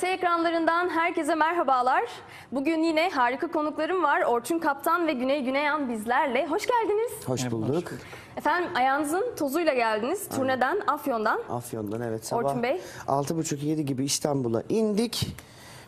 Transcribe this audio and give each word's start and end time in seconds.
KRT 0.00 0.04
ekranlarından 0.04 0.88
herkese 0.88 1.34
merhabalar. 1.34 2.04
Bugün 2.52 2.82
yine 2.82 3.10
harika 3.10 3.46
konuklarım 3.46 4.02
var. 4.02 4.22
Orçun 4.22 4.58
Kaptan 4.58 5.06
ve 5.06 5.12
Güney 5.12 5.42
Güneyan 5.44 5.88
bizlerle. 5.88 6.46
Hoş 6.46 6.66
geldiniz. 6.66 7.12
Hoş 7.28 7.50
bulduk. 7.50 7.92
Efendim 8.36 8.70
ayağınızın 8.74 9.34
tozuyla 9.38 9.74
geldiniz. 9.74 10.28
Turneden, 10.28 10.80
Afyon'dan. 10.86 11.40
Afyon'dan 11.50 12.00
evet 12.00 12.26
sabah 12.26 12.44
Orçun 12.44 12.62
Bey. 12.62 12.80
6.30-7 13.06 13.80
gibi 13.80 14.04
İstanbul'a 14.04 14.62
indik. 14.68 15.26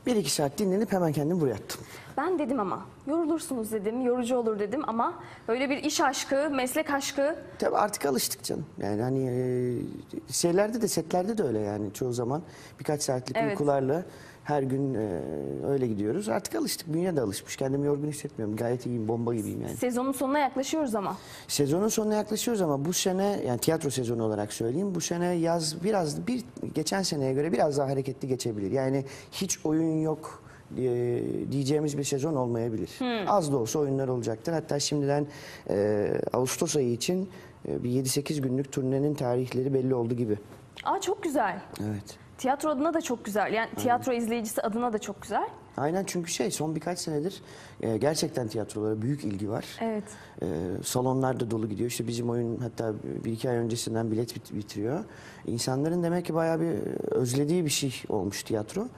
Bir 0.06 0.16
iki 0.16 0.30
saat 0.30 0.58
dinlenip 0.58 0.92
hemen 0.92 1.12
kendimi 1.12 1.40
buraya 1.40 1.54
attım. 1.54 1.80
Ben 2.16 2.38
dedim 2.38 2.60
ama 2.60 2.86
yorulursunuz 3.06 3.72
dedim, 3.72 4.00
yorucu 4.00 4.36
olur 4.36 4.58
dedim 4.58 4.82
ama 4.86 5.14
böyle 5.48 5.70
bir 5.70 5.76
iş 5.76 6.00
aşkı, 6.00 6.50
meslek 6.50 6.90
aşkı 6.90 7.36
Tabii 7.58 7.76
artık 7.76 8.06
alıştık 8.06 8.44
canım. 8.44 8.66
Yani 8.78 9.02
hani 9.02 9.28
e, 9.30 10.32
şeylerde 10.32 10.82
de 10.82 10.88
setlerde 10.88 11.38
de 11.38 11.42
öyle 11.42 11.58
yani 11.58 11.92
çoğu 11.92 12.12
zaman 12.12 12.42
birkaç 12.80 13.02
saatlik 13.02 13.36
Evet. 13.36 13.50
uykularla 13.50 14.02
her 14.44 14.62
gün 14.62 14.94
e, 14.94 15.20
öyle 15.66 15.86
gidiyoruz. 15.86 16.28
Artık 16.28 16.54
alıştık. 16.54 16.94
Bünye 16.94 17.16
de 17.16 17.20
alışmış. 17.20 17.56
Kendimi 17.56 17.86
yorgun 17.86 18.08
hissetmiyorum. 18.08 18.56
Gayet 18.56 18.86
iyiyim. 18.86 19.08
Bomba 19.08 19.34
gibiyim 19.34 19.62
yani. 19.62 19.76
sezonun 19.76 20.12
sonuna 20.12 20.38
yaklaşıyoruz 20.38 20.94
ama. 20.94 21.16
Sezonun 21.48 21.88
sonuna 21.88 22.14
yaklaşıyoruz 22.14 22.62
ama 22.62 22.84
bu 22.84 22.92
sene 22.92 23.42
yani 23.46 23.58
tiyatro 23.58 23.90
sezonu 23.90 24.24
olarak 24.24 24.52
söyleyeyim. 24.52 24.94
Bu 24.94 25.00
sene 25.00 25.26
yaz 25.26 25.84
biraz 25.84 26.26
bir 26.26 26.44
geçen 26.74 27.02
seneye 27.02 27.32
göre 27.32 27.52
biraz 27.52 27.78
daha 27.78 27.88
hareketli 27.88 28.28
geçebilir. 28.28 28.70
Yani 28.70 29.04
hiç 29.32 29.66
oyun 29.66 30.00
yok 30.00 30.42
e, 30.78 31.22
diyeceğimiz 31.52 31.98
bir 31.98 32.04
sezon 32.04 32.34
olmayabilir. 32.34 32.90
Az 33.26 33.52
da 33.52 33.56
olsa 33.56 33.78
oyunlar 33.78 34.08
olacaktır. 34.08 34.52
Hatta 34.52 34.80
şimdiden 34.80 35.26
e, 35.70 36.08
Ağustos 36.32 36.76
ayı 36.76 36.92
için 36.92 37.28
e, 37.68 37.84
bir 37.84 37.90
7-8 37.90 38.40
günlük 38.40 38.72
turnenin 38.72 39.14
tarihleri 39.14 39.74
belli 39.74 39.94
oldu 39.94 40.14
gibi. 40.14 40.38
Aa 40.84 41.00
çok 41.00 41.22
güzel. 41.22 41.60
Evet. 41.80 42.21
Tiyatro 42.42 42.70
adına 42.70 42.94
da 42.94 43.00
çok 43.00 43.24
güzel. 43.24 43.52
Yani 43.52 43.70
tiyatro 43.76 44.12
izleyicisi 44.12 44.62
adına 44.62 44.92
da 44.92 44.98
çok 44.98 45.22
güzel. 45.22 45.48
Aynen 45.76 46.04
çünkü 46.04 46.30
şey 46.32 46.50
son 46.50 46.74
birkaç 46.74 46.98
senedir 46.98 47.42
e, 47.80 47.96
gerçekten 47.96 48.48
tiyatrolara 48.48 49.02
büyük 49.02 49.24
ilgi 49.24 49.50
var. 49.50 49.64
Evet. 49.80 50.04
Ee, 50.42 50.46
salonlar 50.84 51.40
da 51.40 51.50
dolu 51.50 51.68
gidiyor. 51.68 51.90
İşte 51.90 52.06
bizim 52.06 52.30
oyun 52.30 52.58
hatta 52.58 52.92
bir 53.24 53.32
iki 53.32 53.50
ay 53.50 53.56
öncesinden 53.56 54.10
bilet 54.10 54.36
bit- 54.36 54.54
bitiriyor. 54.54 55.04
İnsanların 55.46 56.02
demek 56.02 56.26
ki 56.26 56.34
bayağı 56.34 56.60
bir 56.60 56.72
özlediği 57.10 57.64
bir 57.64 57.70
şey 57.70 57.94
olmuş 58.08 58.42
tiyatro. 58.42 58.88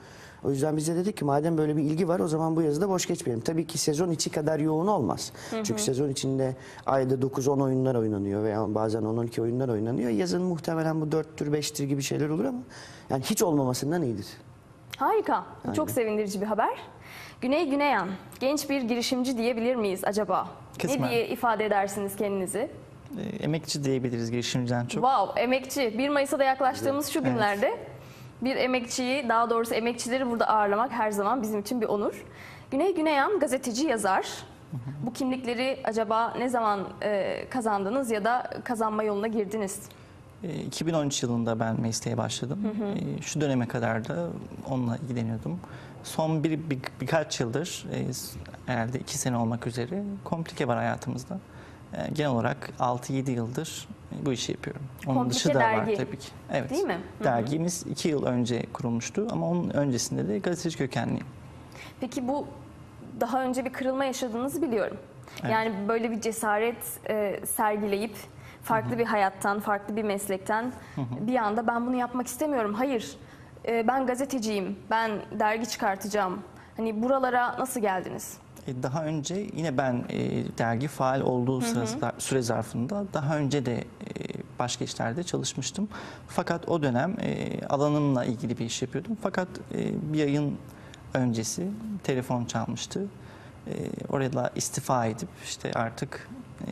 O 0.44 0.50
yüzden 0.50 0.76
biz 0.76 0.88
de 0.88 0.96
dedik 0.96 1.16
ki 1.16 1.24
madem 1.24 1.58
böyle 1.58 1.76
bir 1.76 1.82
ilgi 1.82 2.08
var 2.08 2.20
o 2.20 2.28
zaman 2.28 2.56
bu 2.56 2.62
yazı 2.62 2.80
da 2.80 2.88
boş 2.88 3.06
geçmeyelim. 3.06 3.44
Tabii 3.44 3.66
ki 3.66 3.78
sezon 3.78 4.10
içi 4.10 4.30
kadar 4.30 4.58
yoğun 4.58 4.86
olmaz. 4.86 5.32
Çünkü 5.50 5.82
sezon 5.82 6.08
içinde 6.08 6.56
ayda 6.86 7.14
9-10 7.14 7.62
oyunlar 7.62 7.94
oynanıyor 7.94 8.44
veya 8.44 8.74
bazen 8.74 9.02
10-12 9.02 9.40
oyunlar 9.40 9.68
oynanıyor. 9.68 10.10
Yazın 10.10 10.42
muhtemelen 10.42 11.00
bu 11.00 11.04
4'tür 11.04 11.52
5'tir 11.52 11.84
gibi 11.84 12.02
şeyler 12.02 12.28
olur 12.28 12.44
ama 12.44 12.58
yani 13.10 13.22
hiç 13.22 13.42
olmamasından 13.42 14.02
iyidir. 14.02 14.26
Harika. 14.96 15.44
Bu 15.68 15.74
Çok 15.74 15.90
sevindirici 15.90 16.40
bir 16.40 16.46
haber. 16.46 16.78
Güney 17.40 17.70
Güneyan, 17.70 18.08
genç 18.40 18.70
bir 18.70 18.82
girişimci 18.82 19.38
diyebilir 19.38 19.76
miyiz 19.76 20.00
acaba? 20.04 20.48
Ne 20.74 20.82
Kısmen. 20.82 21.10
diye 21.10 21.28
ifade 21.28 21.64
edersiniz 21.64 22.16
kendinizi? 22.16 22.70
E, 23.18 23.22
emekçi 23.44 23.84
diyebiliriz 23.84 24.30
girişimciden 24.30 24.86
çok. 24.86 25.04
Wow, 25.04 25.42
emekçi. 25.42 25.98
1 25.98 26.08
Mayıs'a 26.08 26.38
da 26.38 26.44
yaklaştığımız 26.44 27.08
şu 27.08 27.24
günlerde 27.24 27.78
bir 28.44 28.56
emekçiyi, 28.56 29.28
daha 29.28 29.50
doğrusu 29.50 29.74
emekçileri 29.74 30.30
burada 30.30 30.48
ağırlamak 30.48 30.92
her 30.92 31.10
zaman 31.10 31.42
bizim 31.42 31.60
için 31.60 31.80
bir 31.80 31.86
onur. 31.86 32.24
Güney 32.70 32.94
Güneyan 32.94 33.38
gazeteci 33.40 33.86
yazar. 33.86 34.26
Bu 35.06 35.12
kimlikleri 35.12 35.80
acaba 35.84 36.34
ne 36.38 36.48
zaman 36.48 36.80
e, 37.02 37.44
kazandınız 37.50 38.10
ya 38.10 38.24
da 38.24 38.50
kazanma 38.64 39.02
yoluna 39.02 39.26
girdiniz? 39.26 39.80
E, 40.42 40.54
2013 40.54 41.22
yılında 41.22 41.60
ben 41.60 41.80
mesleğe 41.80 42.16
başladım. 42.18 42.58
E, 43.18 43.22
Şu 43.22 43.40
döneme 43.40 43.68
kadar 43.68 44.08
da 44.08 44.26
onunla 44.70 44.96
ilgileniyordum. 44.96 45.60
Son 46.04 46.44
bir, 46.44 46.70
bir- 46.70 46.78
birkaç 47.00 47.40
yıldır, 47.40 47.86
e, 47.92 48.04
herhalde 48.72 48.98
iki 48.98 49.18
sene 49.18 49.36
olmak 49.36 49.66
üzere 49.66 50.02
komplike 50.24 50.68
var 50.68 50.76
hayatımızda. 50.76 51.38
E, 51.96 52.10
Genel 52.12 52.30
olarak 52.30 52.70
6-7 52.78 53.30
yıldır 53.30 53.88
bu 54.24 54.32
işi 54.32 54.52
yapıyorum. 54.52 54.82
Onun 55.06 55.14
Komplike 55.14 55.36
dışı 55.36 55.54
da 55.54 55.60
dergi. 55.60 55.92
var 55.92 55.96
tabii 55.96 56.18
ki. 56.18 56.28
Evet. 56.52 56.70
Değil 56.70 56.84
mi? 56.84 56.92
Hı 57.18 57.20
hı. 57.20 57.24
Dergimiz 57.24 57.86
2 57.86 58.08
yıl 58.08 58.26
önce 58.26 58.66
kurulmuştu 58.72 59.28
ama 59.30 59.48
onun 59.50 59.70
öncesinde 59.70 60.28
de 60.28 60.38
gazeteci 60.38 60.78
kökenliyim. 60.78 61.26
Peki 62.00 62.28
bu 62.28 62.46
daha 63.20 63.42
önce 63.42 63.64
bir 63.64 63.72
kırılma 63.72 64.04
yaşadığınızı 64.04 64.62
biliyorum. 64.62 64.96
Yani 65.50 65.72
böyle 65.88 66.10
bir 66.10 66.20
cesaret 66.20 66.76
e, 67.08 67.40
sergileyip 67.46 68.16
farklı 68.62 68.98
bir 68.98 69.04
hayattan, 69.04 69.60
farklı 69.60 69.96
bir 69.96 70.02
meslekten 70.02 70.72
bir 71.20 71.36
anda 71.36 71.66
ben 71.66 71.86
bunu 71.86 71.96
yapmak 71.96 72.26
istemiyorum. 72.26 72.74
Hayır, 72.74 73.16
e, 73.66 73.86
ben 73.88 74.06
gazeteciyim, 74.06 74.78
ben 74.90 75.10
dergi 75.38 75.68
çıkartacağım. 75.68 76.40
Hani 76.76 77.02
buralara 77.02 77.58
nasıl 77.58 77.80
geldiniz? 77.80 78.36
E, 78.66 78.82
Daha 78.82 79.04
önce 79.04 79.46
yine 79.56 79.78
ben 79.78 80.04
e, 80.08 80.44
dergi 80.58 80.88
faal 80.88 81.20
olduğu 81.20 81.60
sırası- 81.60 82.12
süre 82.18 82.42
zarfında 82.42 83.04
daha 83.12 83.36
önce 83.36 83.66
de 83.66 83.76
e, 83.78 83.84
başka 84.58 84.84
işlerde 84.84 85.22
çalışmıştım. 85.22 85.88
Fakat 86.28 86.68
o 86.68 86.82
dönem 86.82 87.16
alanımla 87.68 88.24
ilgili 88.24 88.58
bir 88.58 88.64
iş 88.64 88.82
yapıyordum. 88.82 89.16
Fakat 89.22 89.48
bir 90.12 90.24
ayın 90.24 90.56
öncesi 91.14 91.70
telefon 92.04 92.44
çalmıştı. 92.44 93.06
Oraya 94.08 94.32
da 94.32 94.50
istifa 94.56 95.06
edip 95.06 95.28
işte 95.44 95.72
artık 95.74 96.28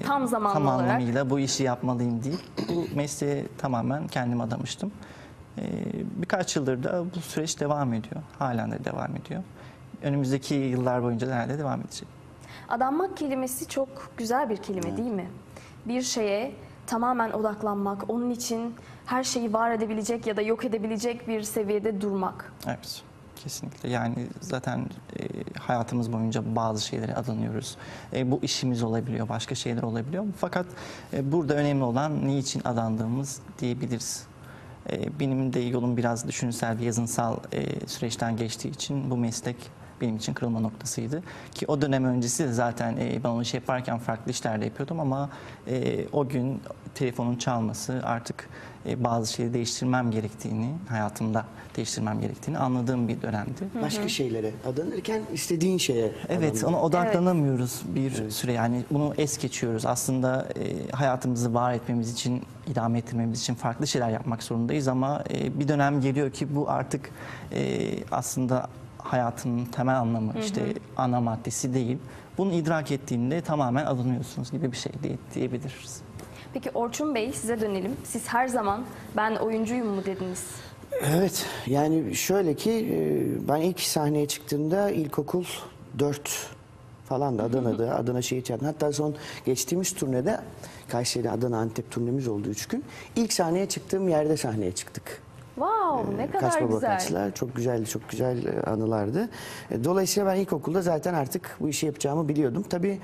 Tam 0.07 0.27
zamanlı 0.29 0.55
tam 0.55 0.67
olarak. 0.67 0.81
anlamıyla 0.81 1.31
bu 1.31 1.39
işi 1.41 1.63
yapmalıyım 1.63 2.25
deyip 2.25 2.41
bu 2.69 2.87
mesleğe 2.97 3.47
tamamen 3.59 4.07
kendim 4.09 4.41
adamıştım. 4.41 4.93
Birkaç 6.17 6.57
yıldır 6.57 6.83
da 6.83 7.05
bu 7.17 7.21
süreç 7.21 7.61
devam 7.61 7.93
ediyor. 7.95 8.23
Halen 8.39 8.71
de 8.73 8.85
devam 8.85 9.17
ediyor. 9.17 9.43
Önümüzdeki 10.03 10.55
yıllar 10.55 11.03
boyunca 11.03 11.33
herhalde 11.33 11.59
devam 11.59 11.81
edecek. 11.81 12.09
Adanmak 12.69 13.17
kelimesi 13.17 13.69
çok 13.69 13.89
güzel 14.17 14.51
bir 14.51 14.57
kelime 14.57 14.97
değil 14.97 15.11
mi? 15.11 15.31
Bir 15.87 16.03
şeye 16.03 16.55
tamamen 16.87 17.31
odaklanmak, 17.31 18.11
onun 18.11 18.31
için 18.31 18.75
her 19.07 19.25
şeyi 19.25 19.53
var 19.53 19.71
edebilecek 19.71 20.27
ya 20.27 20.37
da 20.37 20.43
yok 20.43 20.65
edebilecek 20.65 21.29
bir 21.29 21.43
seviyede 21.43 22.01
durmak. 22.01 22.53
Evet. 22.67 23.03
Kesinlikle. 23.37 23.89
Yani 23.89 24.27
zaten 24.41 24.81
e, 24.81 25.23
hayatımız 25.59 26.13
boyunca 26.13 26.57
bazı 26.57 26.87
şeylere 26.87 27.15
adanıyoruz. 27.15 27.77
E, 28.13 28.31
bu 28.31 28.39
işimiz 28.43 28.83
olabiliyor, 28.83 29.29
başka 29.29 29.55
şeyler 29.55 29.83
olabiliyor. 29.83 30.25
Fakat 30.37 30.67
e, 31.13 31.33
burada 31.33 31.55
önemli 31.55 31.85
olan 31.85 32.27
niçin 32.27 32.63
adandığımız 32.65 33.41
diyebiliriz. 33.59 34.27
E, 34.91 35.21
benim 35.21 35.53
de 35.53 35.61
yolum 35.61 35.97
biraz 35.97 36.29
düşünsel 36.29 36.79
bir 36.79 36.85
yazınsal 36.85 37.37
e, 37.53 37.87
süreçten 37.87 38.37
geçtiği 38.37 38.69
için 38.69 39.11
bu 39.11 39.17
meslek 39.17 39.57
benim 40.03 40.17
için 40.17 40.35
kırılma 40.35 40.61
noktasıydı. 40.61 41.23
Ki 41.55 41.67
o 41.69 41.83
dönem 41.83 42.05
öncesi 42.05 42.45
de 42.45 42.53
zaten 42.53 42.97
e, 42.97 43.25
ben 43.25 43.29
o 43.29 43.43
işi 43.43 43.57
yaparken 43.57 43.99
farklı 43.99 44.31
işlerde 44.31 44.65
yapıyordum 44.65 45.01
ama 45.01 45.31
e, 45.69 46.07
o 46.13 46.29
gün 46.29 46.61
telefonun 46.95 47.37
çalması 47.37 48.01
artık 48.05 48.49
e, 48.87 49.05
bazı 49.05 49.33
şeyleri 49.33 49.55
değiştirmem 49.55 50.11
gerektiğini, 50.11 50.75
hayatımda 50.89 51.45
değiştirmem 51.77 52.21
gerektiğini 52.21 52.59
anladığım 52.59 53.09
bir 53.09 53.23
dönemdi. 53.23 53.69
Başka 53.83 54.09
şeylere 54.09 54.51
adanırken 54.67 55.23
istediğin 55.33 55.79
şeye 55.79 56.13
Evet, 56.29 56.65
ona 56.65 56.83
odaklanamıyoruz 56.83 57.83
bir 57.95 58.31
süre. 58.31 58.53
Yani 58.53 58.85
bunu 58.91 59.15
es 59.19 59.39
geçiyoruz. 59.39 59.87
Aslında 59.87 60.49
e, 60.57 60.91
hayatımızı 60.91 61.55
var 61.55 61.73
etmemiz 61.73 62.13
için, 62.13 62.43
idame 62.67 62.99
ettirmemiz 62.99 63.41
için 63.41 63.55
farklı 63.55 63.87
şeyler 63.87 64.11
yapmak 64.11 64.43
zorundayız 64.43 64.89
ama 64.89 65.25
e, 65.31 65.61
bir 65.61 65.69
dönem 65.69 66.01
geliyor 66.01 66.31
ki 66.31 66.55
bu 66.55 66.71
artık 66.71 67.11
e, 67.53 67.91
aslında 68.11 68.69
hayatın 69.03 69.65
temel 69.65 69.99
anlamı, 69.99 70.33
işte 70.41 70.75
ana 70.97 71.21
maddesi 71.21 71.75
değil. 71.75 71.99
Bunu 72.39 72.53
idrak 72.53 72.93
ettiğinde 72.93 73.41
tamamen 73.41 73.87
adanıyorsunuz 73.87 74.51
gibi 74.51 74.73
bir 74.73 74.77
şey 74.77 74.93
diye, 75.03 75.17
diyebiliriz. 75.35 76.01
Peki 76.53 76.71
Orçun 76.71 77.15
Bey 77.15 77.33
size 77.33 77.61
dönelim. 77.61 77.97
Siz 78.05 78.29
her 78.29 78.49
zaman 78.49 78.85
ben 79.17 79.37
oyuncuyum 79.37 79.87
mu 79.87 80.05
dediniz? 80.05 80.45
Evet 81.03 81.47
yani 81.67 82.15
şöyle 82.15 82.55
ki 82.55 82.71
e, 82.71 83.49
ben 83.49 83.61
ilk 83.61 83.81
sahneye 83.81 84.29
çıktığımda 84.29 84.91
ilkokul 84.91 85.45
4 85.99 86.49
falan 87.09 87.39
da 87.39 87.43
Adana'da 87.43 87.97
Adana 87.97 88.23
Şehir 88.23 88.45
Tiyatrosu. 88.45 88.73
Hatta 88.73 88.93
son 88.93 89.15
geçtiğimiz 89.47 89.95
turnede 89.95 90.41
Kayseri, 90.89 91.31
Adana, 91.31 91.59
Antep 91.59 91.91
turnemiz 91.91 92.29
oldu 92.29 92.49
3 92.49 92.67
gün. 92.69 92.85
İlk 93.17 93.33
sahneye 93.33 93.69
çıktığım 93.69 94.09
yerde 94.09 94.37
sahneye 94.37 94.73
çıktık. 94.73 95.23
Wow 95.55 96.17
ne 96.17 96.31
kadar 96.31 96.51
Kaçma 96.51 96.67
güzel. 96.67 96.83
Bakaçlar. 96.83 97.35
Çok 97.35 97.57
güzeldi, 97.57 97.87
çok 97.87 98.09
güzel 98.09 98.47
e, 98.47 98.63
anılardı. 98.63 99.29
E, 99.71 99.85
Dolayısıyla 99.85 100.33
ben 100.33 100.41
ilkokulda 100.41 100.83
zaten 100.83 101.15
artık 101.15 101.57
bu 101.61 101.69
işi 101.69 101.87
yapacağımı 101.87 102.29
biliyordum. 102.29 102.65
Tabii 102.71 103.01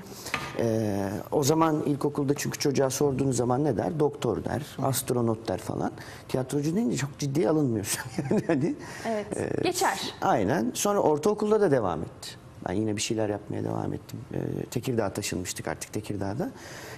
e, 0.59 0.95
o 1.31 1.43
zaman 1.43 1.83
ilkokulda 1.83 2.33
çünkü 2.33 2.59
çocuğa 2.59 2.89
sorduğunuz 2.89 3.37
zaman 3.37 3.63
ne 3.63 3.77
der? 3.77 3.99
Doktor 3.99 4.43
der, 4.43 4.61
astronot 4.83 5.47
der 5.47 5.57
falan. 5.57 5.91
Tiyatrocu 6.27 6.75
deyince 6.75 6.97
çok 6.97 7.17
ciddiye 7.17 7.49
alınmıyor. 7.49 7.97
yani 8.31 8.43
hani, 8.47 8.75
Evet. 9.07 9.63
Geçer. 9.63 10.13
Aynen. 10.21 10.71
Sonra 10.73 10.99
ortaokulda 10.99 11.61
da 11.61 11.71
devam 11.71 12.01
etti. 12.01 12.29
Ben 12.69 12.73
yine 12.73 12.95
bir 12.95 13.01
şeyler 13.01 13.29
yapmaya 13.29 13.63
devam 13.63 13.93
ettim. 13.93 14.19
Ee, 14.33 14.65
Tekirdağ'a 14.71 15.09
taşınmıştık 15.13 15.67
artık 15.67 15.93
Tekirdağ'da. 15.93 16.51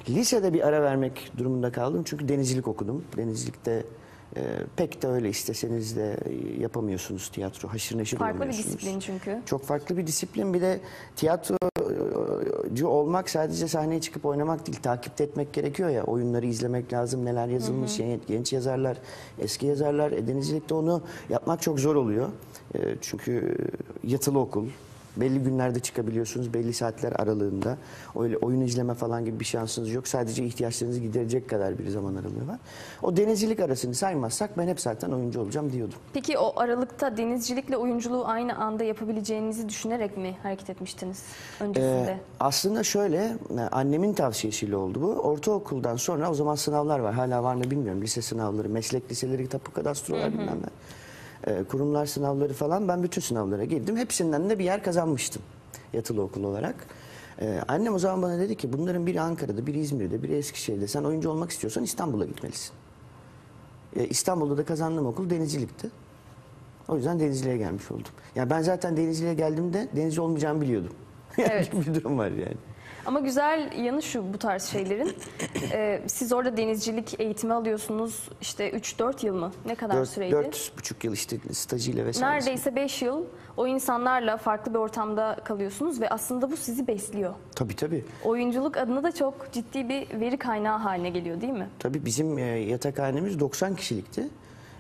Lisede 0.10 0.54
bir 0.54 0.68
ara 0.68 0.82
vermek 0.82 1.32
durumunda 1.38 1.72
kaldım 1.72 2.04
çünkü 2.06 2.30
denizcilik 2.30 2.68
okudum. 2.68 3.06
Denizcilikte 3.18 3.84
e, 4.36 4.42
pek 4.76 5.02
de 5.02 5.08
öyle 5.08 5.30
isteseniz 5.30 5.96
de 5.96 6.18
e, 6.26 6.62
yapamıyorsunuz 6.62 7.30
tiyatro. 7.30 7.70
Haşır 7.70 7.98
neşir 7.98 8.18
Farklı 8.18 8.46
bir 8.46 8.54
disiplin 8.54 9.00
çünkü. 9.00 9.42
Çok 9.46 9.66
farklı 9.66 9.98
bir 9.98 10.08
disiplin. 10.08 10.54
Bir 10.54 10.62
de 10.62 10.80
tiyatrocu 11.16 12.88
olmak 12.88 13.30
sadece 13.30 13.68
sahneye 13.68 14.02
çıkıp 14.02 14.26
oynamak 14.26 14.68
değil. 14.68 14.80
Takip 14.82 15.22
etmek 15.22 15.54
gerekiyor 15.54 15.90
ya. 15.90 16.04
Oyunları 16.04 16.46
izlemek 16.46 16.94
lazım. 16.94 17.26
Neler 17.26 17.48
yazılmış. 17.48 17.98
Genç, 17.98 18.22
genç 18.28 18.54
yazarlar, 18.54 18.98
eski 19.40 19.66
yazarlar. 19.66 20.12
E, 20.12 20.28
denizcilikte 20.28 20.74
onu 20.74 21.02
yapmak 21.30 21.62
çok 21.62 21.80
zor 21.80 21.96
oluyor. 21.96 22.30
E, 22.76 22.80
çünkü 23.02 23.58
yatılı 24.04 24.40
okul. 24.40 24.68
Belli 25.18 25.40
günlerde 25.40 25.80
çıkabiliyorsunuz. 25.80 26.54
Belli 26.54 26.74
saatler 26.74 27.12
aralığında. 27.12 27.78
Öyle 28.20 28.38
oyun 28.38 28.62
izleme 28.62 28.94
falan 28.94 29.26
gibi 29.26 29.40
bir 29.40 29.46
şansınız 29.46 29.92
yok. 29.92 30.08
Sadece 30.08 30.44
ihtiyaçlarınızı 30.46 31.00
giderecek 31.00 31.50
kadar 31.50 31.80
bir 31.80 31.90
zaman 31.90 32.16
aralığı 32.16 32.48
var. 32.48 32.60
O 33.02 33.18
denizcilik 33.18 33.60
arasını 33.60 33.96
saymazsak 33.96 34.58
ben 34.58 34.68
hep 34.68 34.80
zaten 34.80 35.10
oyuncu 35.12 35.42
olacağım 35.42 35.72
diyordum. 35.72 35.98
Peki 36.14 36.38
o 36.38 36.60
aralıkta 36.60 37.18
denizcilikle 37.18 37.78
oyunculuğu 37.78 38.26
aynı 38.26 38.56
anda 38.58 38.84
yapabileceğinizi 38.84 39.70
düşünerek 39.70 40.18
mi 40.18 40.38
hareket 40.44 40.70
etmiştiniz 40.70 41.24
öncesinde? 41.60 42.12
Ee, 42.12 42.20
aslında 42.40 42.84
şöyle, 42.84 43.38
e, 43.58 43.62
annemin 43.72 44.14
tavsiyesiyle 44.14 44.76
oldu 44.76 45.02
bu. 45.02 45.08
Ortaokuldan 45.08 45.96
sonra 45.96 46.32
o 46.32 46.34
zaman 46.34 46.56
sınavlar 46.56 47.00
var. 47.00 47.14
Hala 47.14 47.44
var 47.44 47.56
mı 47.56 47.64
bilmiyorum. 47.64 48.02
Lise 48.02 48.22
sınavları, 48.22 48.70
meslek 48.70 49.12
liseleri, 49.12 49.48
tapu 49.48 49.74
kadastrolar 49.74 50.34
bilmem 50.34 50.58
ne. 50.62 50.70
Ee, 51.48 51.64
kurumlar 51.64 52.06
sınavları 52.06 52.54
falan. 52.54 52.88
Ben 52.88 53.04
bütün 53.04 53.22
sınavlara 53.22 53.64
girdim. 53.64 53.98
Hepsinden 53.98 54.50
de 54.50 54.60
bir 54.60 54.64
yer 54.64 54.84
kazanmıştım 54.84 55.42
yatılı 55.94 56.22
okul 56.22 56.44
olarak. 56.44 56.76
Ee, 57.42 57.62
annem 57.68 57.94
o 57.94 58.00
zaman 58.00 58.22
bana 58.22 58.40
dedi 58.40 58.58
ki 58.58 58.74
bunların 58.74 59.06
biri 59.06 59.22
Ankara'da, 59.22 59.68
biri 59.68 59.80
İzmir'de, 59.80 60.24
biri 60.24 60.36
Eskişehir'de. 60.36 60.88
Sen 60.88 61.04
oyuncu 61.04 61.30
olmak 61.30 61.52
istiyorsan 61.52 61.84
İstanbul'a 61.84 62.26
gitmelisin. 62.26 62.74
Ee, 63.96 64.08
İstanbul'da 64.08 64.58
da 64.58 64.66
kazandığım 64.66 65.06
okul 65.06 65.30
denizcilikti. 65.30 65.90
O 66.88 66.96
yüzden 66.96 67.20
denizciliğe 67.20 67.58
gelmiş 67.58 67.92
oldum. 67.92 68.12
Yani 68.36 68.50
ben 68.50 68.62
zaten 68.62 68.98
denizciliğe 68.98 69.34
geldiğimde 69.34 69.88
denizci 69.96 70.22
olmayacağımı 70.22 70.62
biliyordum. 70.62 70.92
Evet. 71.38 71.74
bir 71.74 71.96
durum 71.96 72.18
var 72.18 72.32
yani. 72.32 72.58
Ama 73.06 73.20
güzel 73.20 73.72
yanı 73.84 74.02
şu 74.02 74.34
bu 74.34 74.38
tarz 74.38 74.64
şeylerin. 74.64 75.16
Ee, 75.72 76.02
siz 76.08 76.34
orada 76.34 76.58
denizcilik 76.58 77.20
eğitimi 77.20 77.54
alıyorsunuz. 77.54 78.30
İşte 78.42 78.72
3-4 78.72 79.26
yıl 79.26 79.36
mı? 79.36 79.52
Ne 79.66 79.76
kadar 79.76 80.06
süreydi? 80.06 80.32
dört 80.32 80.72
buçuk 80.78 81.04
yıl 81.04 81.14
işte 81.14 81.38
stajıyla 81.52 82.06
vesaire. 82.06 82.36
Neredeyse 82.36 82.76
5 82.76 83.02
yıl 83.02 83.26
o 83.58 83.68
insanlarla 83.68 84.38
farklı 84.38 84.74
bir 84.74 84.80
ortamda 84.80 85.38
kalıyorsunuz 85.44 86.02
ve 86.02 86.10
aslında 86.10 86.52
bu 86.52 86.58
sizi 86.58 86.88
besliyor. 86.88 87.34
Tabii 87.56 87.76
tabii. 87.76 88.06
Oyunculuk 88.26 88.78
adına 88.78 89.04
da 89.04 89.12
çok 89.12 89.52
ciddi 89.52 89.90
bir 89.90 90.20
veri 90.20 90.38
kaynağı 90.38 90.78
haline 90.78 91.10
geliyor 91.10 91.42
değil 91.42 91.54
mi? 91.54 91.70
Tabii 91.80 92.06
bizim 92.06 92.38
e, 92.38 92.42
yatakhanemiz 92.42 93.40
90 93.40 93.76
kişilikti. 93.76 94.28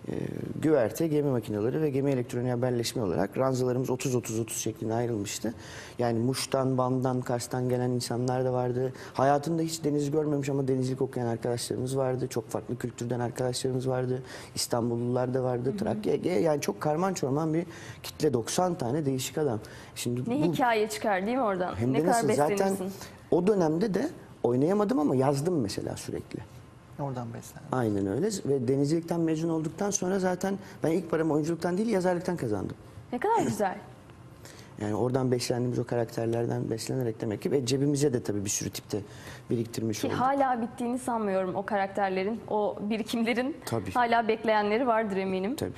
E, 0.07 0.13
güverte, 0.61 1.07
gemi 1.07 1.29
makineleri 1.31 1.81
ve 1.81 1.89
gemi 1.89 2.11
elektronik 2.11 2.51
haberleşme 2.51 3.03
olarak 3.03 3.37
ranzalarımız 3.37 3.89
30-30-30 3.89 4.49
şeklinde 4.49 4.93
ayrılmıştı. 4.93 5.53
Yani 5.99 6.19
Muş'tan, 6.19 6.77
Van'dan, 6.77 7.21
Kars'tan 7.21 7.69
gelen 7.69 7.89
insanlar 7.89 8.45
da 8.45 8.53
vardı. 8.53 8.93
Hayatında 9.13 9.61
hiç 9.61 9.83
deniz 9.83 10.11
görmemiş 10.11 10.49
ama 10.49 10.67
denizcilik 10.67 11.01
okuyan 11.01 11.27
arkadaşlarımız 11.27 11.97
vardı. 11.97 12.27
Çok 12.29 12.49
farklı 12.49 12.77
kültürden 12.77 13.19
arkadaşlarımız 13.19 13.89
vardı. 13.89 14.23
İstanbullular 14.55 15.33
da 15.33 15.43
vardı. 15.43 15.73
Trakya, 15.77 16.13
Ege 16.13 16.29
yani 16.29 16.61
çok 16.61 16.81
karman 16.81 17.13
çorman 17.13 17.53
bir 17.53 17.65
kitle 18.03 18.33
90 18.33 18.73
tane 18.75 19.05
değişik 19.05 19.37
adam. 19.37 19.59
Şimdi 19.95 20.21
Ne 20.29 20.47
bu- 20.47 20.53
hikaye 20.53 20.89
çıkar 20.89 21.25
değil 21.25 21.37
mi 21.37 21.43
oradan? 21.43 21.75
Hem 21.75 21.93
ne 21.93 22.03
de 22.03 22.07
nasıl 22.07 22.33
zaten 22.33 22.73
o 23.31 23.47
dönemde 23.47 23.93
de 23.93 24.09
oynayamadım 24.43 24.99
ama 24.99 25.15
yazdım 25.15 25.61
mesela 25.61 25.97
sürekli. 25.97 26.39
Oradan 27.01 27.33
beslendim. 27.33 27.69
Aynen 27.71 28.07
öyle 28.07 28.27
ve 28.45 28.67
denizcilikten 28.67 29.19
mezun 29.19 29.49
olduktan 29.49 29.91
sonra 29.91 30.19
zaten 30.19 30.57
ben 30.83 30.91
ilk 30.91 31.11
paramı 31.11 31.33
oyunculuktan 31.33 31.77
değil 31.77 31.89
yazarlıktan 31.89 32.37
kazandım. 32.37 32.75
Ne 33.13 33.19
kadar 33.19 33.41
güzel. 33.43 33.77
Yani 34.81 34.95
oradan 34.95 35.31
beslendiğimiz 35.31 35.79
o 35.79 35.83
karakterlerden 35.83 36.69
beslenerek 36.69 37.21
demek 37.21 37.41
ki 37.41 37.51
ve 37.51 37.65
cebimize 37.65 38.13
de 38.13 38.23
tabii 38.23 38.45
bir 38.45 38.49
sürü 38.49 38.69
tipte 38.69 38.99
biriktirmiş 39.49 40.01
Ki 40.01 40.07
olduk. 40.07 40.17
hala 40.19 40.61
bittiğini 40.61 40.99
sanmıyorum 40.99 41.55
o 41.55 41.65
karakterlerin, 41.65 42.41
o 42.49 42.77
birikimlerin. 42.81 43.57
Tabii. 43.65 43.91
Hala 43.91 44.27
bekleyenleri 44.27 44.87
vardır 44.87 45.17
eminim. 45.17 45.55
Tabii. 45.55 45.71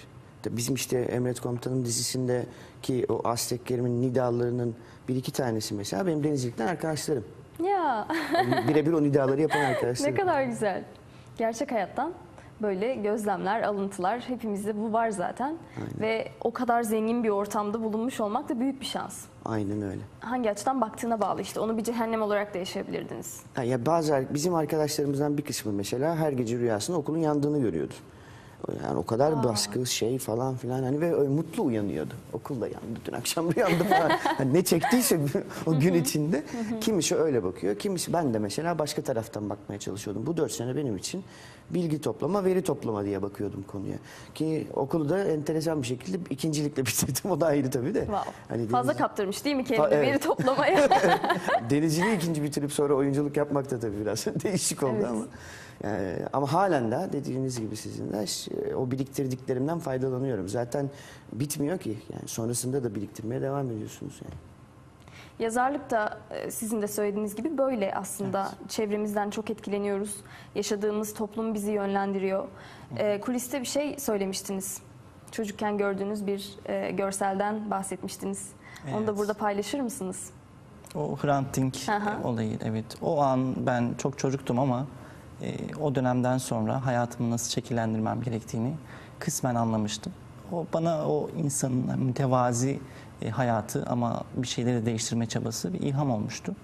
Tabii 0.44 0.58
Bizim 0.58 0.76
işte 0.76 1.00
Emret 1.00 1.40
Komutanım 1.40 1.86
dizisinde 1.86 2.46
ki 2.82 3.06
o 3.10 3.22
Aztek 3.28 3.66
Kerim'in 3.66 4.02
nidalarının 4.02 4.76
bir 5.08 5.16
iki 5.16 5.32
tanesi 5.32 5.74
mesela 5.74 6.08
benim 6.08 6.24
denizcilikten 6.24 6.68
arkadaşlarım. 6.68 7.24
Ya 7.66 8.08
Birebir 8.68 8.92
o 8.94 9.04
nidaları 9.04 9.42
yapan 9.42 9.60
arkadaşlarım. 9.66 10.14
ne 10.16 10.20
kadar 10.20 10.44
güzel. 10.44 10.84
Gerçek 11.38 11.72
hayattan 11.72 12.12
böyle 12.62 12.96
gözlemler, 12.96 13.62
alıntılar 13.64 14.20
hepimizde 14.20 14.78
bu 14.78 14.94
var 14.94 15.10
zaten. 15.10 15.58
Ve 16.00 16.28
o 16.42 16.52
kadar 16.54 16.84
zengin 16.84 17.24
bir 17.24 17.30
ortamda 17.30 17.84
bulunmuş 17.84 18.20
olmak 18.20 18.50
da 18.50 18.60
büyük 18.60 18.82
bir 18.82 18.86
şans. 18.86 19.26
Aynen 19.46 19.82
öyle. 19.82 20.02
Hangi 20.20 20.52
açıdan 20.52 20.82
baktığına 20.82 21.22
bağlı 21.22 21.42
işte. 21.42 21.60
Onu 21.60 21.78
bir 21.78 21.84
cehennem 21.84 22.22
olarak 22.22 22.54
da 22.54 22.58
yaşayabilirdiniz. 22.58 23.44
Ha, 23.54 23.64
ya 23.64 23.86
bazı 23.86 24.26
bizim 24.30 24.56
arkadaşlarımızdan 24.56 25.38
bir 25.38 25.44
kısmı 25.44 25.72
mesela 25.74 26.16
her 26.16 26.32
gece 26.32 26.58
rüyasında 26.58 26.98
okulun 26.98 27.18
yandığını 27.18 27.60
görüyordu. 27.60 27.94
Yani 28.84 28.98
o 28.98 29.06
kadar 29.06 29.44
baskı 29.44 29.86
şey 29.86 30.18
falan 30.20 30.56
filan 30.56 30.84
hani 30.84 31.02
ve 31.02 31.16
öyle 31.16 31.30
mutlu 31.30 31.64
uyanıyordu. 31.64 32.14
Okulda 32.34 32.68
yandı 32.68 33.00
dün 33.06 33.14
akşam 33.14 33.48
uyandı 33.48 33.84
falan. 33.84 34.10
Hani 34.38 34.54
ne 34.54 34.64
çektiyse 34.64 35.20
o 35.66 35.80
gün 35.80 35.94
içinde. 35.94 36.44
Kimisi 36.82 37.16
öyle 37.16 37.44
bakıyor. 37.44 37.76
Kimisi 37.76 38.14
ben 38.14 38.34
de 38.34 38.40
mesela 38.40 38.80
başka 38.80 39.02
taraftan 39.02 39.50
bakmaya 39.50 39.80
çalışıyordum. 39.80 40.26
Bu 40.26 40.38
dört 40.38 40.52
sene 40.52 40.76
benim 40.76 40.98
için 40.98 41.24
bilgi 41.70 42.02
toplama, 42.02 42.46
veri 42.46 42.62
toplama 42.62 43.06
diye 43.06 43.22
bakıyordum 43.22 43.64
konuya. 43.68 43.96
Ki 44.36 44.68
okulu 44.74 45.10
da 45.10 45.24
enteresan 45.24 45.82
bir 45.82 45.88
şekilde 45.88 46.18
ikincilikle 46.30 46.82
bitirdim. 46.86 47.32
O 47.32 47.42
da 47.42 47.46
ayrı 47.46 47.72
tabii 47.72 47.94
de. 47.94 48.00
Wow. 48.00 48.32
Hani 48.50 48.68
Fazla 48.68 48.92
deniz- 48.92 48.98
kaptırmış 48.98 49.46
değil 49.46 49.56
mi 49.56 49.64
kendini 49.66 49.94
evet. 49.94 50.08
veri 50.08 50.20
toplamaya? 50.20 50.90
Denizciliği 51.70 52.16
ikinci 52.18 52.44
bitirip 52.44 52.72
sonra 52.74 52.94
oyunculuk 52.94 53.38
yapmak 53.38 53.72
da 53.72 53.80
tabii 53.80 54.00
biraz 54.02 54.26
değişik 54.44 54.84
oldu 54.84 54.94
Evet. 54.96 55.06
ama. 55.10 55.26
Yani, 55.84 56.16
ama 56.34 56.54
halen 56.54 56.92
de 56.92 57.10
dediğiniz 57.14 57.60
gibi 57.60 57.76
sizin 57.76 58.14
de 58.14 58.26
o 58.76 58.92
biriktirdiklerimden 58.92 59.80
faydalanıyorum. 59.80 60.50
Zaten 60.50 60.90
bitmiyor 61.34 61.78
ki. 61.78 61.98
Yani 62.14 62.28
sonrasında 62.28 62.84
da 62.84 62.96
biriktirmeye 62.96 63.42
devam 63.42 63.72
ediyorsunuz 63.72 64.22
yani. 64.24 64.36
Yazarlık 65.40 65.92
da 65.92 66.18
e, 66.32 66.52
sizin 66.52 66.82
de 66.82 66.88
söylediğiniz 66.88 67.36
gibi 67.36 67.58
böyle 67.58 67.96
aslında. 67.96 68.52
Çevremizden 68.70 69.30
çok 69.30 69.50
etkileniyoruz. 69.50 70.16
Yaşadığımız 70.56 71.14
toplum 71.14 71.54
bizi 71.54 71.72
yönlendiriyor. 71.72 72.48
E, 72.98 73.22
kuliste 73.22 73.62
bir 73.62 73.66
şey 73.66 74.00
söylemiştiniz. 74.00 74.82
Çocukken 75.32 75.78
gördüğünüz 75.78 76.28
bir 76.28 76.56
e, 76.66 76.92
görselden 76.92 77.72
bahsetmiştiniz. 77.72 78.50
Onu 78.88 79.08
da 79.08 79.12
Evet. 79.12 79.18
burada 79.18 79.34
paylaşır 79.34 79.80
mısınız? 79.80 80.30
O 80.96 81.18
Hrant 81.18 81.56
Dink 81.56 81.76
Aha. 81.90 82.20
olayı 82.24 82.58
evet. 82.66 82.86
O 83.02 83.22
an 83.22 83.66
ben 83.66 83.94
çok 83.98 84.18
çocuktum 84.18 84.60
ama 84.60 84.88
e, 85.44 85.76
o 85.82 85.96
dönemden 85.96 86.38
sonra 86.38 86.86
hayatımı 86.86 87.32
nasıl 87.32 87.52
şekillendirmem 87.52 88.22
gerektiğini 88.22 88.74
kısmen 89.20 89.56
anlamıştım. 89.56 90.14
O 90.52 90.66
bana 90.74 91.08
o 91.08 91.30
insanın 91.44 92.00
mütevazi 92.00 92.80
e, 93.22 93.30
hayatı 93.30 93.86
ama 93.86 94.24
bir 94.36 94.48
şeyleri 94.48 94.86
değiştirme 94.86 95.26
çabası 95.26 95.74
bir 95.74 95.80
ilham 95.80 96.12
olmuştu. 96.12 96.56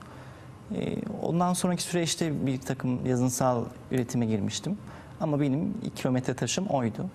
E, 0.76 0.96
ondan 1.22 1.54
sonraki 1.54 1.84
süreçte 1.84 2.46
bir 2.46 2.62
takım 2.62 3.06
yazınsal 3.06 3.66
üretime 3.92 4.26
girmiştim. 4.26 4.78
Ama 5.22 5.40
benim 5.40 5.74
kilometre 5.96 6.34
taşım 6.34 6.68
oydu. 6.68 7.06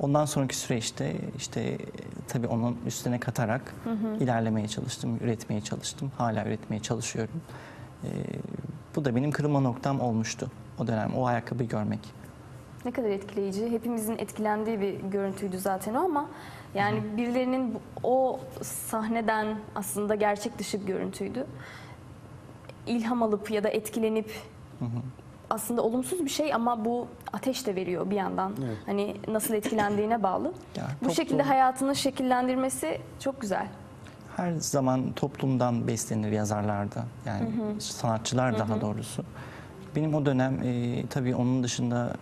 Ondan 0.00 0.24
sonraki 0.24 0.56
süreçte 0.56 1.16
işte 1.36 1.78
tabii 2.28 2.46
onun 2.46 2.78
üstüne 2.86 3.20
katarak 3.20 3.74
ilerlemeye 4.20 4.68
çalıştım, 4.68 5.18
üretmeye 5.20 5.60
çalıştım. 5.60 6.12
Hala 6.18 6.44
üretmeye 6.44 6.82
çalışıyorum. 6.82 7.40
E, 8.04 8.08
bu 8.96 9.04
da 9.04 9.16
benim 9.16 9.30
kırılma 9.30 9.60
noktam 9.60 10.00
olmuştu 10.00 10.50
o 10.78 10.86
dönem, 10.86 11.10
o 11.16 11.26
ayakkabıyı 11.26 11.68
görmek. 11.68 12.00
Ne 12.84 12.90
kadar 12.90 13.08
etkileyici. 13.08 13.70
Hepimizin 13.70 14.18
etkilendiği 14.18 14.80
bir 14.80 14.94
görüntüydü 15.00 15.58
zaten 15.58 15.94
o 15.94 15.98
ama 16.04 16.26
yani 16.74 17.16
birilerinin 17.16 17.74
bu- 17.74 17.80
o 18.08 18.40
sahneden 18.62 19.56
aslında 19.74 20.14
gerçek 20.14 20.58
dışı 20.58 20.80
bir 20.80 20.86
görüntüydü. 20.86 21.46
İlham 22.86 23.22
alıp 23.22 23.50
ya 23.50 23.64
da 23.64 23.68
etkilenip 23.68 24.30
aslında 25.50 25.82
olumsuz 25.82 26.24
bir 26.24 26.30
şey 26.30 26.54
ama 26.54 26.84
bu 26.84 27.06
ateş 27.32 27.66
de 27.66 27.74
veriyor 27.76 28.10
bir 28.10 28.16
yandan. 28.16 28.52
Evet. 28.64 28.76
Hani 28.86 29.16
nasıl 29.28 29.54
etkilendiğine 29.54 30.22
bağlı. 30.22 30.52
Ya, 30.76 30.84
bu 31.04 31.14
şekilde 31.14 31.42
hayatını 31.42 31.96
şekillendirmesi 31.96 33.00
çok 33.20 33.40
güzel. 33.40 33.66
Her 34.36 34.52
zaman 34.52 35.12
toplumdan 35.12 35.86
beslenir 35.88 36.32
yazarlar 36.32 36.94
da. 36.94 37.04
Yani 37.26 37.48
sanatçılar 37.80 38.58
daha 38.58 38.80
doğrusu. 38.80 39.24
Benim 39.96 40.14
o 40.14 40.26
dönem 40.26 40.62
e, 40.62 41.02
tabii 41.10 41.34
onun 41.34 41.62
dışında 41.62 42.14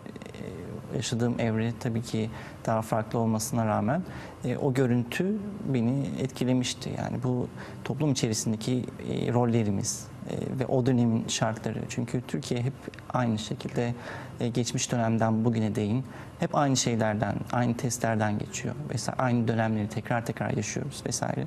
e, 0.92 0.96
yaşadığım 0.96 1.40
evre 1.40 1.72
tabii 1.80 2.02
ki 2.02 2.30
daha 2.66 2.82
farklı 2.82 3.18
olmasına 3.18 3.66
rağmen 3.66 4.02
e, 4.44 4.56
o 4.56 4.74
görüntü 4.74 5.36
beni 5.74 6.06
etkilemişti. 6.18 6.90
Yani 6.98 7.22
bu 7.22 7.48
toplum 7.84 8.12
içerisindeki 8.12 8.84
e, 9.10 9.32
rollerimiz, 9.32 10.06
e, 10.30 10.58
ve 10.58 10.66
o 10.66 10.86
dönemin 10.86 11.28
şartları. 11.28 11.78
Çünkü 11.88 12.22
Türkiye 12.28 12.62
hep 12.62 12.72
aynı 13.12 13.38
şekilde 13.38 13.94
e, 14.40 14.48
geçmiş 14.48 14.92
dönemden 14.92 15.44
bugüne 15.44 15.74
değin 15.74 16.04
hep 16.38 16.54
aynı 16.54 16.76
şeylerden, 16.76 17.34
aynı 17.52 17.76
testlerden 17.76 18.38
geçiyor 18.38 18.74
vesaire. 18.90 19.22
Aynı 19.22 19.48
dönemleri 19.48 19.88
tekrar 19.88 20.26
tekrar 20.26 20.50
yaşıyoruz 20.50 21.02
vesaire. 21.06 21.46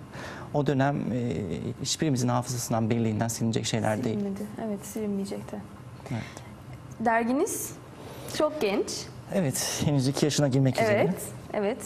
O 0.54 0.68
dönem 0.68 0.98
e, 1.14 1.34
hiçbirimizin 1.82 2.28
hafızasından, 2.28 2.90
belleğinden 2.90 3.28
silinecek 3.28 3.66
şeyler 3.66 4.04
değil. 4.04 4.20
Silinmedi. 4.20 4.44
Evet 4.66 4.86
silinmeyecekti. 4.86 5.75
Evet. 6.12 6.24
Derginiz 7.00 7.72
çok 8.38 8.62
genç. 8.62 9.06
Evet, 9.34 9.82
henüz 9.86 10.08
iki 10.08 10.26
yaşına 10.26 10.48
girmek 10.48 10.82
üzere. 10.82 11.04
Evet. 11.06 11.22
Evet. 11.54 11.78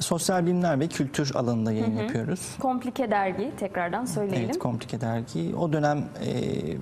Sosyal 0.00 0.46
bilimler 0.46 0.80
ve 0.80 0.88
kültür 0.88 1.34
alanında 1.34 1.72
yayın 1.72 1.96
yapıyoruz. 1.96 2.56
Komplike 2.60 3.10
dergi 3.10 3.52
tekrardan 3.58 4.04
söyleyelim. 4.04 4.44
Evet, 4.44 4.58
Komplike 4.58 5.00
Dergi. 5.00 5.54
O 5.56 5.72
dönem 5.72 6.04
e, 6.24 6.76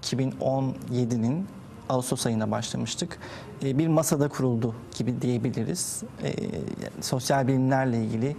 2017'nin 0.00 1.46
Ağustos 1.88 2.26
ayında 2.26 2.50
başlamıştık. 2.50 3.18
E, 3.64 3.78
bir 3.78 3.88
masada 3.88 4.28
kuruldu 4.28 4.74
gibi 4.98 5.22
diyebiliriz. 5.22 6.02
E, 6.24 6.32
sosyal 7.00 7.48
bilimlerle 7.48 8.04
ilgili 8.04 8.36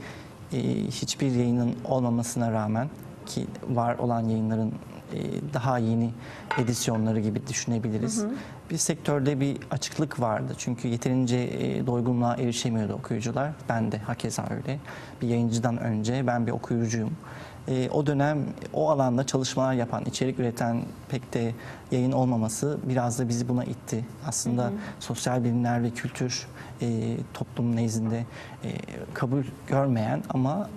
e, 0.54 0.58
hiçbir 0.88 1.32
yayının 1.32 1.76
olmamasına 1.86 2.52
rağmen 2.52 2.90
ki 3.26 3.46
var 3.70 3.98
olan 3.98 4.22
yayınların 4.30 4.74
daha 5.54 5.78
yeni 5.78 6.12
edisyonları 6.58 7.20
gibi 7.20 7.48
düşünebiliriz. 7.48 8.26
Bir 8.70 8.78
sektörde 8.78 9.40
bir 9.40 9.58
açıklık 9.72 10.20
vardı. 10.20 10.54
Çünkü 10.58 10.88
yeterince 10.88 11.38
e, 11.38 11.88
doygunluğa 11.88 12.36
erişemiyordu 12.36 12.94
okuyucular. 12.94 13.52
Ben 13.70 13.92
de 13.92 13.98
hakeza 13.98 14.48
öyle. 14.50 14.80
Bir 15.22 15.28
yayıncıdan 15.28 15.78
önce 15.78 16.28
ben 16.28 16.48
bir 16.48 16.52
okuyucuyum. 16.52 17.12
E, 17.68 17.90
o 17.90 18.06
dönem 18.06 18.46
o 18.74 18.90
alanda 18.90 19.26
çalışmalar 19.26 19.74
yapan, 19.74 20.06
içerik 20.06 20.40
üreten 20.40 20.82
pek 21.10 21.34
de 21.34 21.54
yayın 21.92 22.12
olmaması 22.12 22.78
biraz 22.84 23.20
da 23.20 23.30
bizi 23.30 23.50
buna 23.50 23.64
itti. 23.64 24.06
Aslında 24.28 24.72
sosyal 25.00 25.44
bilimler 25.44 25.84
ve 25.84 25.90
kültür 25.90 26.48
e, 26.82 27.18
toplum 27.34 27.76
nezdinde 27.76 28.26
e, 28.64 28.70
kabul 29.14 29.44
görmeyen 29.68 30.24
ama 30.30 30.70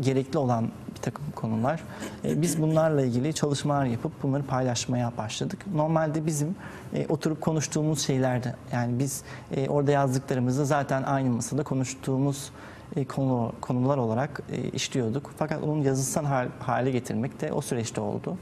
gerekli 0.00 0.38
olan 0.38 0.68
bir 0.96 1.02
takım 1.02 1.24
konular. 1.34 1.80
E, 2.24 2.42
biz 2.42 2.62
bunlarla 2.62 3.02
ilgili 3.02 3.34
çalışmalar 3.34 3.84
yapıp 3.84 4.22
bunları 4.22 4.42
paylaşmaya 4.42 5.12
başladık. 5.18 5.64
Normalde 5.74 6.26
bizim 6.26 6.56
e, 6.94 7.06
oturup 7.06 7.40
konuştuğumuz 7.40 8.00
şeylerdi. 8.00 8.54
Yani 8.72 8.98
biz 8.98 9.22
e, 9.56 9.68
orada 9.68 9.90
yazdıklarımızı 9.90 10.66
zaten 10.66 11.02
aynı 11.02 11.30
masada 11.30 11.62
konuştuğumuz 11.62 12.50
e, 12.96 13.04
konu, 13.04 13.52
konular 13.60 13.98
olarak 13.98 14.42
e, 14.52 14.68
işliyorduk. 14.68 15.30
Fakat 15.38 15.62
onun 15.62 15.82
yazısal 15.82 16.24
hal- 16.24 16.48
hale 16.60 16.90
getirmek 16.90 17.40
de 17.40 17.52
o 17.52 17.60
süreçte 17.60 18.00
oldu. 18.00 18.36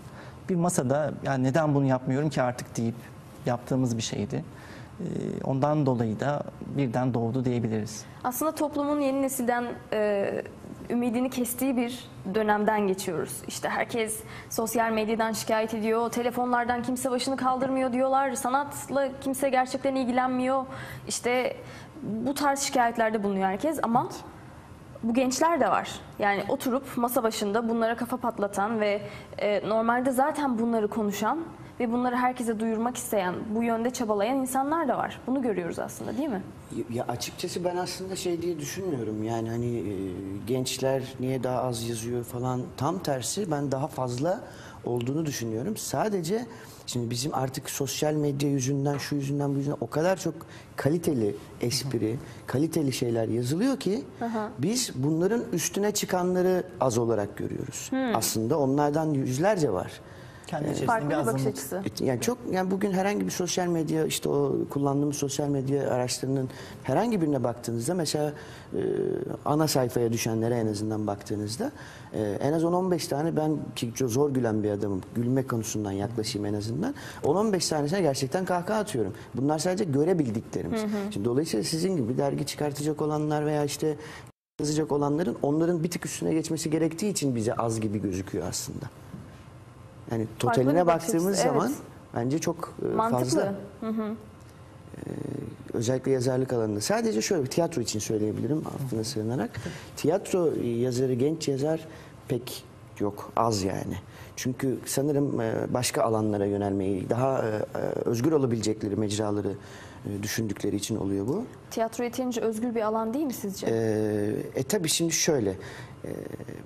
Bir 0.48 0.54
masada 0.54 1.12
yani 1.22 1.44
neden 1.44 1.74
bunu 1.74 1.84
yapmıyorum 1.86 2.30
ki 2.30 2.42
artık 2.42 2.76
deyip 2.76 2.94
yaptığımız 3.46 3.96
bir 3.96 4.02
şeydi. 4.02 4.44
E, 5.00 5.04
ondan 5.44 5.86
dolayı 5.86 6.20
da 6.20 6.42
birden 6.76 7.14
doğdu 7.14 7.44
diyebiliriz. 7.44 8.04
Aslında 8.24 8.54
toplumun 8.54 9.00
yeni 9.00 9.22
nesilden 9.22 9.64
e, 9.92 10.42
ümidini 10.90 11.30
kestiği 11.30 11.76
bir 11.76 12.08
dönemden 12.34 12.86
geçiyoruz. 12.86 13.42
İşte 13.48 13.68
herkes 13.68 14.22
sosyal 14.50 14.92
medyadan 14.92 15.32
şikayet 15.32 15.74
ediyor, 15.74 16.10
telefonlardan 16.10 16.82
kimse 16.82 17.10
başını 17.10 17.36
kaldırmıyor 17.36 17.92
diyorlar, 17.92 18.32
sanatla 18.32 19.08
kimse 19.20 19.48
gerçekten 19.48 19.94
ilgilenmiyor. 19.94 20.64
İşte 21.08 21.56
bu 22.02 22.34
tarz 22.34 22.60
şikayetlerde 22.60 23.22
bulunuyor 23.22 23.46
herkes 23.46 23.78
ama 23.82 24.08
bu 25.02 25.14
gençler 25.14 25.60
de 25.60 25.68
var. 25.68 25.90
Yani 26.18 26.44
oturup 26.48 26.96
masa 26.96 27.22
başında 27.22 27.68
bunlara 27.68 27.96
kafa 27.96 28.16
patlatan 28.16 28.80
ve 28.80 29.02
e, 29.38 29.68
normalde 29.68 30.10
zaten 30.10 30.58
bunları 30.58 30.88
konuşan 30.88 31.38
ve 31.80 31.92
bunları 31.92 32.16
herkese 32.16 32.60
duyurmak 32.60 32.96
isteyen, 32.96 33.34
bu 33.54 33.62
yönde 33.62 33.90
çabalayan 33.90 34.36
insanlar 34.36 34.88
da 34.88 34.98
var. 34.98 35.20
Bunu 35.26 35.42
görüyoruz 35.42 35.78
aslında 35.78 36.16
değil 36.16 36.28
mi? 36.28 36.42
Ya 36.90 37.04
açıkçası 37.04 37.64
ben 37.64 37.76
aslında 37.76 38.16
şey 38.16 38.42
diye 38.42 38.58
düşünmüyorum. 38.58 39.22
Yani 39.22 39.50
hani 39.50 39.76
e, 39.78 39.94
gençler 40.46 41.02
niye 41.20 41.42
daha 41.42 41.62
az 41.62 41.88
yazıyor 41.88 42.24
falan. 42.24 42.62
Tam 42.76 42.98
tersi 42.98 43.50
ben 43.50 43.72
daha 43.72 43.86
fazla 43.86 44.40
olduğunu 44.84 45.26
düşünüyorum. 45.26 45.76
Sadece 45.76 46.46
şimdi 46.86 47.10
bizim 47.10 47.34
artık 47.34 47.70
sosyal 47.70 48.14
medya 48.14 48.50
yüzünden, 48.50 48.98
şu 48.98 49.14
yüzünden, 49.14 49.54
bu 49.54 49.58
yüzünden 49.58 49.76
o 49.80 49.90
kadar 49.90 50.16
çok 50.16 50.34
kaliteli 50.76 51.36
espri, 51.60 52.16
kaliteli 52.46 52.92
şeyler 52.92 53.28
yazılıyor 53.28 53.80
ki 53.80 54.04
biz 54.58 54.92
bunların 54.94 55.42
üstüne 55.52 55.90
çıkanları 55.94 56.64
az 56.80 56.98
olarak 56.98 57.36
görüyoruz. 57.36 57.90
Aslında 58.14 58.58
onlardan 58.58 59.10
yüzlerce 59.10 59.72
var. 59.72 59.92
Kendi 60.46 60.64
içerisinde 60.64 60.86
Farklı 60.86 61.08
bir 61.08 61.14
bir 61.14 61.18
bakış 61.18 61.28
azınlık. 61.28 61.52
açısı. 61.52 62.04
Yani 62.04 62.20
çok 62.20 62.38
yani 62.50 62.70
bugün 62.70 62.92
herhangi 62.92 63.26
bir 63.26 63.30
sosyal 63.30 63.66
medya 63.66 64.06
işte 64.06 64.28
o 64.28 64.56
kullandığımız 64.70 65.16
sosyal 65.16 65.48
medya 65.48 65.90
araçlarının 65.90 66.48
herhangi 66.82 67.20
birine 67.20 67.44
baktığınızda 67.44 67.94
mesela 67.94 68.32
e, 68.74 68.80
ana 69.44 69.68
sayfaya 69.68 70.12
düşenlere 70.12 70.54
en 70.54 70.66
azından 70.66 71.06
baktığınızda 71.06 71.72
e, 72.12 72.22
en 72.40 72.52
az 72.52 72.62
10-15 72.62 73.08
tane 73.08 73.36
ben 73.36 73.56
ki 73.76 73.92
çok 73.94 74.10
zor 74.10 74.30
gülen 74.30 74.62
bir 74.62 74.70
adamım. 74.70 75.00
Gülme 75.14 75.46
konusundan 75.46 75.92
yaklaşayım 75.92 76.46
en 76.46 76.54
azından. 76.54 76.94
10-15 77.24 77.70
tanesine 77.70 78.00
gerçekten 78.00 78.44
kahkaha 78.44 78.78
atıyorum. 78.78 79.12
Bunlar 79.34 79.58
sadece 79.58 79.84
görebildiklerimiz. 79.84 80.80
Şimdi 81.10 81.24
dolayısıyla 81.24 81.64
sizin 81.64 81.96
gibi 81.96 82.18
dergi 82.18 82.46
çıkartacak 82.46 83.02
olanlar 83.02 83.46
veya 83.46 83.64
işte 83.64 83.96
yazacak 84.60 84.92
olanların 84.92 85.36
onların 85.42 85.82
bir 85.82 85.90
tık 85.90 86.06
üstüne 86.06 86.32
geçmesi 86.34 86.70
gerektiği 86.70 87.10
için 87.10 87.36
bize 87.36 87.54
az 87.54 87.80
gibi 87.80 88.02
gözüküyor 88.02 88.46
aslında. 88.48 88.86
Yani 90.10 90.26
totaline 90.38 90.86
baktığımız 90.86 91.26
açısı, 91.26 91.42
zaman 91.42 91.66
evet. 91.66 91.78
bence 92.14 92.38
çok 92.38 92.74
e, 92.82 92.94
Mantıklı. 92.94 93.24
fazla. 93.24 93.54
Ee, 94.96 95.10
özellikle 95.72 96.10
yazarlık 96.10 96.52
alanında. 96.52 96.80
Sadece 96.80 97.22
şöyle 97.22 97.42
bir 97.44 97.50
tiyatro 97.50 97.80
için 97.80 97.98
söyleyebilirim 97.98 98.62
affına 98.66 99.04
sığınarak. 99.04 99.50
Tiyatro 99.96 100.50
yazarı, 100.64 101.14
genç 101.14 101.48
yazar 101.48 101.80
pek 102.28 102.64
yok, 103.00 103.32
az 103.36 103.62
yani. 103.62 103.96
Çünkü 104.36 104.78
sanırım 104.86 105.40
e, 105.40 105.54
başka 105.74 106.02
alanlara 106.02 106.46
yönelmeyi, 106.46 107.10
daha 107.10 107.38
e, 107.38 107.78
özgür 108.04 108.32
olabilecekleri 108.32 108.96
mecraları 108.96 109.52
düşündükleri 110.22 110.76
için 110.76 110.96
oluyor 110.96 111.26
bu. 111.26 111.44
Tiyatro 111.70 112.04
yeterince 112.04 112.40
özgür 112.40 112.74
bir 112.74 112.80
alan 112.80 113.14
değil 113.14 113.24
mi 113.24 113.32
sizce? 113.32 113.66
Ee, 113.70 114.60
e 114.60 114.62
tabii 114.62 114.88
şimdi 114.88 115.12
şöyle, 115.12 115.50
e, 116.04 116.10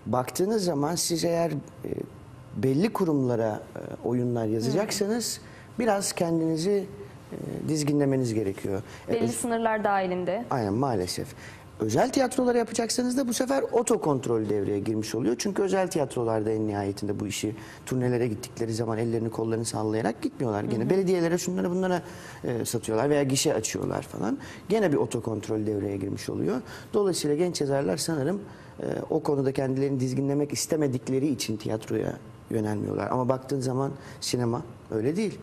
baktığınız 0.07 0.65
zaman 0.65 0.95
siz 0.95 1.25
eğer 1.25 1.53
belli 2.57 2.93
kurumlara 2.93 3.63
e, 3.77 4.09
oyunlar 4.09 4.47
yazacaksanız 4.47 5.41
biraz 5.79 6.13
kendinizi 6.13 6.87
e, 7.33 7.69
dizginlemeniz 7.69 8.35
gerekiyor. 8.35 8.83
E, 9.09 9.13
Belli 9.13 9.29
sınırlar 9.29 9.85
dahilinde. 9.85 10.45
Aynen 10.51 10.73
maalesef. 10.73 11.29
Özel 11.81 12.11
tiyatrolara 12.11 12.59
yapacaksanız 12.59 13.17
da 13.17 13.29
bu 13.29 13.33
sefer 13.35 13.63
otokontrol 13.73 14.49
devreye 14.49 14.79
girmiş 14.79 15.15
oluyor. 15.15 15.37
Çünkü 15.39 15.63
özel 15.63 15.89
tiyatrolarda 15.89 16.51
en 16.51 16.67
nihayetinde 16.67 17.21
bu 17.21 17.27
işi 17.27 17.55
turnelere 17.87 18.29
gittikleri 18.29 18.75
zaman 18.75 18.99
ellerini 18.99 19.31
kollarını 19.31 19.65
sallayarak 19.65 20.23
gitmiyorlar. 20.23 20.65
Gene 20.65 20.91
belediyelere 20.91 21.39
şunlara 21.39 21.71
bunlara 21.71 22.03
e, 22.45 22.65
satıyorlar 22.65 23.11
veya 23.11 23.23
gişe 23.23 23.55
açıyorlar 23.55 24.03
falan. 24.03 24.39
Gene 24.69 24.93
bir 24.93 24.97
otokontrol 24.97 25.67
devreye 25.67 25.97
girmiş 25.97 26.31
oluyor. 26.31 26.61
Dolayısıyla 26.95 27.37
genç 27.37 27.61
yazarlar 27.61 27.97
sanırım 27.97 28.41
e, 28.81 28.85
o 29.11 29.21
konuda 29.23 29.53
kendilerini 29.53 30.01
dizginlemek 30.01 30.53
istemedikleri 30.53 31.29
için 31.29 31.57
tiyatroya 31.57 32.13
yönelmiyorlar. 32.51 33.11
Ama 33.11 33.29
baktığın 33.29 33.61
zaman 33.61 33.93
sinema 34.21 34.63
öyle 34.91 35.17
değil. 35.17 35.39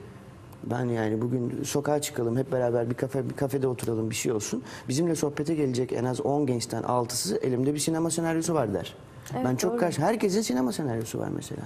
Ben 0.63 0.85
yani 0.85 1.21
bugün 1.21 1.63
sokağa 1.63 2.01
çıkalım 2.01 2.37
hep 2.37 2.51
beraber 2.51 2.89
bir 2.89 2.95
kafe 2.95 3.29
bir 3.29 3.35
kafede 3.35 3.67
oturalım 3.67 4.09
bir 4.09 4.15
şey 4.15 4.31
olsun. 4.31 4.63
Bizimle 4.89 5.15
sohbete 5.15 5.55
gelecek 5.55 5.93
en 5.93 6.03
az 6.03 6.21
10 6.21 6.45
gençten 6.45 6.83
6'sı 6.83 7.37
elimde 7.37 7.73
bir 7.73 7.79
sinema 7.79 8.09
senaryosu 8.09 8.53
var 8.53 8.73
der. 8.73 8.95
Evet, 9.33 9.45
ben 9.45 9.55
çok 9.55 9.71
doğru. 9.71 9.79
karşı 9.79 10.01
herkesin 10.01 10.41
sinema 10.41 10.71
senaryosu 10.71 11.19
var 11.19 11.29
mesela. 11.35 11.61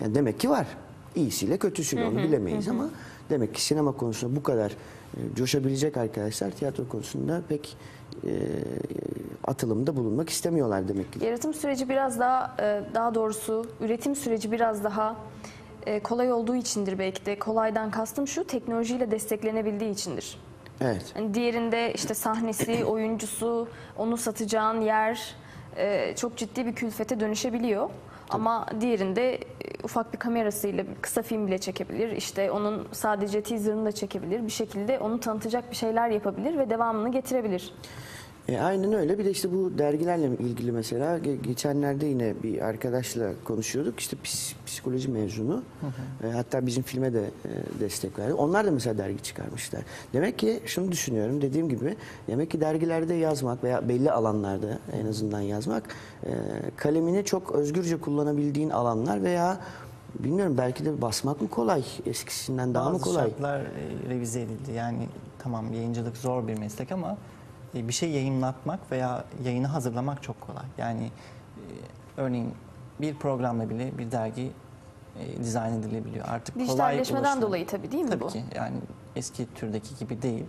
Yani 0.00 0.14
demek 0.14 0.40
ki 0.40 0.50
var. 0.50 0.66
İyisiyle 1.14 1.56
kötüsüyle 1.58 2.06
onu 2.06 2.18
bilemeyiz 2.18 2.68
ama 2.68 2.88
demek 3.30 3.54
ki 3.54 3.64
sinema 3.64 3.92
konusunda 3.92 4.36
bu 4.36 4.42
kadar 4.42 4.70
e, 5.16 5.20
coşabilecek 5.36 5.96
arkadaşlar 5.96 6.50
tiyatro 6.50 6.88
konusunda 6.88 7.42
pek 7.48 7.76
e, 8.24 8.32
atılımda 9.44 9.96
bulunmak 9.96 10.30
istemiyorlar 10.30 10.88
demek 10.88 11.12
ki. 11.12 11.24
Yaratım 11.24 11.54
süreci 11.54 11.88
biraz 11.88 12.20
daha, 12.20 12.56
e, 12.60 12.80
daha 12.94 13.14
doğrusu 13.14 13.66
üretim 13.80 14.16
süreci 14.16 14.52
biraz 14.52 14.84
daha 14.84 15.16
e, 15.86 16.00
kolay 16.00 16.32
olduğu 16.32 16.54
içindir 16.54 16.98
belki 16.98 17.26
de. 17.26 17.38
Kolaydan 17.38 17.90
kastım 17.90 18.26
şu, 18.26 18.44
teknolojiyle 18.44 19.10
desteklenebildiği 19.10 19.90
içindir. 19.90 20.38
Evet. 20.80 21.12
Yani 21.16 21.34
diğerinde 21.34 21.92
işte 21.94 22.14
sahnesi, 22.14 22.84
oyuncusu, 22.86 23.68
onu 23.96 24.16
satacağın 24.16 24.80
yer 24.80 25.34
e, 25.76 26.16
çok 26.16 26.36
ciddi 26.36 26.66
bir 26.66 26.74
külfete 26.74 27.20
dönüşebiliyor. 27.20 27.90
Ama 28.30 28.66
diğerinde 28.80 29.34
e, 29.34 29.40
ufak 29.84 30.12
bir 30.12 30.18
kamerasıyla 30.18 30.84
kısa 31.00 31.22
film 31.22 31.46
bile 31.46 31.58
çekebilir. 31.58 32.12
İşte 32.12 32.50
onun 32.50 32.88
sadece 32.92 33.42
teaserını 33.42 33.84
da 33.84 33.92
çekebilir. 33.92 34.44
Bir 34.44 34.50
şekilde 34.50 34.98
onu 34.98 35.20
tanıtacak 35.20 35.70
bir 35.70 35.76
şeyler 35.76 36.08
yapabilir 36.08 36.58
ve 36.58 36.70
devamını 36.70 37.12
getirebilir. 37.12 37.72
E, 38.48 38.58
aynen 38.60 38.92
öyle. 38.92 39.18
Bir 39.18 39.24
de 39.24 39.30
işte 39.30 39.52
bu 39.52 39.78
dergilerle 39.78 40.26
ilgili 40.26 40.72
mesela 40.72 41.18
ge- 41.18 41.42
geçenlerde 41.42 42.06
yine 42.06 42.34
bir 42.42 42.60
arkadaşla 42.60 43.30
konuşuyorduk. 43.44 44.00
İşte 44.00 44.16
psikoloji 44.66 45.08
mezunu. 45.08 45.62
E, 46.24 46.30
hatta 46.30 46.66
bizim 46.66 46.82
filme 46.82 47.12
de 47.14 47.20
e, 47.24 47.80
destek 47.80 48.18
verdi. 48.18 48.34
Onlar 48.34 48.66
da 48.66 48.70
mesela 48.70 48.98
dergi 48.98 49.22
çıkarmışlar. 49.22 49.82
Demek 50.12 50.38
ki 50.38 50.60
şunu 50.66 50.92
düşünüyorum 50.92 51.42
dediğim 51.42 51.68
gibi 51.68 51.96
demek 52.28 52.50
ki 52.50 52.60
dergilerde 52.60 53.14
yazmak 53.14 53.64
veya 53.64 53.88
belli 53.88 54.10
alanlarda 54.12 54.78
en 55.02 55.06
azından 55.06 55.40
yazmak 55.40 55.82
e, 56.26 56.30
kalemini 56.76 57.24
çok 57.24 57.52
özgürce 57.52 58.00
kullanabildiğin 58.00 58.70
alanlar 58.70 59.22
veya 59.22 59.58
bilmiyorum 60.18 60.54
belki 60.58 60.84
de 60.84 61.02
basmak 61.02 61.40
mı 61.42 61.48
kolay 61.48 61.84
eskisinden 62.06 62.74
daha 62.74 62.88
mı 62.88 62.94
Bazı 62.94 63.04
kolay? 63.04 63.28
şartlar 63.30 63.60
e, 63.60 63.66
revize 64.10 64.40
edildi. 64.40 64.72
Yani 64.72 65.08
tamam 65.38 65.72
yayıncılık 65.72 66.16
zor 66.16 66.48
bir 66.48 66.58
meslek 66.58 66.92
ama 66.92 67.16
bir 67.88 67.92
şey 67.92 68.10
yayınlatmak 68.10 68.92
veya 68.92 69.24
yayını 69.44 69.66
hazırlamak 69.66 70.22
çok 70.22 70.40
kolay. 70.40 70.64
Yani 70.78 71.04
e, 71.04 71.62
örneğin 72.16 72.54
bir 73.00 73.14
programla 73.14 73.70
bile 73.70 73.98
bir 73.98 74.10
dergi 74.10 74.50
e, 75.20 75.42
dizayn 75.42 75.72
edilebiliyor. 75.72 76.28
Artık 76.28 76.54
kolay 76.54 76.66
Dijitalleşmeden 76.66 77.42
dolayı 77.42 77.66
tabii 77.66 77.92
değil 77.92 78.04
mi 78.04 78.10
Tabii 78.10 78.24
bu? 78.24 78.28
ki 78.28 78.44
yani 78.54 78.76
eski 79.16 79.54
türdeki 79.54 79.96
gibi 79.98 80.22
değil. 80.22 80.44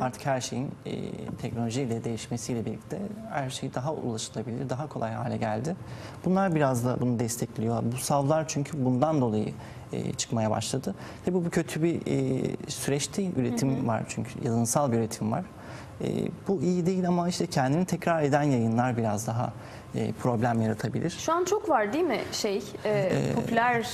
Artık 0.00 0.26
her 0.26 0.40
şeyin 0.40 0.70
e, 0.86 1.26
teknolojiyle 1.26 2.04
değişmesiyle 2.04 2.64
birlikte 2.66 2.98
her 3.30 3.50
şey 3.50 3.74
daha 3.74 3.92
ulaşılabilir, 3.92 4.70
daha 4.70 4.88
kolay 4.88 5.12
hale 5.12 5.36
geldi. 5.36 5.76
Bunlar 6.24 6.54
biraz 6.54 6.84
da 6.84 7.00
bunu 7.00 7.18
destekliyor. 7.18 7.82
Bu 7.92 7.96
savlar 7.96 8.44
çünkü 8.48 8.84
bundan 8.84 9.20
dolayı 9.20 9.52
e, 9.92 10.12
çıkmaya 10.12 10.50
başladı. 10.50 10.94
Tabii 11.24 11.44
bu 11.44 11.50
kötü 11.50 11.82
bir 11.82 12.00
e, 12.06 12.42
süreç 12.68 13.16
değil. 13.16 13.30
Üretim 13.36 13.88
var 13.88 14.02
çünkü 14.08 14.44
yazınsal 14.44 14.92
bir 14.92 14.96
üretim 14.96 15.32
var. 15.32 15.44
E, 16.04 16.28
bu 16.48 16.62
iyi 16.62 16.86
değil 16.86 17.08
ama 17.08 17.28
işte 17.28 17.46
kendini 17.46 17.84
tekrar 17.84 18.22
eden 18.22 18.42
yayınlar 18.42 18.96
biraz 18.96 19.26
daha 19.26 19.52
e, 19.94 20.12
problem 20.12 20.62
yaratabilir. 20.62 21.10
Şu 21.10 21.32
an 21.32 21.44
çok 21.44 21.68
var 21.68 21.92
değil 21.92 22.04
mi 22.04 22.20
şey 22.32 22.62
e, 22.84 23.12
popüler 23.34 23.86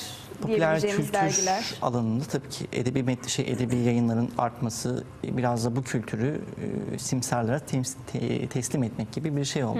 Popüler 0.42 0.58
diyebileceğimiz 0.58 0.97
kültür 1.06 1.12
dergiler? 1.12 1.75
alanında 1.82 2.25
tabii 2.25 2.49
ki 2.49 2.66
edebi 2.73 3.02
metni 3.02 3.30
şey 3.30 3.50
edebi 3.52 3.76
yayınların 3.76 4.30
artması 4.38 5.04
e, 5.25 5.37
biraz 5.37 5.64
da 5.64 5.76
bu 5.76 5.82
kültürü 5.82 6.40
e, 6.94 6.99
simsarlara 6.99 7.58
tems- 7.58 7.94
te- 8.12 8.47
teslim 8.47 8.82
etmek 8.82 9.12
gibi 9.12 9.37
bir 9.37 9.44
şey 9.44 9.64
oldu. 9.64 9.78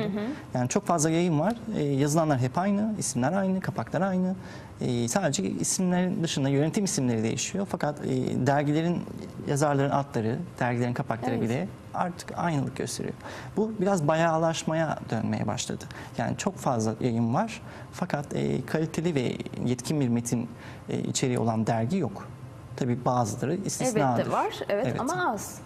Yani 0.55 0.69
çok 0.69 0.87
fazla 0.87 1.11
yayın 1.11 1.41
var. 1.41 1.55
E, 1.77 1.83
yazılanlar 1.83 2.39
hep 2.39 2.59
aynı, 2.59 2.95
isimler 2.99 3.33
aynı, 3.33 3.61
kapaklar 3.61 4.01
aynı. 4.01 4.35
E, 4.81 5.09
sadece 5.09 5.43
isimlerin 5.43 6.23
dışında 6.23 6.49
yönetim 6.49 6.85
isimleri 6.85 7.23
değişiyor. 7.23 7.67
Fakat 7.71 8.07
e, 8.07 8.47
dergilerin 8.47 9.03
yazarların 9.49 9.91
adları, 9.91 10.39
dergilerin 10.61 10.95
kapakları 10.95 11.35
Evet. 11.35 11.43
bile 11.43 11.69
artık 11.95 12.39
aynılık 12.39 12.77
gösteriyor. 12.77 13.15
Bu 13.57 13.73
biraz 13.81 14.09
bayağılaşmaya 14.09 14.99
dönmeye 15.11 15.47
başladı. 15.47 15.85
Yani 16.19 16.37
çok 16.37 16.57
fazla 16.57 16.95
yayın 17.01 17.35
var 17.35 17.63
fakat 17.93 18.37
e, 18.37 18.67
kaliteli 18.67 19.15
ve 19.15 19.37
yetkin 19.65 20.01
bir 20.01 20.09
metin 20.09 20.49
e, 20.89 20.99
içeriği 20.99 21.39
olan 21.39 21.67
dergi 21.67 21.97
yok. 21.97 22.29
Tabii 22.77 23.05
bazıları 23.05 23.55
istisnadır. 23.55 24.01
Elbette 24.01 24.33
var 24.33 24.55
evet, 24.69 24.87
Evet. 24.89 25.01
ama 25.01 25.33
az. 25.33 25.61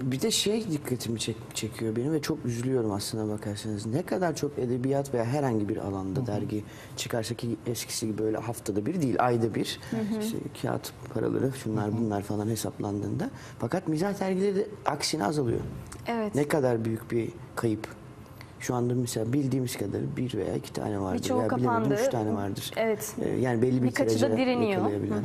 Bir 0.00 0.20
de 0.20 0.30
şey 0.30 0.70
dikkatimi 0.70 1.18
çek- 1.18 1.36
çekiyor 1.54 1.96
benim 1.96 2.12
ve 2.12 2.22
çok 2.22 2.44
üzülüyorum 2.44 2.90
aslına 2.92 3.32
bakarsanız. 3.32 3.86
Ne 3.86 4.02
kadar 4.02 4.36
çok 4.36 4.58
edebiyat 4.58 5.14
veya 5.14 5.24
herhangi 5.24 5.68
bir 5.68 5.76
alanda 5.76 6.26
dergi 6.26 6.64
çıkarsa 6.96 7.34
ki 7.34 7.56
eskisi 7.66 8.06
gibi 8.06 8.18
böyle 8.18 8.36
haftada 8.38 8.86
bir 8.86 9.02
değil, 9.02 9.16
ayda 9.18 9.54
bir. 9.54 9.80
İşte 10.20 10.36
kağıt 10.62 10.92
paraları, 11.14 11.52
şunlar 11.62 11.98
bunlar 11.98 12.22
falan 12.22 12.46
hesaplandığında. 12.48 13.30
Fakat 13.58 13.88
mizah 13.88 14.20
dergileri 14.20 14.56
de 14.56 14.66
aksine 14.86 15.24
azalıyor. 15.24 15.60
Evet. 16.06 16.34
Ne 16.34 16.48
kadar 16.48 16.84
büyük 16.84 17.10
bir 17.10 17.28
kayıp. 17.56 17.88
Şu 18.60 18.74
anda 18.74 18.94
mesela 18.94 19.32
bildiğimiz 19.32 19.76
kadarıyla 19.76 20.16
bir 20.16 20.34
veya 20.34 20.54
iki 20.54 20.72
tane 20.72 21.00
vardır. 21.00 21.18
Birçoğu 21.22 21.48
kapandı. 21.48 21.94
üç 21.94 22.08
tane 22.10 22.34
vardır. 22.34 22.70
Evet. 22.76 23.14
Ee, 23.24 23.28
yani 23.28 23.62
belli 23.62 23.82
bir 23.82 23.88
Birkaçı 23.88 24.20
da 24.20 24.36
direniyor. 24.36 24.70
yakalayabilen. 24.70 25.22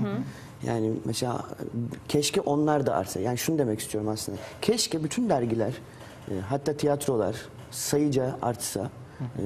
Yani 0.67 0.91
mesela 1.05 1.45
keşke 2.07 2.41
onlar 2.41 2.85
da 2.85 2.95
artsa. 2.95 3.19
Yani 3.19 3.37
şunu 3.37 3.57
demek 3.57 3.79
istiyorum 3.79 4.09
aslında. 4.09 4.37
Keşke 4.61 5.03
bütün 5.03 5.29
dergiler, 5.29 5.73
e, 6.31 6.33
hatta 6.49 6.73
tiyatrolar 6.73 7.35
sayıca 7.71 8.37
artsa. 8.41 8.89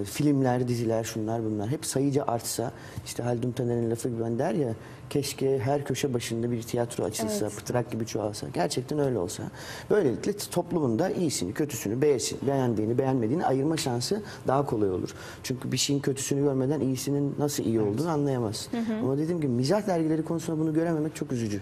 E, 0.02 0.04
filmler, 0.04 0.68
diziler, 0.68 1.04
şunlar 1.04 1.44
bunlar 1.46 1.68
hep 1.70 1.86
sayıca 1.86 2.24
artsa. 2.28 2.72
İşte 3.06 3.24
Haldun 3.24 3.52
Taner'in 3.52 3.92
lafı 3.92 4.10
gibi 4.10 4.22
ben 4.24 4.40
der 4.40 4.54
ya 4.54 4.70
keşke 5.10 5.60
her 5.60 5.84
köşe 5.86 6.14
başında 6.14 6.52
bir 6.52 6.64
tiyatro 6.64 7.04
açılsa, 7.04 7.46
Evet. 7.46 7.56
pıtrak 7.58 7.92
gibi 7.92 8.06
çoğalsa. 8.06 8.48
Gerçekten 8.54 9.00
öyle 9.00 9.18
olsa. 9.18 9.44
Böylelikle 9.90 10.34
toplumun 10.38 11.00
da 11.00 11.10
iyisini, 11.10 11.54
kötüsünü, 11.54 12.02
beğensin, 12.02 12.40
beğendiğini, 12.48 12.98
beğenmediğini 12.98 13.46
ayırma 13.46 13.78
şansı 13.78 14.22
daha 14.48 14.66
kolay 14.66 14.92
olur. 14.92 15.10
Çünkü 15.44 15.72
bir 15.72 15.78
şeyin 15.78 16.00
kötüsünü 16.00 16.42
görmeden 16.42 16.80
iyisinin 16.80 17.36
nasıl 17.40 17.64
iyi 17.64 17.82
olduğunu 17.82 18.10
anlayamazsın. 18.10 18.72
Ama 19.04 19.18
dediğim 19.18 19.42
gibi 19.42 19.52
mizah 19.52 19.88
dergileri 19.88 20.26
konusunda 20.26 20.60
bunu 20.62 20.74
görememek 20.74 21.16
çok 21.16 21.32
üzücü. 21.32 21.62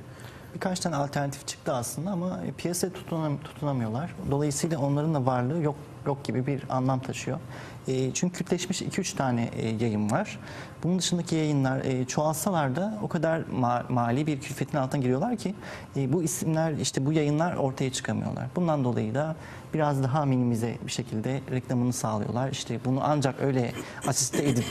Birkaç 0.56 0.80
tane 0.80 0.96
alternatif 0.96 1.48
çıktı 1.48 1.74
aslında 1.74 2.12
ama 2.12 2.42
e, 2.46 2.52
piyasaya 2.52 2.90
tutunam- 2.94 3.44
tutunamıyorlar. 3.44 4.16
Dolayısıyla 4.32 4.80
onların 4.80 5.14
da 5.14 5.26
varlığı 5.26 5.62
yok 5.62 5.76
yok 6.08 6.24
gibi 6.24 6.48
bir 6.48 6.64
anlam 6.70 7.00
taşıyor. 7.00 7.40
E, 7.88 8.14
çünkü 8.14 8.38
kütleşmiş 8.38 8.82
2-3 8.82 9.16
tane 9.16 9.50
e, 9.56 9.68
yayın 9.70 10.12
var. 10.12 10.40
Bunun 10.84 11.00
dışındaki 11.00 11.36
yayınlar 11.36 11.86
e, 11.86 12.06
çoğalsalar 12.06 12.76
da 12.76 13.00
o 13.02 13.08
kadar 13.08 13.40
ma- 13.40 13.92
mali 13.94 14.28
bir 14.28 14.40
külfetin 14.40 14.78
altına 14.78 15.02
giriyorlar 15.02 15.38
ki 15.38 15.56
e, 15.96 16.14
bu 16.14 16.24
isimler 16.24 16.74
işte 16.74 17.06
bu 17.06 17.14
yayınlar 17.14 17.56
ortaya 17.56 17.92
çıkamıyorlar. 17.92 18.46
Bundan 18.56 18.84
dolayı 18.84 19.16
da 19.16 19.36
biraz 19.74 20.04
daha 20.04 20.26
minimize 20.26 20.78
bir 20.86 20.92
şekilde 20.92 21.42
reklamını 21.52 21.94
sağlıyorlar. 21.94 22.52
İşte 22.52 22.80
bunu 22.86 23.00
ancak 23.04 23.42
öyle 23.42 23.72
asiste 24.08 24.50
edip 24.50 24.66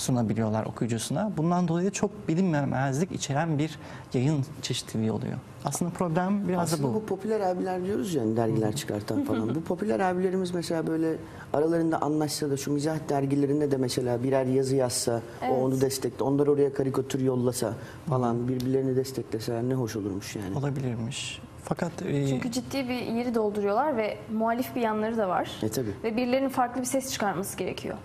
sunabiliyorlar 0.00 0.66
okuyucusuna. 0.66 1.32
Bundan 1.36 1.68
dolayı 1.68 1.86
da 1.86 1.90
çok 1.90 2.28
bilinmemezlik 2.28 3.12
içeren 3.12 3.58
bir 3.58 3.78
yayın 4.14 4.44
çeşitliliği 4.62 5.12
oluyor. 5.12 5.38
Aslında 5.64 5.90
problem 5.90 6.48
biraz 6.48 6.72
Aslında 6.72 6.88
da 6.88 6.94
bu. 6.94 6.94
bu. 6.94 7.06
popüler 7.06 7.40
abiler 7.40 7.84
diyoruz 7.84 8.14
ya 8.14 8.22
dergiler 8.36 8.76
çıkartan 8.76 9.24
falan. 9.24 9.54
bu 9.54 9.60
popüler 9.60 10.00
abilerimiz 10.00 10.54
mesela 10.54 10.86
böyle 10.86 11.16
aralarında 11.52 12.00
anlaşsa 12.02 12.50
da 12.50 12.56
şu 12.56 12.72
mizah 12.72 12.96
dergilerinde 13.08 13.70
de 13.70 13.76
mesela 13.76 14.22
birer 14.22 14.44
yazı 14.44 14.76
yazsa, 14.76 15.20
Evet. 15.42 15.52
o 15.52 15.64
onu 15.64 15.80
destekle, 15.80 16.24
onlar 16.24 16.46
oraya 16.46 16.74
karikatür 16.74 17.20
yollasa 17.20 17.74
falan 18.08 18.48
birbirlerini 18.48 18.96
destekleseler 18.96 19.62
ne 19.62 19.74
hoş 19.74 19.96
olurmuş 19.96 20.36
yani. 20.36 20.58
Olabilirmiş. 20.58 21.40
Fakat 21.64 21.92
e, 22.02 22.28
Çünkü 22.28 22.50
ciddi 22.52 22.88
bir 22.88 22.94
yeri 23.00 23.34
dolduruyorlar 23.34 23.96
ve 23.96 24.18
muhalif 24.32 24.76
bir 24.76 24.80
yanları 24.80 25.18
da 25.18 25.28
var. 25.28 25.50
E 25.62 25.68
tabii. 25.68 25.92
Ve 26.04 26.16
birilerinin 26.16 26.48
farklı 26.48 26.80
bir 26.80 26.86
ses 26.86 27.12
çıkarması 27.12 27.56
gerekiyor. 27.58 27.96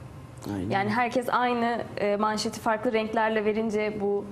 Aynen. 0.53 0.69
Yani 0.69 0.89
herkes 0.89 1.25
aynı 1.29 1.81
e, 1.97 2.15
manşeti 2.15 2.60
farklı 2.60 2.93
renklerle 2.93 3.45
verince 3.45 3.97
bu 4.01 4.25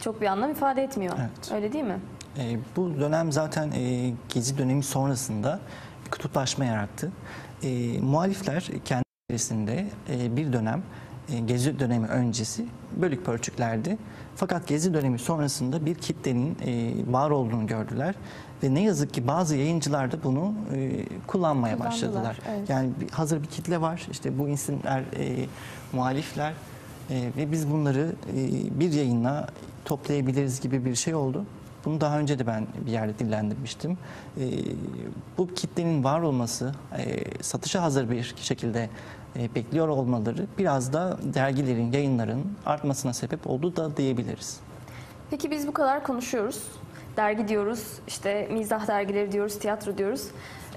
çok 0.00 0.20
bir 0.20 0.26
anlam 0.26 0.50
ifade 0.50 0.82
etmiyor. 0.82 1.14
Evet. 1.20 1.52
Öyle 1.54 1.72
değil 1.72 1.84
mi? 1.84 1.98
E, 2.38 2.58
bu 2.76 3.00
dönem 3.00 3.32
zaten 3.32 3.70
e, 3.70 4.12
Gezi 4.34 4.58
dönemi 4.58 4.82
sonrasında 4.82 5.60
kutuplaşma 6.10 6.64
yarattı. 6.64 7.12
E, 7.62 8.00
muhalifler 8.00 8.68
kendi 8.84 9.02
içerisinde 9.30 9.86
e, 10.10 10.36
bir 10.36 10.52
dönem 10.52 10.82
Gezi 11.46 11.78
dönemi 11.78 12.06
öncesi 12.06 12.66
bölük 12.96 13.26
pörçüklerdi. 13.26 13.98
Fakat 14.36 14.66
Gezi 14.66 14.94
dönemi 14.94 15.18
sonrasında 15.18 15.86
bir 15.86 15.94
kitlenin 15.94 16.56
e, 16.66 16.92
var 17.12 17.30
olduğunu 17.30 17.66
gördüler. 17.66 18.14
Ve 18.62 18.74
ne 18.74 18.82
yazık 18.82 19.14
ki 19.14 19.26
bazı 19.26 19.56
yayıncılar 19.56 20.12
da 20.12 20.24
bunu 20.24 20.54
e, 20.74 21.04
kullanmaya 21.26 21.80
başladılar. 21.80 22.38
evet. 22.48 22.70
Yani 22.70 22.90
hazır 23.10 23.42
bir 23.42 23.46
kitle 23.46 23.80
var. 23.80 24.06
İşte 24.10 24.38
bu 24.38 24.48
isimler 24.48 25.00
e, 25.00 25.46
muhalifler 25.92 26.52
e, 27.10 27.30
ve 27.36 27.52
biz 27.52 27.70
bunları 27.70 28.12
e, 28.36 28.80
bir 28.80 28.92
yayınla 28.92 29.48
toplayabiliriz 29.84 30.60
gibi 30.60 30.84
bir 30.84 30.94
şey 30.94 31.14
oldu. 31.14 31.44
Bunu 31.84 32.00
daha 32.00 32.18
önce 32.18 32.38
de 32.38 32.46
ben 32.46 32.66
bir 32.86 32.92
yerde 32.92 33.18
dillendirmiştim. 33.18 33.98
E, 34.40 34.44
bu 35.38 35.54
kitlenin 35.54 36.04
var 36.04 36.20
olması, 36.20 36.74
e, 36.98 37.24
satışa 37.42 37.82
hazır 37.82 38.10
bir 38.10 38.34
şekilde 38.40 38.88
e, 39.38 39.54
bekliyor 39.54 39.88
olmaları 39.88 40.46
biraz 40.58 40.92
da 40.92 41.18
dergilerin, 41.34 41.92
yayınların 41.92 42.44
artmasına 42.66 43.12
sebep 43.12 43.46
oldu 43.46 43.76
da 43.76 43.96
diyebiliriz. 43.96 44.60
Peki 45.30 45.50
biz 45.50 45.66
bu 45.66 45.72
kadar 45.72 46.04
konuşuyoruz. 46.04 46.62
Dergi 47.16 47.48
diyoruz, 47.48 47.92
işte 48.08 48.48
mizah 48.52 48.86
dergileri 48.86 49.32
diyoruz, 49.32 49.58
tiyatro 49.58 49.98
diyoruz. 49.98 50.28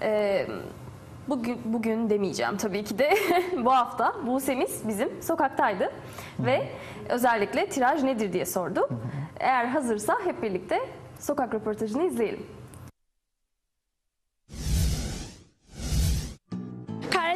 Ee, 0.01 0.47
bugün 1.27 1.59
bugün 1.65 2.09
demeyeceğim 2.09 2.57
tabii 2.57 2.83
ki 2.83 2.97
de. 2.97 3.15
bu 3.65 3.71
hafta 3.73 4.13
Buse'miz 4.27 4.81
bizim 4.87 5.09
sokaktaydı 5.21 5.91
ve 6.39 6.69
özellikle 7.09 7.69
tiraj 7.69 8.03
nedir 8.03 8.33
diye 8.33 8.45
sordu. 8.45 8.89
Eğer 9.39 9.65
hazırsa 9.65 10.17
hep 10.23 10.43
birlikte 10.43 10.79
sokak 11.19 11.53
röportajını 11.53 12.03
izleyelim. 12.03 12.45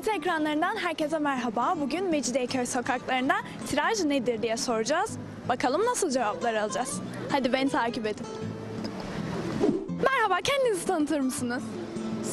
KRT 0.03 0.15
ekranlarından 0.15 0.75
herkese 0.77 1.19
merhaba. 1.19 1.75
Bugün 1.81 2.05
Mecidiyeköy 2.09 2.65
sokaklarında 2.65 3.33
tiraj 3.67 4.03
nedir 4.03 4.41
diye 4.41 4.57
soracağız. 4.57 5.11
Bakalım 5.49 5.85
nasıl 5.85 6.09
cevaplar 6.09 6.53
alacağız. 6.53 7.01
Hadi 7.31 7.53
beni 7.53 7.69
takip 7.69 8.05
edin. 8.07 8.25
Merhaba, 10.03 10.41
kendinizi 10.43 10.85
tanıtır 10.85 11.19
mısınız? 11.19 11.63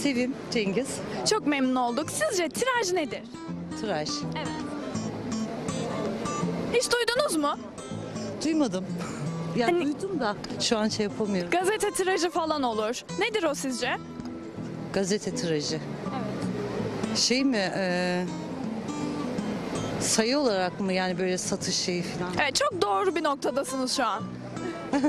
Sevim 0.03 0.35
Cengiz 0.51 0.89
Çok 1.31 1.47
memnun 1.47 1.75
olduk. 1.75 2.11
Sizce 2.11 2.49
tiraj 2.49 2.93
nedir? 2.93 3.23
Tıraş. 3.81 4.09
Evet. 4.37 4.49
Hiç 6.75 6.89
duydunuz 6.93 7.37
mu? 7.37 7.55
Duymadım. 8.45 8.85
Ya 9.57 9.67
Hani- 9.67 9.85
duydum 9.85 10.21
da 10.21 10.37
şu 10.61 10.79
an 10.79 10.89
şey 10.89 11.05
yapamıyorum. 11.05 11.51
Gazete 11.51 11.91
tirajı 11.91 12.31
falan 12.31 12.63
olur. 12.63 13.03
Nedir 13.19 13.43
o 13.43 13.55
sizce? 13.55 13.97
Gazete 14.93 15.35
tirajı. 15.35 15.81
Şey 17.17 17.45
mi? 17.45 17.73
e, 17.77 18.25
sayı 20.01 20.39
olarak 20.39 20.81
mı 20.81 20.93
yani 20.93 21.19
böyle 21.19 21.39
satış 21.39 21.75
şeyi 21.75 22.03
falan? 22.03 22.33
Evet 22.43 22.55
çok 22.55 22.83
doğru 22.83 23.15
bir 23.17 23.25
noktadasınız 23.25 23.97
şu 23.97 24.05
an. 24.07 24.23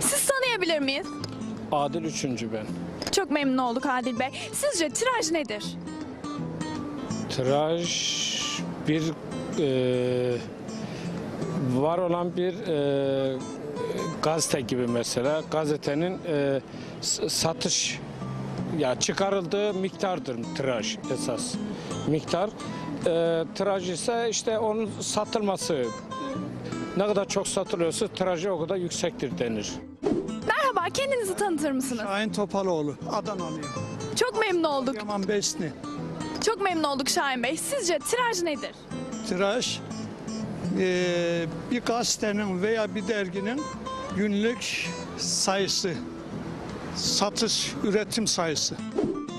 Siz 0.00 0.26
tanıyabilir 0.26 0.78
miyiz? 0.80 1.06
Adil 1.72 2.04
üçüncü 2.04 2.52
ben. 2.52 2.66
Çok 3.12 3.30
memnun 3.30 3.58
olduk 3.58 3.86
Adil 3.86 4.18
Bey. 4.18 4.28
Sizce 4.52 4.88
tiraj 4.90 5.30
nedir? 5.30 5.64
Tiraj 7.28 7.88
bir 8.88 9.02
e, 9.58 10.38
var 11.74 11.98
olan 11.98 12.36
bir 12.36 12.54
e, 12.68 13.38
gazete 14.22 14.60
gibi 14.60 14.86
mesela 14.86 15.42
gazetenin 15.50 16.18
e, 16.28 16.60
satış 17.28 17.98
ya 18.78 19.00
çıkarıldığı 19.00 19.74
miktardır 19.74 20.36
tiraj 20.56 20.96
esas 21.14 21.54
miktar. 22.08 22.50
E, 23.06 23.44
tiraj 23.54 23.90
ise 23.90 24.26
işte 24.30 24.58
onun 24.58 24.90
satılması 25.00 25.86
ne 26.96 27.06
kadar 27.06 27.28
çok 27.28 27.48
satılıyorsa 27.48 28.08
tirajı 28.08 28.52
o 28.52 28.60
kadar 28.60 28.76
yüksektir 28.76 29.38
denir. 29.38 29.72
Merhaba 30.48 30.90
kendinizi 30.94 31.36
tanıtır 31.36 31.70
mısınız? 31.70 32.02
Şahin 32.02 32.32
Topaloğlu, 32.32 32.94
Adanalıyım. 33.12 33.66
Çok 34.16 34.40
memnun 34.40 34.64
olduk. 34.64 34.94
Yaman 34.96 35.28
Besni. 35.28 35.72
Çok 36.46 36.60
memnun 36.60 36.82
olduk 36.84 37.08
Şahin 37.08 37.42
Bey. 37.42 37.56
Sizce 37.56 37.98
tiraj 37.98 38.42
nedir? 38.42 38.70
Tiraj 39.28 39.78
eee, 40.78 41.46
bir 41.70 41.80
gazetenin 41.80 42.62
veya 42.62 42.94
bir 42.94 43.08
derginin 43.08 43.62
günlük 44.16 44.88
sayısı, 45.18 45.94
satış, 46.96 47.74
üretim 47.84 48.26
sayısı. 48.26 48.74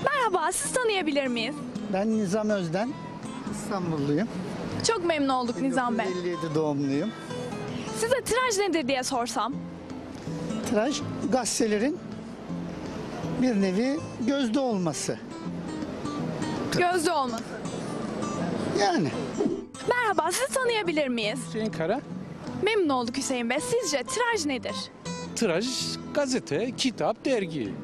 Merhaba 0.04 0.52
siz 0.52 0.72
tanıyabilir 0.72 1.26
miyiz? 1.26 1.54
Ben 1.92 2.18
Nizam 2.18 2.50
Özden, 2.50 2.90
İstanbulluyum. 3.52 4.28
Çok 4.86 5.04
memnun 5.04 5.28
olduk 5.28 5.60
Nizam 5.60 5.98
Bey. 5.98 6.06
57 6.06 6.36
doğumluyum. 6.54 7.10
Size 8.00 8.20
tiraj 8.20 8.58
nedir 8.68 8.88
diye 8.88 9.02
sorsam. 9.02 9.54
Tiraj 10.70 11.00
gazetelerin 11.32 11.98
bir 13.42 13.60
nevi 13.60 14.00
gözde 14.20 14.60
olması. 14.60 15.18
Gözde 16.78 17.12
olması. 17.12 17.44
Yani 18.80 19.08
Merhaba 19.88 20.32
sizi 20.32 20.54
tanıyabilir 20.54 21.08
miyiz? 21.08 21.38
Hüseyin 21.48 21.70
Kara, 21.70 22.00
Memnun 22.62 22.88
olduk 22.88 23.16
Hüseyin 23.16 23.50
Bey. 23.50 23.58
Sizce 23.60 24.02
tiraj 24.02 24.46
nedir? 24.46 24.74
Tiraj, 25.38 25.66
gazete, 26.14 26.70
kitap, 26.76 27.24
dergi. 27.24 27.74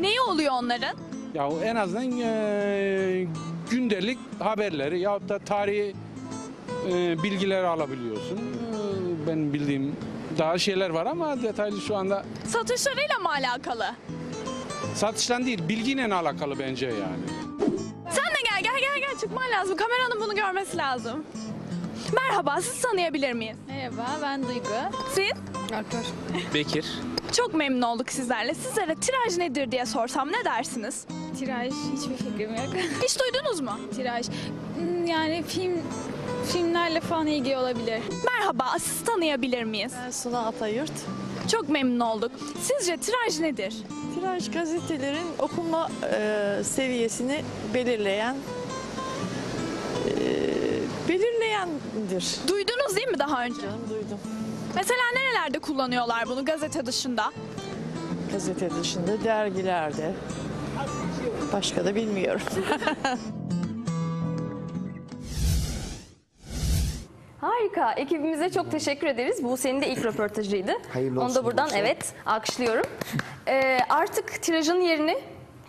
Neyi 0.00 0.20
oluyor 0.20 0.52
onların? 0.52 0.96
Ya 1.34 1.48
en 1.64 1.76
azından 1.76 2.10
eee, 2.10 3.26
gündelik 3.70 4.18
haberleri 4.38 5.00
ya 5.00 5.28
da 5.28 5.38
tarihi 5.38 5.94
eee, 6.88 7.16
bilgileri 7.22 7.66
alabiliyorsun. 7.66 8.36
Eee, 8.38 9.26
Ben 9.28 9.52
bildiğim 9.52 9.96
daha 10.38 10.58
şeyler 10.58 10.90
var 10.90 11.06
ama 11.06 11.42
detaylı 11.42 11.80
şu 11.80 11.96
anda 11.96 12.24
Satışlarıyla 12.46 13.18
mı 13.22 13.28
alakalı? 13.28 13.86
satıştan 14.94 15.46
değil, 15.46 15.68
bilgiyle 15.68 16.14
alakalı 16.14 16.58
bence 16.58 16.86
yani. 16.86 17.24
Sen 18.10 18.24
de 18.24 18.38
gel 18.50 18.62
gel 18.62 18.80
gel 18.80 18.98
gel 19.00 19.18
çıkman 19.20 19.50
lazım. 19.50 19.76
Kameranın 19.76 20.20
bunu 20.20 20.34
görmesi 20.34 20.76
lazım. 20.76 21.24
Merhaba 22.12 22.60
sizi 22.60 22.82
tanıyabilir 22.82 23.32
miyiz? 23.32 23.56
Merhaba 23.68 24.06
ben 24.22 24.42
Duygu. 24.42 24.68
Siz? 25.14 25.32
Bekir. 26.54 26.86
Çok 27.32 27.54
memnun 27.54 27.82
olduk 27.82 28.10
sizlerle. 28.10 28.54
Sizlere 28.54 28.94
tiraj 28.94 29.38
nedir 29.38 29.70
diye 29.72 29.86
sorsam 29.86 30.28
ne 30.28 30.44
dersiniz? 30.44 31.06
Tiraj 31.38 31.72
hiçbir 31.96 32.16
fikrim 32.16 32.50
yok. 32.54 32.74
Hiç 33.04 33.18
duydunuz 33.20 33.60
mu? 33.60 33.70
Tiraj 33.96 34.26
hmm, 34.78 35.06
yani 35.06 35.42
film 35.48 35.72
filmlerle 36.52 37.00
falan 37.00 37.26
ilgili 37.26 37.56
olabilir. 37.56 38.00
Merhaba 38.24 38.78
sizi 38.78 39.04
tanıyabilir 39.04 39.64
miyiz? 39.64 39.92
Suna 40.10 40.46
Atayurt. 40.46 40.92
Çok 41.52 41.68
memnun 41.68 42.00
olduk. 42.00 42.32
Sizce 42.60 42.96
tiraj 42.96 43.40
nedir? 43.40 43.74
Tiraj 44.14 44.50
gazetelerin 44.52 45.26
okuma 45.38 45.88
e, 46.12 46.60
seviyesini 46.64 47.42
belirleyen 47.74 48.36
belirleyendir. 51.62 52.36
Duydunuz 52.48 52.96
değil 52.96 53.08
mi 53.08 53.18
daha 53.18 53.44
önce? 53.44 53.60
Canım 53.60 53.80
duydum. 53.90 54.18
Mesela 54.74 55.00
nerelerde 55.14 55.58
kullanıyorlar 55.58 56.26
bunu 56.26 56.44
gazete 56.44 56.86
dışında? 56.86 57.32
Gazete 58.32 58.70
dışında 58.70 59.24
dergilerde. 59.24 60.12
Başka 61.52 61.84
da 61.84 61.94
bilmiyorum. 61.94 62.42
Harika. 67.40 67.92
Ekibimize 67.92 68.50
çok 68.50 68.70
teşekkür 68.70 69.06
ederiz. 69.06 69.42
Bu 69.42 69.56
senin 69.56 69.80
de 69.80 69.88
ilk 69.88 70.04
röportajıydı. 70.04 70.72
Hayırlı 70.92 71.20
Onu 71.20 71.24
olsun 71.24 71.36
da 71.36 71.44
buradan 71.44 71.66
Buse. 71.66 71.78
evet 71.78 72.12
alkışlıyorum. 72.26 72.86
Ee, 73.48 73.78
artık 73.88 74.42
tirajın 74.42 74.80
yerini 74.80 75.18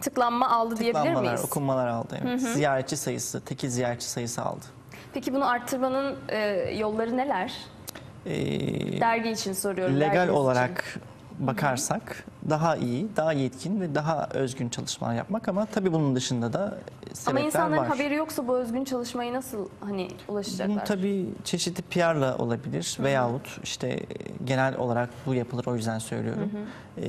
tıklanma 0.01 0.49
aldı 0.49 0.77
diyebilir 0.77 1.03
Tıklanmalar, 1.03 1.33
miyiz? 1.33 1.45
okunmalar 1.45 1.87
aldı. 1.87 2.19
Evet. 2.25 2.41
Ziyaretçi 2.41 2.97
sayısı, 2.97 3.41
tekil 3.45 3.69
ziyaretçi 3.69 4.05
sayısı 4.09 4.41
aldı. 4.41 4.65
Peki 5.15 5.33
bunu 5.33 5.49
arttırmanın 5.49 6.15
e, 6.29 6.37
yolları 6.79 7.17
neler? 7.17 7.53
Ee, 8.25 9.01
Dergi 9.01 9.29
için 9.29 9.53
soruyorum. 9.53 9.95
legal 9.95 10.01
derginiz 10.05 10.23
için. 10.29 10.33
olarak 10.37 10.99
bakarsak 11.39 12.23
daha 12.49 12.75
iyi, 12.75 13.07
daha 13.15 13.33
yetkin 13.33 13.81
ve 13.81 13.95
daha 13.95 14.29
özgün 14.33 14.69
çalışmalar 14.69 15.15
yapmak 15.15 15.47
ama 15.47 15.65
tabii 15.65 15.93
bunun 15.93 16.15
dışında 16.15 16.53
da 16.53 16.77
sebepler 17.13 17.31
Ama 17.31 17.39
insanların 17.39 17.81
var. 17.81 17.87
haberi 17.87 18.15
yoksa 18.15 18.47
bu 18.47 18.57
özgün 18.57 18.83
çalışmayı 18.83 19.33
nasıl 19.33 19.69
hani 19.79 20.07
ulaşacaklar? 20.27 20.75
Bunun 20.75 20.85
tabii 20.85 21.25
çeşitli 21.43 21.81
PR'la 21.81 22.37
olabilir 22.37 22.97
veyahut 22.99 23.59
işte 23.63 23.99
genel 24.45 24.77
olarak 24.77 25.09
bu 25.25 25.33
yapılır 25.33 25.65
o 25.67 25.75
yüzden 25.75 25.99
söylüyorum. 25.99 26.51
Ee, 26.97 27.03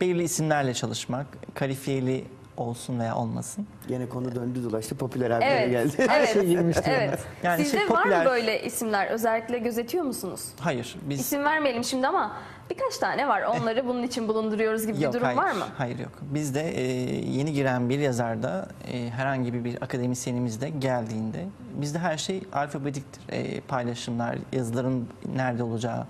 belirli 0.00 0.22
isimlerle 0.22 0.74
çalışmak, 0.74 1.26
kalifiyeli 1.54 2.24
olsun 2.60 2.98
veya 3.00 3.16
olmasın. 3.16 3.66
Gene 3.88 4.08
konu 4.08 4.34
döndü 4.34 4.64
dolaştı 4.64 4.96
popüler 4.96 5.30
haberlere 5.30 5.60
Evet, 5.60 5.96
geldi. 5.98 6.10
evet, 6.16 6.28
şey 6.32 6.46
girmiştir 6.46 6.90
evet. 6.90 7.18
Yani 7.42 7.64
Sizde 7.64 7.78
şey 7.78 7.90
var 7.90 8.02
popüler- 8.04 8.18
mı 8.24 8.30
böyle 8.30 8.62
isimler? 8.62 9.06
Özellikle 9.06 9.58
gözetiyor 9.58 10.04
musunuz? 10.04 10.44
Hayır, 10.60 10.96
biz 11.02 11.20
İsim 11.20 11.44
vermeyelim 11.44 11.84
şimdi 11.84 12.06
ama 12.06 12.36
birkaç 12.70 12.98
tane 12.98 13.28
var. 13.28 13.42
Onları 13.42 13.86
bunun 13.86 14.02
için 14.02 14.28
bulunduruyoruz 14.28 14.86
gibi 14.86 14.98
bir 15.00 15.12
durum 15.12 15.24
hayır, 15.24 15.38
var 15.38 15.52
mı? 15.52 15.64
Hayır 15.78 15.98
yok. 15.98 16.12
Bizde 16.22 16.60
e, 16.70 16.82
yeni 17.30 17.52
giren 17.52 17.88
bir 17.88 17.98
yazarda 17.98 18.68
e, 18.92 19.10
herhangi 19.10 19.54
bir, 19.54 19.64
bir 19.64 19.82
akademisyenimiz 19.82 20.60
de 20.60 20.68
geldiğinde 20.68 21.46
bizde 21.74 21.98
her 21.98 22.18
şey 22.18 22.42
alfabetiktir. 22.52 23.22
E, 23.32 23.60
paylaşımlar, 23.60 24.38
yazıların 24.52 25.08
nerede 25.34 25.62
olacağı, 25.62 26.06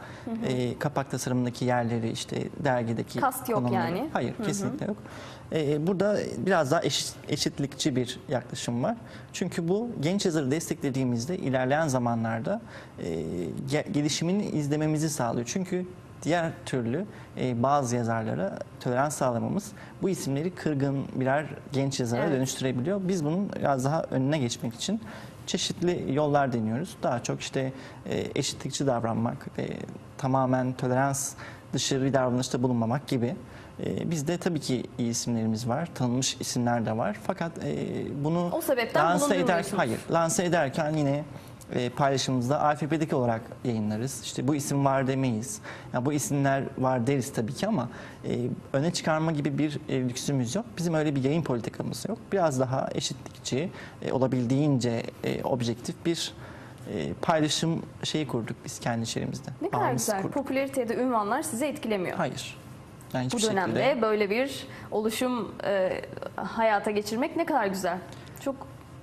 e, 0.47 0.79
kapak 0.79 1.11
tasarımındaki 1.11 1.65
yerleri, 1.65 2.11
işte 2.11 2.37
dergideki 2.65 3.21
Kast 3.21 3.49
yok 3.49 3.59
konumları. 3.59 3.75
yani. 3.97 4.09
Hayır, 4.13 4.35
kesinlikle 4.47 4.87
yok. 4.87 4.97
E, 5.53 5.87
burada 5.87 6.19
biraz 6.47 6.71
daha 6.71 6.83
eşit, 6.83 7.15
eşitlikçi 7.29 7.97
bir 7.97 8.19
yaklaşım 8.29 8.83
var. 8.83 8.97
Çünkü 9.33 9.69
bu 9.69 9.89
genç 10.01 10.27
yazarı 10.27 10.51
desteklediğimizde 10.51 11.39
ilerleyen 11.39 11.89
zamanlarda 11.89 12.61
e, 12.99 13.05
ge- 13.71 13.91
gelişimini 13.93 14.47
izlememizi 14.47 15.11
sağlıyor. 15.11 15.47
Çünkü 15.53 15.87
diğer 16.23 16.53
türlü 16.67 17.05
e, 17.41 17.63
bazı 17.63 17.97
yazarlara 17.97 18.59
tolerans 18.81 19.17
sağlamamız 19.17 19.73
bu 20.03 20.09
isimleri 20.09 20.55
kırgın 20.55 21.05
birer 21.15 21.47
genç 21.73 22.01
yazara 22.01 22.23
Evet. 22.25 22.33
dönüştürebiliyor. 22.37 23.01
Biz 23.09 23.25
bunun 23.25 23.53
biraz 23.53 23.85
daha 23.85 24.03
önüne 24.03 24.39
geçmek 24.39 24.75
için 24.75 25.01
çeşitli 25.47 26.15
yollar 26.15 26.53
deniyoruz. 26.53 26.97
Daha 27.03 27.23
çok 27.23 27.41
işte 27.41 27.73
e, 28.07 28.27
eşitlikçi 28.35 28.87
davranmak 28.87 29.59
ve 29.59 29.69
tamamen 30.19 30.73
tolerans 30.73 31.33
dışı 31.73 32.03
bir 32.03 32.13
davranışta 32.13 32.63
bulunmamak 32.63 33.07
gibi. 33.07 33.37
E, 33.87 34.11
bizde 34.11 34.39
tabii 34.39 34.61
ki 34.61 34.83
iyi 34.99 35.11
isimlerimiz 35.11 35.69
var, 35.69 35.89
tanınmış 35.95 36.37
isimler 36.41 36.87
de 36.87 36.97
var. 36.97 37.17
Fakat 37.27 37.53
e, 37.65 37.75
bunu 38.25 38.51
O 38.53 38.61
sebepten 38.61 39.05
lanse 39.05 39.25
eder, 39.25 39.37
bulundurmuyorsunuz. 39.37 39.79
hayır, 39.79 39.99
lanse 40.13 40.45
ederken 40.45 40.97
yine 40.97 41.25
e, 41.75 41.89
paylaşımımızda 41.89 42.61
alfabetik 42.63 43.13
olarak 43.13 43.41
yayınlarız. 43.65 44.23
İşte 44.25 44.49
bu 44.49 44.55
isim 44.55 44.85
var 44.85 45.07
demeyiz. 45.07 45.61
Yani 45.93 46.07
bu 46.07 46.13
isimler 46.13 46.63
var 46.79 47.07
deriz 47.07 47.33
tabii 47.33 47.55
ki 47.55 47.67
ama 47.67 47.89
e, 48.29 48.39
öne 48.73 48.91
çıkarma 48.93 49.33
gibi 49.33 49.59
bir 49.59 49.79
e, 49.89 50.01
lüksümüz 50.09 50.55
yok. 50.55 50.65
Bizim 50.77 50.95
öyle 50.95 51.15
bir 51.17 51.25
yayın 51.25 51.43
politikamız 51.43 52.09
yok. 52.09 52.19
Biraz 52.33 52.61
daha 52.61 52.89
eşitlikçi, 52.95 53.71
e, 54.03 54.13
olabildiğince 54.13 55.03
e, 55.25 55.43
objektif 55.43 56.07
bir 56.07 56.33
e, 56.95 57.13
paylaşım 57.23 57.83
şeyi 58.03 58.27
kurduk 58.29 58.57
biz 58.65 58.79
kendi 58.81 59.03
içerimizde. 59.03 59.51
Ne 59.63 59.71
kadar 59.71 59.93
güzel. 59.93 60.23
kurduk. 60.23 60.35
Popülaritede 60.35 60.95
ünvanlar 60.97 61.43
sizi 61.43 61.65
etkilemiyor. 61.65 62.17
Hayır. 62.17 62.57
Yani 63.15 63.29
bu 63.33 63.37
hiçbir 63.37 63.51
dönemde 63.53 63.85
şekilde- 63.85 64.03
böyle 64.03 64.31
bir 64.31 64.67
oluşum 64.91 65.55
e, 65.65 66.01
hayata 66.37 66.91
geçirmek 66.91 67.37
ne 67.37 67.47
kadar 67.47 67.67
güzel. 67.67 67.99
Çok 68.41 68.55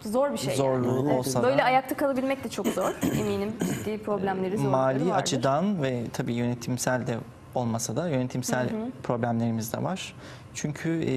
zor 0.01 0.31
bir 0.33 0.37
şey. 0.37 0.47
yani. 0.49 0.57
Zorluğu 0.57 1.03
Evet. 1.07 1.19
olsa 1.19 1.43
da- 1.43 1.47
Böyle 1.47 1.63
ayakta 1.63 1.97
kalabilmek 1.97 2.43
de 2.43 2.49
çok 2.49 2.67
zor. 2.67 2.93
Eminim 3.19 3.53
ciddi 3.59 3.97
problemleri, 3.97 4.57
zorlukları 4.57 4.71
Mali 4.81 4.99
vardır. 5.09 5.21
açıdan 5.21 5.83
ve 5.83 6.03
tabii 6.13 6.33
yönetimsel 6.33 7.07
de 7.07 7.17
olmasa 7.55 7.95
da 7.95 8.09
yönetimsel 8.09 8.69
problemlerimiz 9.03 9.73
de 9.73 9.83
var. 9.83 10.15
Çünkü 10.53 10.89
e, 11.03 11.13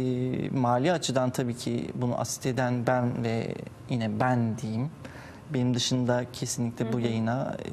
mali 0.51 0.93
açıdan 0.93 1.31
tabii 1.31 1.57
ki 1.57 1.91
bunu 1.95 2.21
asit 2.21 2.47
eden 2.47 2.87
ben 2.87 3.25
ve 3.25 3.55
yine 3.91 4.21
ben 4.21 4.59
diyeyim. 4.59 4.91
Benim 5.55 5.75
dışında 5.75 6.25
kesinlikle 6.33 6.93
bu 6.93 7.01
yayına 7.01 7.57
e, 7.65 7.71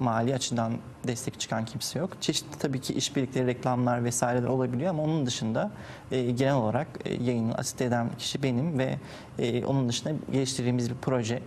mali 0.00 0.34
açıdan 0.34 0.72
destek 1.06 1.40
çıkan 1.40 1.64
kimse 1.64 1.98
yok. 1.98 2.10
Çeşitli 2.20 2.58
tabii 2.58 2.80
ki 2.80 2.94
işbirlikleri, 2.94 3.46
reklamlar 3.46 4.04
vesaireler 4.04 4.48
olabiliyor 4.48 4.90
ama 4.90 5.02
onun 5.02 5.26
dışında 5.26 5.70
e, 6.10 6.30
genel 6.30 6.54
olarak 6.54 6.88
e, 7.04 7.14
yayını 7.14 7.54
asit 7.54 7.80
eden 7.80 8.08
kişi 8.18 8.42
benim 8.42 8.78
ve 8.78 8.98
e, 9.38 9.64
onun 9.64 9.88
dışında 9.88 10.12
geliştirdiğimiz 10.32 10.90
bir 10.90 10.96
proje. 11.02 11.42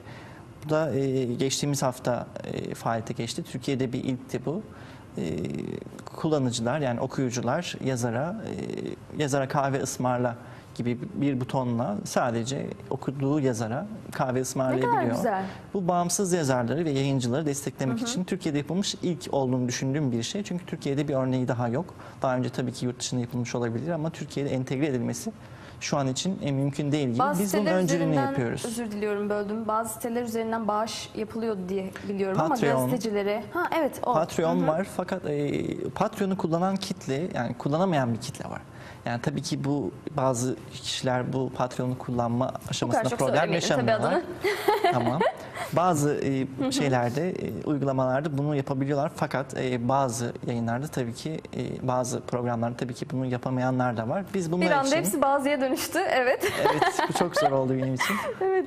Bu 0.65 0.69
da 0.69 0.95
e, 0.95 1.25
geçtiğimiz 1.25 1.83
hafta 1.83 2.27
e, 2.43 2.75
faaliyete 2.75 3.13
geçti. 3.13 3.43
Türkiye'de 3.43 3.93
bir 3.93 4.03
ilkti 4.03 4.45
bu. 4.45 4.63
E, 5.17 5.23
kullanıcılar 6.05 6.79
yani 6.79 6.99
okuyucular 6.99 7.75
yazara 7.85 8.43
e, 9.17 9.21
yazara 9.21 9.47
kahve 9.47 9.81
ısmarla 9.81 10.35
gibi 10.75 10.99
bir 11.13 11.39
butonla 11.41 11.97
sadece 12.03 12.67
okuduğu 12.89 13.39
yazara 13.39 13.87
kahve 14.11 14.41
ısmarlayabiliyor. 14.41 15.15
güzel. 15.15 15.43
Bu 15.73 15.87
bağımsız 15.87 16.33
yazarları 16.33 16.85
ve 16.85 16.89
yayıncıları 16.89 17.45
desteklemek 17.45 18.01
için 18.01 18.23
Türkiye'de 18.23 18.57
yapılmış 18.57 18.95
ilk 19.03 19.33
olduğunu 19.33 19.67
düşündüğüm 19.67 20.11
bir 20.11 20.23
şey. 20.23 20.43
Çünkü 20.43 20.65
Türkiye'de 20.65 21.07
bir 21.07 21.13
örneği 21.13 21.47
daha 21.47 21.67
yok. 21.67 21.85
Daha 22.21 22.35
önce 22.35 22.49
tabii 22.49 22.73
ki 22.73 22.85
yurt 22.85 22.99
dışında 22.99 23.21
yapılmış 23.21 23.55
olabilir 23.55 23.89
ama 23.91 24.09
Türkiye'de 24.09 24.49
entegre 24.49 24.85
edilmesi 24.87 25.31
şu 25.79 25.97
an 25.97 26.07
için 26.07 26.39
en 26.43 26.55
mümkün 26.55 26.91
değil 26.91 27.07
gibi. 27.09 27.19
Bazı 27.19 27.43
Biz 27.43 27.53
bunun 27.53 27.65
öncülüğünü 27.65 28.15
yapıyoruz. 28.15 28.65
özür 28.65 28.91
diliyorum 28.91 29.29
böldüm. 29.29 29.67
Bazı 29.67 29.93
siteler 29.93 30.23
üzerinden 30.23 30.67
bağış 30.67 31.09
yapılıyor 31.15 31.57
diye 31.69 31.91
biliyorum 32.09 32.37
Patreon. 32.37 32.75
ama 32.75 32.85
gazetecilere... 32.85 33.43
Ha 33.53 33.69
evet 33.77 33.99
o. 34.05 34.13
Patreon 34.13 34.59
Hı 34.59 34.63
hı. 34.63 34.67
var 34.67 34.87
fakat 34.97 35.25
e, 35.25 35.89
Patreon'u 35.89 36.37
kullanan 36.37 36.75
kitle 36.75 37.27
yani 37.35 37.53
kullanamayan 37.57 38.13
bir 38.13 38.19
kitle 38.21 38.49
var. 38.49 38.61
Yani 39.05 39.21
tabii 39.21 39.41
ki 39.41 39.63
bu 39.63 39.91
bazı 40.17 40.55
kişiler 40.73 41.33
bu 41.33 41.51
Patreon'u 41.55 41.97
kullanma 41.97 42.51
aşamasında 42.69 43.09
çok 43.09 43.19
problem 43.19 43.53
yaşamıyorlar. 43.53 44.21
tamam. 44.91 45.19
Bazı 45.73 46.19
e, 46.23 46.71
şeylerde, 46.71 47.29
e, 47.29 47.63
uygulamalarda 47.65 48.37
bunu 48.37 48.55
yapabiliyorlar 48.55 49.11
fakat 49.15 49.57
e, 49.57 49.87
bazı 49.89 50.33
yayınlarda 50.47 50.87
tabii 50.87 51.13
ki 51.13 51.41
e, 51.57 51.87
bazı 51.87 52.21
programlarda 52.21 52.77
tabii 52.77 52.93
ki 52.93 53.05
bunu 53.11 53.25
yapamayanlar 53.25 53.97
da 53.97 54.09
var. 54.09 54.23
Biz 54.33 54.51
bunlar 54.51 54.65
Bir 54.65 54.71
anda 54.71 54.87
için 54.87 54.97
hepsi 54.97 55.21
bazıya 55.21 55.61
dönüştü. 55.61 55.99
Evet. 55.99 56.51
evet 56.61 56.83
bu 57.09 57.13
çok 57.13 57.35
zor 57.37 57.51
oldu 57.51 57.73
benim 57.73 57.93
için. 57.93 58.15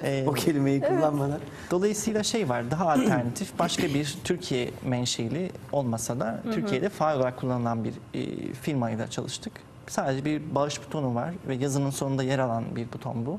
E, 0.02 0.24
O 0.26 0.32
kelimeyi 0.32 0.80
kullanmadan. 0.80 1.40
Dolayısıyla 1.70 2.22
şey 2.22 2.48
var, 2.48 2.70
daha 2.70 2.90
alternatif 2.92 3.58
başka 3.58 3.82
bir 3.86 4.16
Türkiye 4.24 4.70
menşeli 4.84 5.50
olmasa 5.72 6.20
da 6.20 6.40
Türkiye'de 6.52 6.88
faal 6.88 7.16
olarak 7.16 7.36
kullanılan 7.36 7.84
bir 7.84 7.94
e, 8.14 8.52
firmayla 8.52 9.10
çalıştık. 9.10 9.52
Sadece 9.86 10.24
bir 10.24 10.54
bağış 10.54 10.82
butonu 10.82 11.14
var 11.14 11.34
ve 11.48 11.54
yazının 11.54 11.90
sonunda 11.90 12.22
yer 12.22 12.38
alan 12.38 12.76
bir 12.76 12.92
buton 12.92 13.26
bu. 13.26 13.38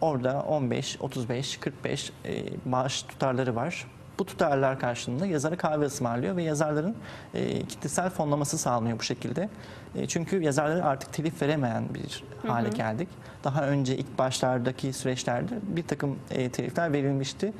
Orada 0.00 0.42
15, 0.42 0.96
35, 1.00 1.56
45 1.56 2.12
e, 2.24 2.44
bağış 2.64 3.02
tutarları 3.02 3.56
var. 3.56 3.86
Bu 4.18 4.26
tutarlar 4.26 4.80
karşılığında 4.80 5.26
yazara 5.26 5.56
kahve 5.56 5.84
ısmarlıyor 5.84 6.36
ve 6.36 6.42
yazarların 6.42 6.96
e, 7.34 7.66
kitlesel 7.66 8.10
fonlaması 8.10 8.58
sağlanıyor 8.58 8.98
bu 8.98 9.02
şekilde. 9.02 9.48
E, 9.94 10.06
çünkü 10.06 10.42
yazarlara 10.42 10.84
artık 10.84 11.12
telif 11.12 11.42
veremeyen 11.42 11.84
bir 11.94 12.24
hale 12.48 12.68
geldik. 12.68 13.08
Daha 13.44 13.66
önce 13.66 13.96
ilk 13.96 14.18
başlardaki 14.18 14.92
süreçlerde 14.92 15.58
bir 15.62 15.86
takım 15.86 16.18
e, 16.30 16.50
telifler 16.50 16.92
verilmişti. 16.92 17.52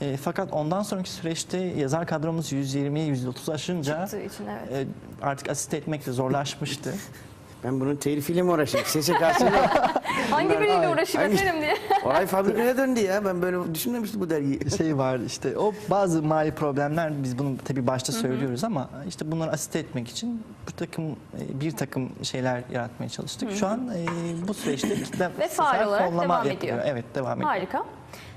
E, 0.00 0.16
fakat 0.16 0.52
ondan 0.52 0.82
sonraki 0.82 1.10
süreçte 1.10 1.58
yazar 1.58 2.06
kadromuz 2.06 2.52
120-130 2.52 3.52
aşınca 3.52 4.06
Çıktığı 4.06 4.22
için 4.22 4.46
evet. 4.46 4.86
e, 4.86 4.86
artık 5.22 5.50
asist 5.50 5.74
etmek 5.74 6.06
de 6.06 6.12
zorlaşmıştı. 6.12 6.94
Ben 7.66 7.80
bunun 7.80 7.96
telifiyle 7.96 8.42
mi 8.42 8.50
uğraşayım? 8.50 8.86
SSK'sıyla 8.86 9.70
Hangi 10.30 10.48
biriyle 10.50 10.72
Ay, 10.78 10.92
uğraşayım 10.92 11.30
hangi- 11.30 11.42
efendim 11.42 11.62
diye. 11.62 11.74
Olay 12.04 12.26
fabrikaya 12.26 12.76
döndü 12.76 13.00
ya. 13.00 13.24
Ben 13.24 13.42
böyle 13.42 13.74
düşünmemiştim 13.74 14.20
bu 14.20 14.30
dergiyi. 14.30 14.70
şey 14.78 14.98
var 14.98 15.18
işte 15.26 15.58
o 15.58 15.72
bazı 15.90 16.22
mali 16.22 16.50
problemler 16.50 17.22
biz 17.22 17.38
bunu 17.38 17.56
tabii 17.64 17.86
başta 17.86 18.12
söylüyoruz 18.12 18.64
ama 18.64 18.90
işte 19.08 19.32
bunları 19.32 19.50
asist 19.50 19.76
etmek 19.76 20.08
için 20.08 20.42
bu 20.68 20.72
takım 20.72 21.04
e, 21.10 21.60
bir 21.60 21.70
takım 21.70 22.10
şeyler 22.22 22.62
yaratmaya 22.72 23.08
çalıştık. 23.08 23.50
Şu 23.52 23.66
an 23.66 23.88
e, 23.96 24.06
bu 24.48 24.54
süreçte 24.54 24.94
kitle 25.04 25.30
Ve 25.38 25.48
faal 25.48 25.88
olarak 25.88 26.08
fonlama 26.10 26.24
devam 26.24 26.36
yapılıyor. 26.46 26.56
ediyor. 26.58 26.78
Evet 26.86 27.04
devam 27.14 27.38
ediyor. 27.38 27.50
Harika. 27.50 27.84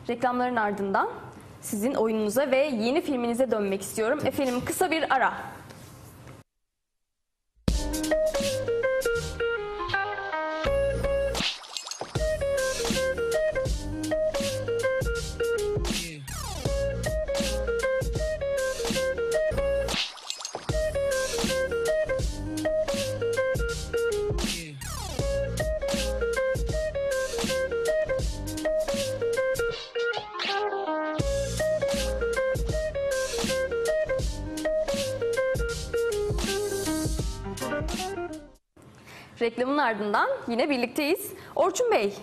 Reklamların 0.09 0.55
ardından 0.55 1.09
sizin 1.61 1.93
oyununuza 1.93 2.51
ve 2.51 2.57
yeni 2.57 3.01
filminize 3.01 3.51
dönmek 3.51 3.81
istiyorum. 3.81 4.19
Efendim 4.25 4.55
kısa 4.65 4.91
bir 4.91 5.13
ara. 5.15 5.33
Reklamın 39.41 39.77
ardından 39.77 40.29
yine 40.47 40.69
birlikteyiz. 40.69 41.33
Orçun 41.55 41.91
Bey, 41.91 42.17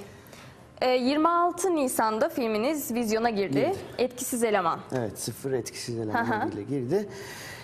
e, 0.80 0.90
26 0.90 1.74
Nisan'da 1.74 2.28
filminiz 2.28 2.94
vizyona 2.94 3.30
girdi. 3.30 3.52
Girdi. 3.54 3.76
Etkisiz 3.98 4.44
Eleman. 4.44 4.80
Evet 4.92 5.18
sıfır 5.18 5.52
etkisiz 5.52 5.96
hı. 5.96 6.02
elemanlarıyla 6.02 6.62
girdi. 6.62 7.08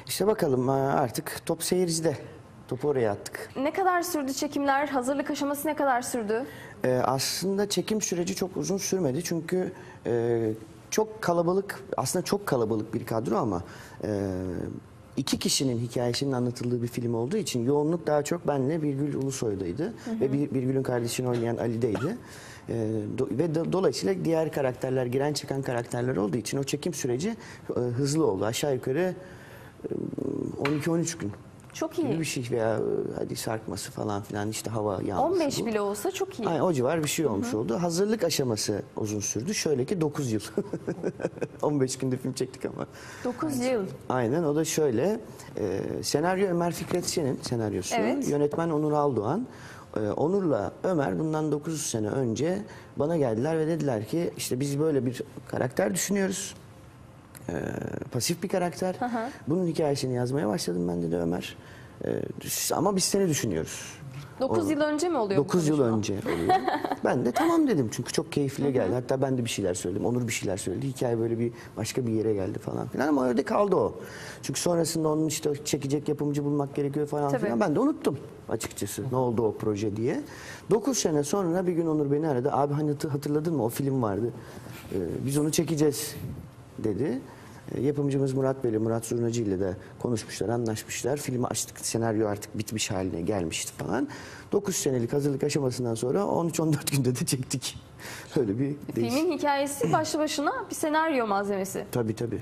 İşte 0.07 0.27
bakalım 0.27 0.69
ha, 0.69 0.75
artık 0.75 1.47
top 1.47 1.63
seyircide. 1.63 2.17
Topu 2.69 2.89
oraya 2.89 3.13
attık. 3.13 3.51
Ne 3.57 3.73
kadar 3.73 4.03
sürdü 4.03 4.33
çekimler? 4.33 4.89
Hazırlık 4.89 5.31
aşaması 5.31 5.69
ne 5.69 5.77
kadar 5.77 6.03
sürdü? 6.03 6.47
Ee, 6.85 7.01
aslında 7.05 7.69
çekim 7.69 8.01
süreci 8.01 8.37
çok 8.37 8.57
uzun 8.57 8.77
sürmedi 8.77 9.25
çünkü 9.25 9.73
e, 10.07 10.41
çok 10.91 11.23
kalabalık, 11.23 11.81
aslında 11.97 12.25
çok 12.25 12.47
kalabalık 12.47 12.95
bir 12.95 13.07
kadro 13.07 13.37
ama 13.37 13.63
e, 14.05 14.09
iki 15.17 15.39
kişinin 15.39 15.79
hikayesinin 15.79 16.33
anlatıldığı 16.33 16.83
bir 16.83 16.87
film 16.89 17.15
olduğu 17.15 17.37
için 17.37 17.65
yoğunluk 17.65 18.07
daha 18.07 18.23
çok 18.23 18.49
benle 18.49 18.83
Birgül 18.83 19.15
Ulusoy'daydı 19.15 19.93
ve 20.21 20.33
Bir- 20.33 20.51
Birgül'ün 20.55 20.83
kardeşini 20.83 21.29
oynayan 21.29 21.57
Ali'deydi. 21.57 22.17
E, 22.69 22.73
do- 23.19 23.39
ve 23.39 23.45
do- 23.47 23.73
dolayısıyla 23.73 24.25
diğer 24.25 24.53
karakterler, 24.53 25.07
giren 25.07 25.33
çıkan 25.33 25.63
karakterler 25.63 26.17
olduğu 26.17 26.37
için 26.37 26.59
o 26.59 26.65
çekim 26.65 26.95
süreci 26.95 27.37
e, 27.77 27.81
hızlı 27.81 28.27
oldu. 28.27 28.45
Aşağı 28.45 28.75
yukarı 28.75 29.15
e, 29.85 29.95
12-13 30.65 31.19
gün 31.19 31.33
Çok 31.75 31.95
gibi 31.95 32.07
iyi. 32.09 32.21
bir 32.21 32.25
şey 32.25 32.49
veya 32.51 32.75
e, 32.77 32.81
hadi 33.19 33.37
sarkması 33.37 33.91
falan 33.91 34.23
filan 34.23 34.49
işte 34.51 34.71
hava 34.71 35.03
yağması. 35.03 35.35
15 35.35 35.61
bu. 35.61 35.67
bile 35.67 35.81
olsa 35.81 36.11
çok 36.11 36.41
iyi. 36.41 36.49
Aynen 36.49 36.61
o 36.61 36.73
civar 36.73 37.03
bir 37.03 37.09
şey 37.09 37.27
olmuş 37.27 37.55
oldu. 37.55 37.79
Hazırlık 37.83 38.25
aşaması 38.25 38.83
uzun 38.97 39.21
sürdü. 39.21 39.55
Şöyle 39.55 39.85
ki 39.85 40.01
9 40.01 40.33
yıl. 40.33 40.41
15 41.63 41.97
günde 41.99 42.17
film 42.17 42.33
çektik 42.33 42.65
ama. 42.65 42.87
9 43.25 43.59
yıl. 43.59 43.87
Aynen 44.09 44.43
o 44.43 44.57
da 44.57 44.65
şöyle. 44.65 45.21
e, 45.57 45.81
senaryo 46.03 46.49
Ömer 46.49 46.73
Fikret 46.73 47.07
Şen'in 47.07 47.39
senaryosu. 47.43 47.95
Evet. 47.99 48.29
Yönetmen 48.29 48.71
Onur 48.71 48.93
Aldoğan. 48.93 49.47
E, 49.97 50.01
Onur'la 50.01 50.73
Ömer 50.85 51.19
bundan 51.19 51.53
9 51.53 51.83
sene 51.83 52.09
önce 52.09 52.59
bana 52.97 53.17
geldiler 53.17 53.59
ve 53.59 53.67
dediler 53.67 54.05
ki 54.09 54.31
işte 54.37 54.61
biz 54.61 54.81
böyle 54.81 55.07
bir 55.07 55.23
karakter 55.49 55.95
düşünüyoruz. 55.95 56.55
E, 57.49 57.53
pasif 58.13 58.43
bir 58.43 58.49
karakter. 58.49 58.95
Bunun 59.49 59.67
hikayesini 59.67 60.15
yazmaya 60.15 60.49
başladım 60.49 60.89
ben 60.89 61.03
dedi 61.03 61.17
Ömer. 61.17 61.57
E, 62.05 62.23
ama 62.75 62.97
biz 62.97 63.05
seni 63.05 63.29
düşünüyoruz. 63.29 63.81
9 64.41 64.67
O- 64.67 64.71
yıl 64.71 64.81
önce 64.81 65.09
mi 65.09 65.17
oluyor 65.19 65.41
bu 65.41 65.45
9 65.45 65.69
yıl 65.69 65.81
önce 65.81 66.13
oluyor. 66.13 66.55
ben 67.05 67.25
de 67.25 67.33
tamam 67.33 67.69
dedim 67.69 67.89
çünkü 67.93 68.13
çok 68.13 68.33
keyifli 68.33 68.73
geldi. 68.73 68.95
Hatta 68.95 69.23
ben 69.23 69.39
de 69.39 69.45
bir 69.45 69.51
şeyler 69.51 69.75
söyledim. 69.75 70.07
Onur 70.07 70.29
bir 70.29 70.33
şeyler 70.33 70.57
söyledi. 70.57 70.89
Hikaye 70.89 71.19
böyle 71.19 71.39
bir 71.39 71.53
başka 71.77 72.07
bir 72.07 72.13
yere 72.13 72.35
geldi 72.35 72.59
falan 72.59 72.89
filan 72.89 73.09
ama 73.09 73.27
öyle 73.29 73.43
kaldı 73.43 73.77
o. 73.77 73.95
Çünkü 74.43 74.61
sonrasında 74.61 75.09
onun 75.09 75.27
işte 75.27 75.51
çekecek 75.65 76.09
yapımcı 76.09 76.45
bulmak 76.45 76.75
gerekiyor 76.75 77.07
falan 77.07 77.31
Tabii. 77.31 77.43
filan. 77.45 77.61
Ben 77.61 77.75
de 77.75 77.81
unuttum 77.81 78.19
açıkçası 78.49 79.03
ne 79.13 79.17
oldu 79.17 79.43
o 79.43 79.55
proje 79.57 79.97
diye. 79.97 80.21
9 80.71 80.99
sene 80.99 81.23
sonra 81.25 81.67
bir 81.67 81.73
gün 81.73 81.87
Onur 81.87 82.11
beni 82.13 82.29
aradı. 82.29 82.53
Abi 82.53 82.75
hani 82.75 82.91
hatı- 82.91 83.09
hatırladın 83.09 83.55
mı 83.57 83.65
o 83.65 83.69
film 83.69 84.03
vardı. 84.03 84.31
Ee, 84.93 84.97
biz 85.27 85.39
onu 85.39 85.53
çekeceğiz 85.53 86.15
dedi. 86.85 87.21
E, 87.75 87.81
yapımcımız 87.81 88.33
Murat 88.33 88.65
Bey'le, 88.65 88.79
Murat 88.79 89.07
Zurnacı 89.07 89.43
ile 89.43 89.61
de 89.61 89.77
konuşmuşlar, 89.99 90.49
anlaşmışlar. 90.49 91.17
Filmi 91.17 91.47
açtık, 91.47 91.81
senaryo 91.81 92.29
artık 92.29 92.59
bitmiş 92.59 92.91
haline 92.91 93.21
gelmişti 93.21 93.73
falan. 93.73 94.09
9 94.53 94.77
senelik 94.77 95.13
hazırlık 95.13 95.45
aşamasından 95.45 95.95
sonra 95.95 96.19
13-14 96.19 96.97
günde 96.97 97.17
de 97.17 97.27
çektik. 97.27 97.79
Öyle 98.37 98.59
bir 98.59 98.77
değiş. 98.97 99.15
Filmin 99.15 99.39
hikayesi 99.39 99.93
başlı 99.93 100.19
başına 100.19 100.53
bir 100.71 100.75
senaryo 100.75 101.27
malzemesi. 101.27 101.85
Tabii 101.93 102.15
tabii. 102.15 102.41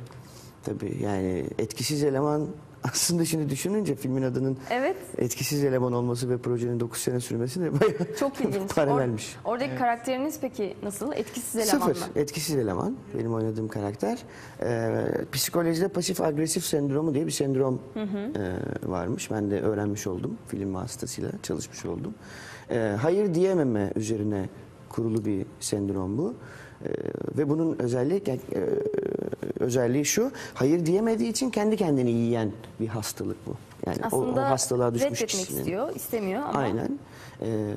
Tabii 0.65 0.99
yani 1.03 1.47
etkisiz 1.59 2.05
eleman 2.05 2.47
aslında 2.85 3.25
şimdi 3.25 3.51
düşününce 3.51 3.95
filmin 3.95 4.23
adının 4.23 4.59
Evet. 4.71 4.97
etkisiz 5.19 5.65
eleman 5.65 5.93
olması 5.93 6.31
ve 6.31 6.39
projenin 6.39 6.81
9 6.81 7.01
sene 7.01 7.21
sürmesi 7.21 7.61
de 7.61 7.81
bayağı 7.81 8.17
Çok 8.19 8.41
ilginç. 8.45 8.75
paralelmiş. 8.75 9.35
Or- 9.45 9.49
oradaki 9.51 9.77
karakteriniz 9.77 10.39
peki 10.41 10.77
nasıl? 10.83 11.13
Etkisiz 11.13 11.57
eleman 11.69 11.87
Sıfır. 11.87 12.01
mı? 12.09 12.13
Etkisiz 12.17 12.57
eleman. 12.57 12.97
Benim 13.19 13.35
oynadığım 13.35 13.69
karakter. 13.69 14.19
Ee, 14.63 15.05
psikolojide 15.33 15.89
pasif 15.89 16.21
agresif 16.21 16.65
sendromu 16.65 17.15
diye 17.15 17.27
bir 17.27 17.31
sendrom 17.33 17.81
e, 17.97 18.09
varmış. 18.91 19.31
Ben 19.31 19.51
de 19.51 19.61
öğrenmiş 19.61 20.07
oldum. 20.07 20.39
Film 20.49 20.75
vasıtasıyla 20.75 21.31
çalışmış 21.43 21.85
oldum. 21.87 22.15
Ee, 22.71 22.97
hayır 23.03 23.35
diyememe 23.35 23.93
üzerine 23.97 24.49
kurulu 24.89 25.25
bir 25.25 25.47
sendrom 25.61 26.19
bu. 26.19 26.35
Ee, 26.85 26.89
ve 27.39 27.49
bunun 27.49 27.79
özelliği 27.79 28.23
e, 28.29 28.39
özelliği 29.61 30.05
şu. 30.05 30.31
Hayır 30.55 30.87
diyemediği 30.87 31.31
için 31.31 31.51
kendi 31.51 31.77
kendini 31.77 32.11
yiyen 32.11 32.53
bir 32.81 32.87
hastalık 32.89 33.37
bu. 33.47 33.55
Yani 33.87 33.97
o- 34.03 34.07
Aslında 34.07 34.41
o, 34.41 34.45
hastalığa 34.45 34.95
düşmüş 34.95 35.07
reddetmek 35.21 35.29
kişinin. 35.29 35.59
istiyor, 35.59 35.95
istemiyor 35.95 36.43
ama 36.43 36.59
Aynen. 36.59 36.99
Ee, 37.43 37.73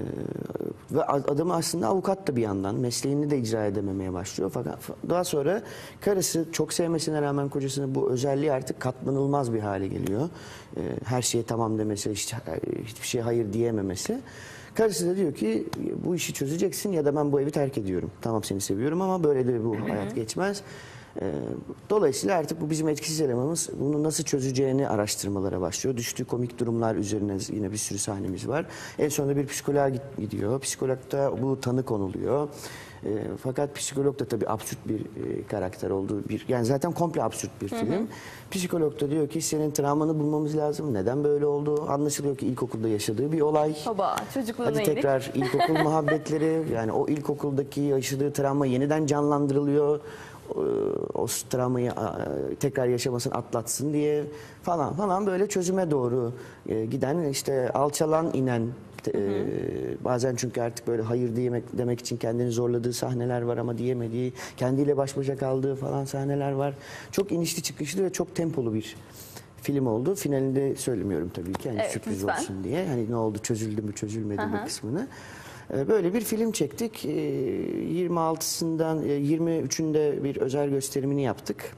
ve 0.92 1.04
ad- 1.04 1.30
adam 1.30 1.52
aslında 1.52 1.88
avukat 1.88 2.28
da 2.28 2.36
bir 2.36 2.42
yandan. 2.42 2.76
Mesleğini 2.76 3.30
de 3.30 3.38
icra 3.40 3.66
edememeye 3.66 4.14
başlıyor. 4.14 4.52
Fakat 4.54 4.80
daha 5.10 5.24
sonra 5.24 5.62
karısı 6.02 6.46
çok 6.52 6.74
sevmesine 6.74 7.22
rağmen 7.22 7.50
kocasının 7.50 7.96
bu 7.96 8.12
özelliği 8.12 8.52
artık 8.52 8.80
katlanılmaz 8.80 9.54
bir 9.54 9.60
hale 9.60 9.88
geliyor. 9.88 10.30
Ee, 10.78 10.82
her 11.06 11.22
şeye 11.22 11.44
tamam 11.44 11.78
demesi, 11.80 12.12
hiç, 12.12 12.34
hiçbir 12.86 13.08
şeye 13.08 13.22
hayır 13.22 13.54
diyememesi. 13.54 14.20
Karısı 14.76 15.08
da 15.08 15.16
diyor 15.16 15.34
ki 15.34 15.68
bu 16.06 16.16
işi 16.16 16.34
çözeceksin 16.34 16.92
ya 16.92 17.06
da 17.06 17.16
ben 17.16 17.32
bu 17.32 17.42
evi 17.42 17.52
terk 17.52 17.78
ediyorum. 17.78 18.12
Tamam 18.22 18.44
seni 18.44 18.62
seviyorum 18.62 19.02
ama 19.02 19.24
böyle 19.24 19.48
de 19.48 19.66
bu 19.66 19.76
hayat 19.90 20.16
geçmez. 20.16 20.62
Ee, 21.22 21.32
Dolayısıyla 21.90 22.38
artık 22.38 22.62
bu 22.62 22.70
bizim 22.70 22.90
etkisiz 22.90 23.22
elemanımız 23.22 23.70
bunu 23.80 24.04
nasıl 24.04 24.24
çözeceğini 24.24 24.90
araştırmalara 24.90 25.62
başlıyor. 25.62 25.98
Düştüğü 25.98 26.26
komik 26.26 26.60
durumlar 26.60 26.96
üzerine 26.96 27.38
yine 27.52 27.72
bir 27.72 27.78
sürü 27.78 28.00
sahnemiz 28.00 28.48
var. 28.48 28.66
En 29.00 29.10
sonunda 29.10 29.36
bir 29.38 29.48
psikoloğa 29.48 29.90
gidiyor. 30.20 30.60
Psikologda 30.60 31.42
bu 31.42 31.62
tanı 31.62 31.84
konuluyor. 31.84 32.50
Ee, 33.06 33.28
fakat 33.44 33.76
psikolog 33.76 34.20
da 34.20 34.26
tabii 34.26 34.50
absürt 34.50 34.80
bir 34.88 35.00
e, 35.00 35.48
karakter 35.48 35.90
olduğu 35.90 36.30
bir 36.30 36.46
yani 36.48 36.66
zaten 36.66 36.92
komple 36.92 37.24
absürt 37.24 37.62
bir 37.62 37.68
film. 37.68 38.08
Psikolog 38.52 39.00
da 39.02 39.10
diyor 39.10 39.28
ki 39.30 39.42
senin 39.42 39.72
travmanı 39.72 40.20
bulmamız 40.20 40.58
lazım. 40.58 40.94
Neden 40.94 41.24
böyle 41.24 41.46
oldu? 41.46 41.86
Anlaşılıyor 41.90 42.38
ki 42.38 42.48
ilkokulda 42.48 42.88
yaşadığı 42.88 43.32
bir 43.32 43.42
olay. 43.42 43.76
baba 43.86 44.16
çocukluğuna 44.34 44.68
Hadi 44.68 44.78
iyilik. 44.78 44.96
tekrar 44.96 45.32
ilkokul 45.36 45.84
muhabbetleri 45.84 46.74
yani 46.74 46.92
o 46.92 47.08
ilkokuldaki 47.08 47.82
yaşadığı 47.82 48.34
travma 48.34 48.66
yeniden 48.66 49.06
canlandırılıyor. 49.06 50.00
O 51.14 51.28
travmayı 51.50 51.92
tekrar 52.60 52.88
yaşamasını 52.88 53.34
atlatsın 53.34 53.94
diye 53.94 54.24
falan 54.64 54.94
falan 54.94 55.28
böyle 55.28 55.48
çözüme 55.50 55.92
doğru 55.92 56.32
e, 56.68 56.86
giden 56.86 57.24
işte 57.24 57.70
alçalan 57.74 58.34
inen 58.34 58.68
te- 59.04 59.12
e, 59.18 60.04
bazen 60.06 60.36
çünkü 60.36 60.62
artık 60.62 60.88
böyle 60.88 61.02
hayır 61.02 61.36
diyemek 61.36 61.64
demek 61.78 62.00
için 62.00 62.18
kendini 62.18 62.52
zorladığı 62.52 62.94
sahneler 62.94 63.42
var 63.42 63.58
ama 63.58 63.78
diyemediği 63.78 64.34
kendiyle 64.58 64.98
baş 64.98 65.18
başa 65.18 65.36
kaldığı 65.38 65.76
falan 65.76 66.06
sahneler 66.06 66.52
var. 66.52 66.74
Çok 67.12 67.32
inişli 67.32 67.62
çıkışlı 67.64 68.04
ve 68.04 68.10
çok 68.10 68.36
tempolu 68.36 68.74
bir 68.74 68.96
film 69.62 69.88
oldu. 69.88 70.16
Finalinde 70.16 70.76
söylemiyorum 70.76 71.32
tabii 71.34 71.54
ki. 71.54 71.68
Yani 71.68 71.80
Evet, 71.82 71.92
sürpriz 71.92 72.24
lütfen. 72.24 72.42
olsun 72.42 72.64
diye. 72.64 72.86
Hani 72.88 73.10
ne 73.12 73.16
oldu 73.16 73.38
çözüldü 73.44 73.82
mü 73.82 73.94
çözülmedi 73.96 74.42
mi 74.46 74.56
Aha. 74.56 74.66
kısmını. 74.66 75.08
Ee, 75.74 75.88
Böyle 75.88 76.14
bir 76.14 76.22
film 76.22 76.52
çektik. 76.52 77.06
Ee, 77.06 77.10
26'sından 78.08 79.06
e, 79.06 79.20
23'ünde 79.20 80.24
bir 80.24 80.38
özel 80.38 80.70
gösterimini 80.70 81.22
yaptık. 81.24 81.72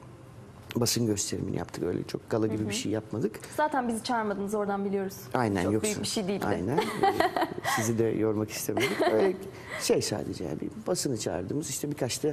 Basın 0.76 1.06
gösterimini 1.06 1.56
yaptık. 1.56 1.84
Öyle 1.84 2.02
çok 2.02 2.30
gala 2.30 2.46
gibi 2.46 2.68
bir 2.68 2.74
şey 2.74 2.92
yapmadık. 2.92 3.40
Zaten 3.56 3.88
bizi 3.88 4.02
çağırmadınız 4.02 4.54
oradan 4.54 4.84
biliyoruz. 4.84 5.14
Aynen 5.34 5.62
Çok 5.64 5.72
yoksa. 5.72 5.84
büyük 5.84 6.02
bir 6.02 6.06
şey 6.06 6.28
değildi. 6.28 6.46
Aynen. 6.46 6.80
Sizi 7.76 7.98
de 7.98 8.04
yormak 8.04 8.50
istemedik. 8.50 9.02
Öyle 9.12 9.36
şey 9.80 10.02
sadece 10.02 10.44
yani 10.44 10.58
basını 10.86 11.18
çağırdığımız 11.18 11.70
işte 11.70 11.90
birkaç 11.90 12.22
da 12.22 12.32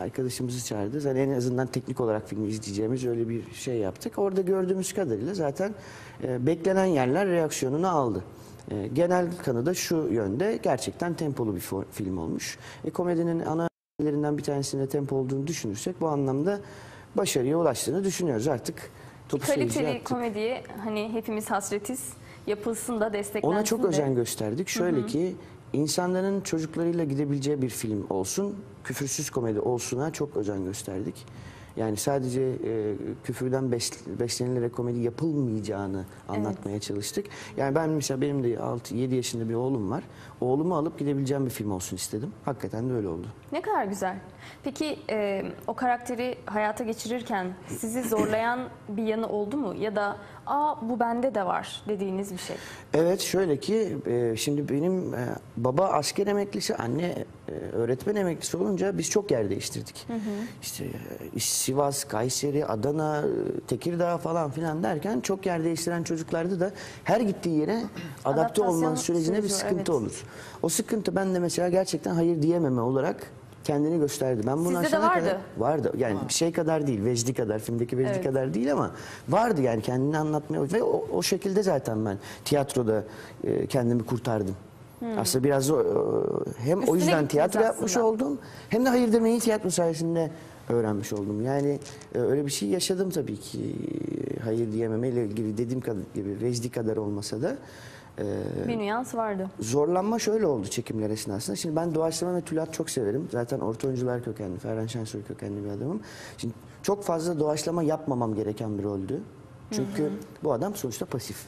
arkadaşımızı 0.00 0.66
çağırdı. 0.66 1.08
Yani 1.08 1.18
en 1.18 1.30
azından 1.30 1.66
teknik 1.66 2.00
olarak 2.00 2.28
filmi 2.28 2.48
izleyeceğimiz 2.48 3.06
öyle 3.06 3.28
bir 3.28 3.52
şey 3.52 3.76
yaptık. 3.76 4.18
Orada 4.18 4.40
gördüğümüz 4.40 4.92
kadarıyla 4.92 5.34
zaten 5.34 5.74
e, 6.22 6.46
beklenen 6.46 6.84
yerler 6.84 7.26
reaksiyonunu 7.28 7.88
aldı. 7.88 8.24
E, 8.70 8.86
genel 8.86 9.26
kanı 9.44 9.66
da 9.66 9.74
şu 9.74 10.08
yönde 10.10 10.58
gerçekten 10.62 11.14
tempolu 11.14 11.54
bir 11.56 11.64
film 11.92 12.18
olmuş. 12.18 12.58
E, 12.84 12.90
komedinin 12.90 13.40
ana 13.40 13.68
bir 14.38 14.42
tanesinde 14.42 14.88
tempo 14.88 15.16
olduğunu 15.16 15.46
düşünürsek 15.46 16.00
bu 16.00 16.08
anlamda 16.08 16.60
başarıya 17.16 17.58
ulaştığını 17.58 18.04
düşünüyoruz 18.04 18.48
artık. 18.48 18.90
Topu 19.28 19.46
Kaliteli 19.46 20.04
komediye 20.04 20.62
hani 20.84 21.12
hepimiz 21.12 21.50
hasretiz. 21.50 22.08
Yapılsın 22.46 23.00
da 23.00 23.12
desteklensin 23.12 23.48
Ona 23.56 23.64
çok 23.64 23.82
de. 23.82 23.86
özen 23.86 24.14
gösterdik. 24.14 24.68
Şöyle 24.68 25.06
ki 25.06 25.34
insanların 25.72 26.40
çocuklarıyla 26.40 27.04
gidebileceği 27.04 27.62
bir 27.62 27.68
film 27.68 28.06
olsun, 28.10 28.56
küfürsüz 28.84 29.30
komedi 29.30 29.60
olsuna 29.60 30.12
çok 30.12 30.36
özen 30.36 30.64
gösterdik. 30.64 31.26
Yani 31.76 31.96
sadece 31.96 32.42
e, 32.42 32.94
küfürden 33.24 33.64
bes- 33.64 34.18
beslenilerek 34.20 34.72
komedi 34.74 34.98
yapılmayacağını 35.00 36.04
anlatmaya 36.28 36.80
çalıştık. 36.80 37.26
Yani 37.56 37.74
ben 37.74 37.90
mesela 37.90 38.20
benim 38.20 38.44
de 38.44 38.54
6-7 38.54 39.14
yaşında 39.14 39.48
bir 39.48 39.54
oğlum 39.54 39.90
var. 39.90 40.02
Oğlumu 40.40 40.76
alıp 40.76 40.98
gidebileceğim 40.98 41.44
bir 41.44 41.50
film 41.50 41.70
olsun 41.72 41.96
istedim. 41.96 42.32
Hakikaten 42.44 42.88
de 42.90 42.92
öyle 42.94 43.08
oldu. 43.08 43.26
Ne 43.52 43.62
kadar 43.62 43.84
güzel. 43.84 44.16
Peki 44.64 44.98
e, 45.10 45.42
o 45.66 45.74
karakteri 45.74 46.38
hayata 46.46 46.84
geçirirken 46.84 47.46
sizi 47.68 48.02
zorlayan 48.08 48.60
bir 48.88 49.02
yanı 49.04 49.28
oldu 49.28 49.56
mu? 49.56 49.74
Ya 49.74 49.96
da 49.96 50.16
aa 50.46 50.74
bu 50.82 51.00
bende 51.00 51.34
de 51.34 51.46
var 51.46 51.82
dediğiniz 51.88 52.32
bir 52.32 52.38
şey. 52.38 52.56
Evet 52.94 53.20
şöyle 53.20 53.60
ki 53.60 53.96
e, 54.06 54.36
şimdi 54.36 54.68
benim 54.68 55.14
e, 55.14 55.28
baba 55.56 55.86
asker 55.86 56.26
emeklisi, 56.26 56.76
anne 56.76 57.24
e, 57.48 57.52
öğretmen 57.52 58.16
emeklisi 58.16 58.56
olunca 58.56 58.98
biz 58.98 59.10
çok 59.10 59.30
yer 59.30 59.50
değiştirdik. 59.50 60.06
İşte 60.62 60.84
e, 61.36 61.40
Sivas, 61.40 62.04
Kayseri, 62.04 62.66
Adana, 62.66 63.24
Tekirdağ 63.68 64.18
falan 64.18 64.50
filan 64.50 64.82
derken 64.82 65.20
çok 65.20 65.46
yer 65.46 65.64
değiştiren 65.64 66.02
çocuklarda 66.02 66.60
da 66.60 66.70
her 67.04 67.20
gittiği 67.20 67.58
yere 67.58 67.82
adapte 68.24 68.62
olma 68.62 68.96
sürecine 68.96 69.36
bir 69.36 69.48
süreci 69.48 69.54
var, 69.54 69.58
sıkıntı 69.58 69.92
evet. 69.92 70.02
olur. 70.02 70.24
O 70.62 70.68
sıkıntı 70.68 71.16
ben 71.16 71.34
de 71.34 71.38
mesela 71.38 71.68
gerçekten 71.68 72.14
hayır 72.14 72.42
diyememe 72.42 72.80
olarak 72.80 73.32
kendini 73.64 73.98
gösterdi. 73.98 74.42
Ben 74.46 74.58
bunu 74.58 74.68
Sizde 74.68 74.82
de 74.82 74.86
aşana 74.86 75.06
vardı. 75.08 75.20
kadar 75.24 75.38
vardı. 75.58 75.92
Yani 75.98 76.16
bir 76.28 76.34
şey 76.34 76.52
kadar 76.52 76.86
değil, 76.86 77.04
Vecdi 77.04 77.34
kadar, 77.34 77.58
filmdeki 77.58 77.98
Vecdi 77.98 78.10
Evet. 78.14 78.24
kadar 78.24 78.54
değil 78.54 78.72
ama 78.72 78.90
vardı 79.28 79.62
yani 79.62 79.82
kendini 79.82 80.18
anlatmaya 80.18 80.62
ve 80.72 80.82
o, 80.82 81.04
o 81.12 81.22
şekilde 81.22 81.62
zaten 81.62 82.04
ben 82.06 82.18
tiyatroda 82.44 83.04
e, 83.44 83.66
kendimi 83.66 84.02
kurtardım. 84.06 84.56
Aslında 85.18 85.44
biraz 85.44 85.70
o, 85.70 85.80
e, 85.80 85.84
hem 86.58 86.78
o 86.78 86.82
Üstüne 86.82 86.96
yüzden 86.98 87.10
gittiniz 87.22 87.28
tiyatro 87.30 87.60
yapmış 87.60 87.92
aslında. 87.96 88.06
oldum 88.06 88.38
hem 88.68 88.84
de 88.84 88.88
hayır 88.88 89.12
demeyi 89.12 89.40
tiyatro 89.40 89.70
sayesinde 89.70 90.30
öğrenmiş 90.68 91.12
oldum. 91.12 91.42
Yani 91.44 91.78
e, 92.14 92.18
öyle 92.18 92.46
bir 92.46 92.50
şey 92.50 92.68
yaşadım 92.68 93.10
tabii 93.10 93.36
ki. 93.36 93.74
Hayır 94.44 94.72
diyememeyle 94.72 95.24
ilgili 95.26 95.58
dediğim 95.58 95.80
kadar 95.80 96.00
gibi 96.14 96.40
Vecdi 96.42 96.70
kadar 96.70 96.96
olmasa 96.96 97.42
da 97.42 97.56
e, 98.18 98.24
Bir 98.68 98.78
nüans 98.78 99.14
vardı. 99.14 99.50
zorlanma 99.60 100.18
şöyle 100.18 100.46
oldu 100.46 100.66
çekimler 100.66 101.10
esnasında. 101.10 101.56
Şimdi 101.56 101.76
ben 101.76 101.94
doğaçlama 101.94 102.34
ve 102.36 102.40
tülat 102.40 102.74
çok 102.74 102.90
severim. 102.90 103.28
Zaten 103.32 103.60
orta 103.60 103.86
oyuncular 103.88 104.24
kökenli, 104.24 104.58
Ferhan 104.58 104.86
Şensoy 104.86 105.22
kökenli 105.22 105.64
bir 105.64 105.70
adamım. 105.70 106.00
Şimdi 106.38 106.54
çok 106.82 107.04
fazla 107.04 107.40
doğaçlama 107.40 107.82
yapmamam 107.82 108.34
gereken 108.34 108.78
bir 108.78 108.82
roldü. 108.84 109.20
Çünkü 109.70 110.10
bu 110.44 110.52
adam 110.52 110.74
sonuçta 110.74 111.06
pasif. 111.06 111.46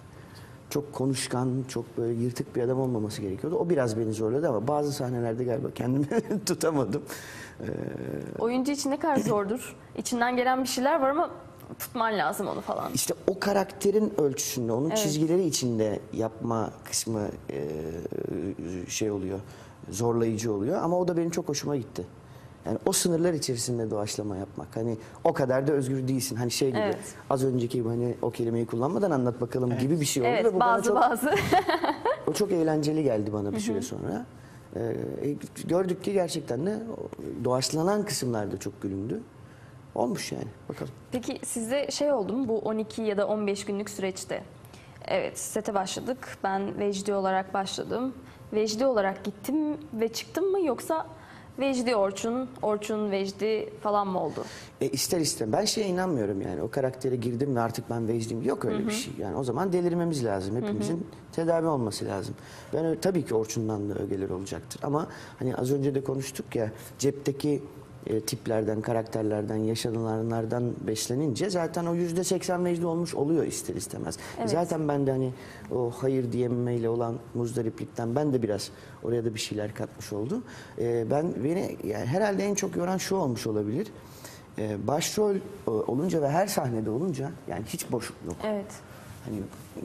Çok 0.70 0.92
konuşkan, 0.92 1.64
çok 1.68 1.98
böyle 1.98 2.14
yırtık 2.22 2.56
bir 2.56 2.62
adam 2.62 2.80
olmaması 2.80 3.22
gerekiyordu. 3.22 3.56
O 3.56 3.70
biraz 3.70 3.98
beni 3.98 4.12
zorladı 4.12 4.48
ama 4.48 4.68
bazı 4.68 4.92
sahnelerde 4.92 5.44
galiba 5.44 5.68
kendimi 5.74 6.06
tutamadım. 6.46 7.02
Ee, 7.60 7.64
Oyuncu 8.38 8.72
için 8.72 8.90
ne 8.90 8.98
kadar 8.98 9.16
zordur. 9.16 9.76
İçinden 9.98 10.36
gelen 10.36 10.62
bir 10.62 10.68
şeyler 10.68 11.00
var 11.00 11.10
ama 11.10 11.30
tutman 11.78 12.18
lazım 12.18 12.48
onu 12.48 12.60
falan. 12.60 12.92
İşte 12.94 13.14
o 13.26 13.38
karakterin 13.40 14.12
ölçüsünde, 14.20 14.72
onun 14.72 14.88
Evet. 14.88 14.98
çizgileri 14.98 15.44
içinde 15.46 16.00
yapma 16.12 16.70
kısmı 16.84 17.28
e, 17.50 17.68
şey 18.88 19.10
oluyor, 19.10 19.40
zorlayıcı 19.90 20.52
oluyor. 20.52 20.82
Ama 20.82 20.98
o 20.98 21.08
da 21.08 21.16
benim 21.16 21.30
çok 21.30 21.48
hoşuma 21.48 21.76
gitti. 21.76 22.06
Yani 22.66 22.78
o 22.86 22.92
sınırlar 22.92 23.32
içerisinde 23.32 23.90
doğaçlama 23.90 24.36
yapmak. 24.36 24.76
Hani 24.76 24.96
o 25.24 25.32
kadar 25.32 25.66
da 25.66 25.72
özgür 25.72 26.08
değilsin. 26.08 26.36
Hani 26.36 26.50
şey 26.50 26.68
gibi 26.68 26.78
Evet. 26.78 26.98
az 27.30 27.44
önceki 27.44 27.82
hani 27.82 28.14
o 28.22 28.30
kelimeyi 28.30 28.66
kullanmadan 28.66 29.10
anlat 29.10 29.40
bakalım 29.40 29.78
gibi 29.78 30.00
bir 30.00 30.04
şey 30.04 30.22
oldu. 30.22 30.30
Evet 30.30 30.44
ve 30.44 30.54
bu 30.54 30.60
bana 30.60 30.72
bazı 30.72 30.84
çok, 30.84 30.96
bazı. 30.96 31.34
o 32.26 32.32
çok 32.32 32.52
eğlenceli 32.52 33.02
geldi 33.02 33.32
bana 33.32 33.52
bir 33.52 33.60
süre 33.60 33.82
sonra. 33.82 34.26
Ee, 34.76 34.96
gördük 35.64 36.04
ki 36.04 36.12
gerçekten 36.12 36.66
de 36.66 36.78
doğaçlanan 37.44 38.04
kısımlarda 38.04 38.56
çok 38.56 38.82
gülündü. 38.82 39.20
Olmuş 39.94 40.32
yani. 40.32 40.48
Bakalım. 40.68 40.92
Peki 41.12 41.38
size 41.46 41.90
şey 41.90 42.12
oldu 42.12 42.32
mu 42.32 42.48
bu 42.48 42.58
12 42.58 43.02
ya 43.02 43.16
da 43.16 43.28
15 43.28 43.64
günlük 43.64 43.90
süreçte? 43.90 44.42
Evet 45.08 45.38
sete 45.38 45.74
başladık. 45.74 46.38
Ben 46.44 46.78
Vecdi 46.78 47.14
olarak 47.14 47.54
başladım. 47.54 48.14
Vecdi 48.52 48.86
olarak 48.86 49.24
gittim 49.24 49.76
ve 49.92 50.08
çıktım 50.08 50.50
mı 50.50 50.60
yoksa 50.66 51.06
Vecdi 51.58 51.96
Orçun, 51.96 52.48
Orçun 52.62 53.10
Vecdi 53.10 53.70
falan 53.80 54.08
mı 54.08 54.20
oldu? 54.22 54.44
E, 54.80 54.88
ister 54.88 55.20
istem. 55.20 55.52
Ben 55.52 55.64
şeye 55.64 55.86
inanmıyorum 55.86 56.40
yani. 56.42 56.62
O 56.62 56.70
karaktere 56.70 57.16
girdim 57.16 57.56
ve 57.56 57.60
artık 57.60 57.90
ben 57.90 58.08
Vecdiyim. 58.08 58.42
Yok 58.42 58.64
öyle 58.64 58.86
bir 58.86 58.92
şey. 58.92 59.12
Yani 59.18 59.36
o 59.36 59.44
zaman 59.44 59.72
delirmemiz 59.72 60.24
lazım. 60.24 60.56
Hepimizin 60.56 61.06
tedavi 61.32 61.66
olması 61.66 62.04
lazım. 62.04 62.34
Ben 62.72 62.96
tabii 63.02 63.24
ki 63.24 63.34
Orçun'dan 63.34 63.90
da 63.90 63.94
ögeler 63.94 64.30
olacaktır. 64.30 64.80
Ama 64.84 65.06
hani 65.38 65.56
az 65.56 65.72
önce 65.72 65.94
de 65.94 66.04
konuştuk 66.04 66.56
ya 66.56 66.72
cepteki 66.98 67.62
e, 68.06 68.20
tiplerden, 68.20 68.80
karakterlerden, 68.80 69.56
yaşanılanlardan 69.56 70.72
beslenince 70.86 71.50
zaten 71.50 71.86
o 71.86 71.94
yüzde 71.94 72.24
seksen 72.24 72.64
Vecdi 72.64 72.86
olmuş 72.86 73.14
oluyor 73.14 73.44
ister 73.44 73.74
istemez. 73.74 74.18
Evet. 74.38 74.50
Zaten 74.50 74.88
ben 74.88 75.06
de 75.06 75.10
hani 75.10 75.32
o 75.74 75.90
hayır 75.90 76.32
diyememeyle 76.32 76.88
olan 76.88 77.18
muzdariplikten 77.34 78.16
ben 78.16 78.32
de 78.32 78.42
biraz 78.42 78.70
oraya 79.02 79.24
da 79.24 79.34
bir 79.34 79.40
şeyler 79.40 79.74
katmış 79.74 80.12
oldu. 80.12 80.42
E, 80.78 81.10
ben 81.10 81.34
beni 81.44 81.76
yani 81.84 82.06
herhalde 82.06 82.44
en 82.44 82.54
çok 82.54 82.76
yoran 82.76 82.98
şu 82.98 83.16
olmuş 83.16 83.46
olabilir. 83.46 83.88
Ee, 84.58 84.86
başrol 84.86 85.34
e, 85.34 85.70
olunca 85.70 86.22
ve 86.22 86.28
her 86.28 86.46
sahnede 86.46 86.90
olunca 86.90 87.30
yani 87.48 87.64
hiç 87.66 87.92
boşluk 87.92 88.16
yok. 88.26 88.36
Evet. 88.44 88.66
Hani 89.24 89.36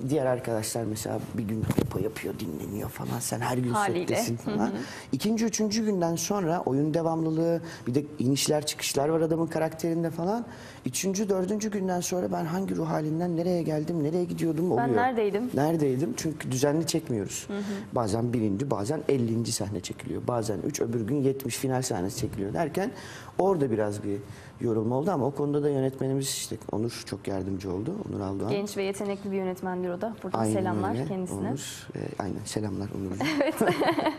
diğer 0.09 0.25
arkadaşlar 0.25 0.83
mesela 0.83 1.19
bir 1.37 1.43
gün 1.43 1.63
depo 1.77 1.99
yapıyor, 1.99 2.33
dinleniyor 2.39 2.89
falan. 2.89 3.19
Sen 3.19 3.39
her 3.39 3.57
gün 3.57 3.71
Haliyle. 3.71 4.07
settesin 4.07 4.35
falan. 4.35 4.71
İkinci, 5.11 5.45
üçüncü 5.45 5.85
günden 5.85 6.15
sonra 6.15 6.61
oyun 6.65 6.93
devamlılığı, 6.93 7.61
bir 7.87 7.95
de 7.95 8.03
inişler 8.19 8.65
çıkışlar 8.65 9.09
var 9.09 9.21
adamın 9.21 9.47
karakterinde 9.47 10.09
falan. 10.09 10.45
Üçüncü, 10.85 11.29
dördüncü 11.29 11.71
günden 11.71 12.01
sonra 12.01 12.31
ben 12.31 12.45
hangi 12.45 12.75
ruh 12.75 12.89
halinden 12.89 13.37
nereye 13.37 13.63
geldim, 13.63 14.03
nereye 14.03 14.23
gidiyordum 14.23 14.71
oluyor. 14.71 14.87
Ben 14.87 14.95
neredeydim? 14.95 15.49
Neredeydim? 15.53 16.13
Çünkü 16.17 16.51
düzenli 16.51 16.87
çekmiyoruz. 16.87 17.47
Bazen 17.93 18.33
birinci, 18.33 18.71
bazen 18.71 19.01
50. 19.09 19.51
sahne 19.51 19.79
çekiliyor. 19.79 20.21
Bazen 20.27 20.57
üç, 20.67 20.81
öbür 20.81 21.01
gün 21.01 21.15
70 21.21 21.57
final 21.57 21.81
sahnesi 21.81 22.17
çekiliyor 22.17 22.53
derken 22.53 22.91
orada 23.39 23.71
biraz 23.71 24.03
bir 24.03 24.17
yorum 24.61 24.91
oldu 24.91 25.11
ama 25.11 25.25
o 25.25 25.31
konuda 25.31 25.63
da 25.63 25.69
yönetmenimiz 25.69 26.27
işte 26.27 26.57
Onur 26.71 27.03
çok 27.05 27.27
yardımcı 27.27 27.73
oldu. 27.73 27.95
Onur 28.09 28.19
Aldoğan. 28.19 28.51
Genç 28.51 28.77
ve 28.77 28.83
yetenekli 28.83 29.31
bir 29.31 29.37
yönetmendir 29.37 29.78
o 29.88 30.01
da. 30.01 30.13
Buradan 30.23 30.39
Aynen 30.39 30.53
selamlar 30.53 30.91
öyle. 30.91 31.05
kendisine. 31.05 31.49
Onur, 31.49 31.88
e, 31.95 31.99
aynen 32.19 32.43
selamlar 32.45 32.89
Onurcuğum. 32.97 33.25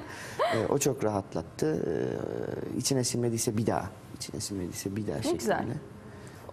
E, 0.54 0.66
o 0.68 0.78
çok 0.78 1.04
rahatlattı. 1.04 1.66
E, 2.74 2.78
içine 2.78 3.04
sinmediyse 3.04 3.56
bir 3.56 3.66
daha. 3.66 3.90
İçine 4.16 4.40
sinmediyse 4.40 4.96
bir 4.96 5.06
daha 5.06 5.16
şeklinde. 5.16 5.36
güzel. 5.36 5.64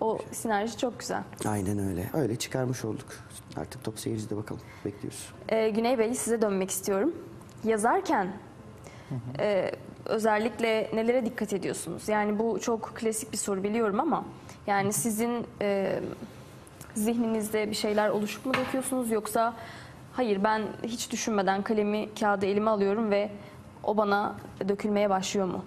O 0.02 0.18
sinerji 0.32 0.78
çok 0.78 1.00
güzel. 1.00 1.24
Aynen 1.46 1.80
öyle. 1.80 2.10
Öyle 2.14 2.36
çıkarmış 2.36 2.86
olduk. 2.86 3.06
Artık 3.58 3.84
top 3.84 4.00
seyircide 4.00 4.38
bakalım. 4.38 4.62
Bekliyoruz. 4.86 5.34
Ee, 5.50 5.70
Güney 5.70 5.98
Bey 5.98 6.14
size 6.16 6.42
dönmek 6.42 6.70
istiyorum. 6.70 7.16
Yazarken 7.64 8.28
e, 9.40 9.72
özellikle 10.06 10.92
nelere 10.94 11.26
dikkat 11.26 11.54
ediyorsunuz? 11.54 12.10
Yani 12.10 12.40
bu 12.40 12.60
çok 12.60 12.96
klasik 12.96 13.32
bir 13.32 13.38
soru 13.38 13.64
biliyorum 13.64 14.00
ama 14.00 14.26
yani 14.68 14.94
sizin 14.94 15.46
e, 15.62 16.00
zihninizde 16.98 17.70
bir 17.70 17.76
şeyler 17.76 18.10
oluşup 18.10 18.46
mu 18.46 18.54
döküyorsunuz 18.54 19.12
yoksa 19.12 19.54
hayır 20.14 20.44
ben 20.44 20.62
hiç 20.84 21.12
düşünmeden 21.12 21.62
kalemi 21.62 22.10
kağıdı 22.20 22.46
elime 22.46 22.70
alıyorum 22.72 23.12
ve 23.12 23.30
o 23.84 23.98
bana 23.98 24.36
dökülmeye 24.68 25.10
başlıyor 25.10 25.48
mu? 25.48 25.64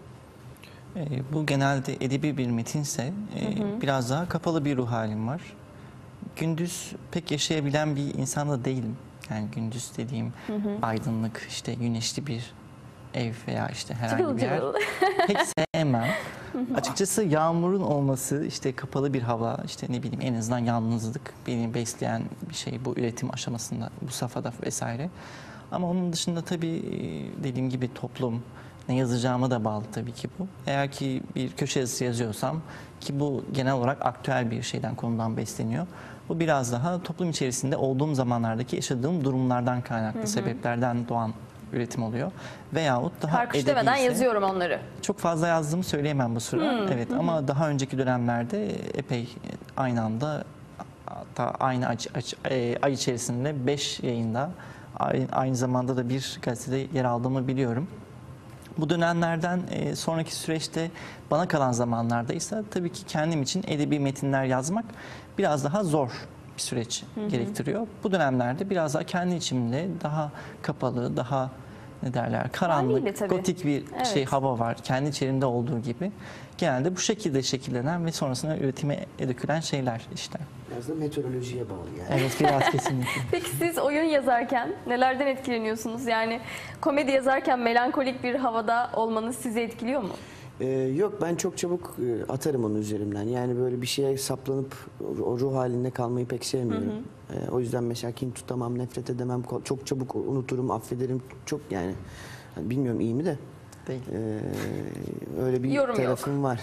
E, 0.97 1.07
bu 1.33 1.47
genelde 1.47 1.95
edebi 1.95 2.37
bir 2.37 2.51
metinse 2.51 3.13
e, 3.41 3.81
biraz 3.83 4.11
daha 4.11 4.29
kapalı 4.29 4.65
bir 4.65 4.77
ruh 4.77 4.91
halim 4.91 5.29
var. 5.29 5.41
Gündüz 6.37 6.93
pek 7.11 7.31
yaşayabilen 7.31 7.97
bir 7.97 8.15
insan 8.15 8.49
da 8.49 8.65
değilim. 8.65 8.97
Yani 9.31 9.49
gündüz 9.55 9.91
dediğim 9.97 10.33
aydınlık, 10.83 11.47
işte 11.49 11.75
güneşli 11.75 12.27
bir 12.27 12.53
ev 13.15 13.33
veya 13.49 13.69
işte 13.69 13.95
herhangi 13.95 14.23
Cıvıl 14.23 14.37
bir 14.37 14.43
yer 14.43 14.57
cıvıl. 14.59 14.75
pek 15.27 15.39
sevmem. 15.75 16.09
Açıkçası 16.75 17.23
yağmurun 17.23 17.81
olması, 17.81 18.45
işte 18.45 18.77
kapalı 18.77 19.15
bir 19.15 19.23
hava, 19.23 19.59
işte 19.65 19.87
ne 19.91 20.03
bileyim 20.03 20.21
en 20.23 20.35
azından 20.35 20.59
yalnızlık 20.59 21.33
beni 21.47 21.75
besleyen 21.75 22.23
bir 22.49 22.55
şey 22.55 22.85
bu 22.85 22.93
üretim 22.93 23.35
aşamasında, 23.35 23.91
bu 24.03 24.13
safhada 24.13 24.53
vesaire. 24.67 25.11
Ama 25.73 25.91
onun 25.91 26.13
dışında 26.13 26.43
tabii 26.43 26.83
dediğim 27.45 27.71
gibi 27.71 27.95
toplum, 27.95 28.43
ne 28.89 28.97
yazacağıma 28.97 29.51
da 29.51 29.65
bağlı 29.65 29.85
tabii 29.93 30.13
ki 30.13 30.29
bu. 30.39 30.47
Eğer 30.67 30.93
ki 30.93 31.23
bir 31.37 31.53
köşe 31.53 31.81
yazısı 31.81 32.05
yazıyorsam 32.05 32.61
ki 33.01 33.21
bu 33.21 33.45
genel 33.53 33.73
olarak 33.73 34.07
aktüel 34.07 34.51
bir 34.51 34.63
şeyden 34.63 34.95
konudan 34.95 35.37
besleniyor. 35.37 35.87
Bu 36.29 36.41
biraz 36.41 36.73
daha 36.73 37.03
toplum 37.03 37.31
içerisinde 37.31 37.77
olduğum 37.77 38.15
zamanlardaki 38.15 38.77
yaşadığım 38.77 39.25
durumlardan 39.25 39.81
kaynaklı 39.81 40.27
sebeplerden 40.27 41.09
doğan 41.09 41.33
üretim 41.73 42.03
oluyor. 42.03 42.33
Veyahut 42.75 43.13
daha 43.23 43.37
Karkuş 43.37 43.67
demeden 43.67 43.87
edebiyse- 43.97 44.03
yazıyorum 44.05 44.43
onları. 44.43 44.81
çok 45.03 45.19
fazla 45.19 45.47
yazdığımı 45.49 45.85
söyleyemem 45.85 46.35
bu 46.37 46.41
sıra. 46.41 46.75
Evet 46.93 47.09
ama 47.19 47.49
daha 47.49 47.69
önceki 47.69 47.99
dönemlerde 47.99 48.69
epey 48.95 49.29
aynı 49.77 50.03
anda 50.03 50.45
hatta 51.07 51.45
aynı 51.61 51.87
ay, 51.89 51.97
ay- 52.15 52.51
e, 52.73 52.79
ay 52.83 52.93
içerisinde 52.93 53.67
5 53.67 54.01
yayında 54.01 54.51
ay- 54.99 55.27
aynı 55.33 55.57
zamanda 55.57 55.97
da 55.97 56.09
bir 56.09 56.39
gazetede 56.43 56.87
yer 56.99 57.05
aldığımı 57.05 57.49
biliyorum. 57.49 57.87
Bu 58.79 58.91
dönemlerden 58.91 59.61
e, 59.71 59.97
sonraki 59.97 60.35
süreçte 60.35 60.91
bana 61.31 61.49
kalan 61.49 61.73
zamanlarda 61.73 62.33
ise 62.33 62.63
tabii 62.71 62.93
ki 62.93 63.05
kendim 63.07 63.43
için 63.43 63.65
edebi 63.67 64.01
metinler 64.01 64.45
yazmak 64.45 64.85
biraz 65.39 65.65
daha 65.65 65.85
zor 65.85 66.11
bir 66.61 66.65
süreç 66.65 67.03
gerektiriyor. 67.29 67.87
Bu 68.05 68.13
dönemlerde 68.13 68.71
biraz 68.71 68.95
daha 68.95 69.05
kendi 69.05 69.35
içimde 69.35 69.89
daha 70.03 70.31
kapalı, 70.63 71.17
daha 71.17 71.51
ne 72.03 72.15
derler 72.15 72.53
karanlık, 72.53 73.29
gotik 73.31 73.65
bir 73.65 73.85
Evet. 73.97 74.07
şey 74.07 74.25
hava 74.25 74.59
var. 74.59 74.77
Kendi 74.85 75.09
içerisinde 75.11 75.47
olduğu 75.47 75.79
gibi. 75.79 76.13
Genelde 76.59 76.97
bu 76.97 77.01
şekilde 77.01 77.43
şekillenen 77.43 78.07
ve 78.07 78.13
sonrasında 78.13 78.57
üretime 78.59 79.07
dökülen 79.19 79.61
şeyler 79.61 80.01
işte. 80.15 80.39
Biraz 80.73 80.89
da 80.89 80.95
meteorolojiye 80.95 81.65
bağlı 81.71 81.89
yani. 81.99 82.21
Evet 82.21 82.37
biraz 82.41 82.71
kesinlikle. 82.73 83.21
Peki 83.31 83.51
siz 83.51 83.79
oyun 83.79 84.05
yazarken 84.05 84.69
nelerden 84.87 85.27
etkileniyorsunuz? 85.27 86.07
Yani 86.07 86.41
komedi 86.81 87.11
yazarken 87.11 87.59
melankolik 87.59 88.25
bir 88.25 88.35
havada 88.35 88.91
olmanız 88.95 89.37
sizi 89.37 89.61
etkiliyor 89.61 90.03
mu? 90.03 90.13
Ee, 90.61 90.67
yok 90.97 91.19
ben 91.23 91.35
çok 91.35 91.59
çabuk 91.59 91.97
e, 91.99 92.33
atarım 92.33 92.65
onun 92.65 92.75
üzerimden. 92.75 93.23
Yani 93.23 93.57
böyle 93.59 93.83
bir 93.83 93.87
şeye 93.87 94.19
saplanıp 94.19 94.75
o- 95.01 95.23
o 95.23 95.39
ruh 95.39 95.55
halinde 95.55 95.91
kalmayı 95.91 96.27
pek 96.27 96.45
sevmiyorum. 96.45 96.93
Ee, 97.33 97.51
o 97.51 97.61
yüzden 97.61 97.85
mesela 97.85 98.13
kin 98.13 98.31
tutamam, 98.31 98.79
nefret 98.79 99.11
edemem, 99.11 99.41
ko- 99.41 99.65
çok 99.65 99.87
çabuk 99.87 100.15
unuturum, 100.17 100.71
affederim. 100.71 101.23
Çok 101.47 101.61
yani 101.71 101.95
hani 102.55 102.71
bilmiyorum 102.71 103.01
iyi 103.01 103.15
mi 103.15 103.25
de 103.25 103.37
ee, 103.89 104.41
öyle 105.43 105.63
bir 105.63 105.71
Yorum 105.71 105.89
yok. 105.89 105.97
tarafım 105.97 106.43
var. 106.43 106.61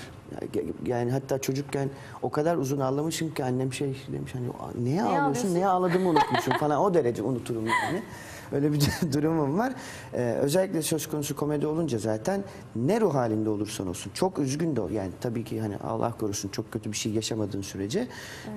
Ya- 0.54 0.62
Yani 0.86 1.12
hatta 1.12 1.40
çocukken 1.40 1.90
o 2.22 2.30
kadar 2.30 2.58
uzun 2.58 2.80
ağlamışım 2.80 3.34
ki 3.34 3.44
annem 3.44 3.74
şey 3.74 3.96
demiş 4.14 4.36
hani 4.36 4.46
neye 4.86 5.02
ağlıyorsun, 5.04 5.22
ağlıyorsun?" 5.24 5.54
neye 5.56 5.68
ağladığımı 5.68 6.10
unutmuşum 6.10 6.54
falan 6.54 6.80
o 6.82 6.94
derece 6.94 7.24
unuturum 7.24 7.68
yani. 7.68 8.02
Öyle 8.52 8.74
bir 8.74 8.80
durumum 9.14 9.58
var. 9.58 9.74
Ee, 10.14 10.34
özellikle 10.42 10.82
söz 10.82 11.08
konusu 11.08 11.36
komedi 11.36 11.68
olunca 11.68 11.98
zaten 11.98 12.44
ne 12.76 13.02
ruh 13.02 13.14
halinde 13.14 13.50
olursan 13.50 13.88
olsun 13.88 14.12
çok 14.14 14.40
üzgün 14.40 14.76
de. 14.76 14.82
Yani 14.94 15.12
tabii 15.22 15.44
ki 15.44 15.62
hani 15.62 15.78
Allah 15.78 16.14
korusun 16.20 16.50
çok 16.50 16.72
kötü 16.72 16.92
bir 16.92 16.98
şey 16.98 17.12
yaşamadığın 17.12 17.62
sürece 17.62 18.08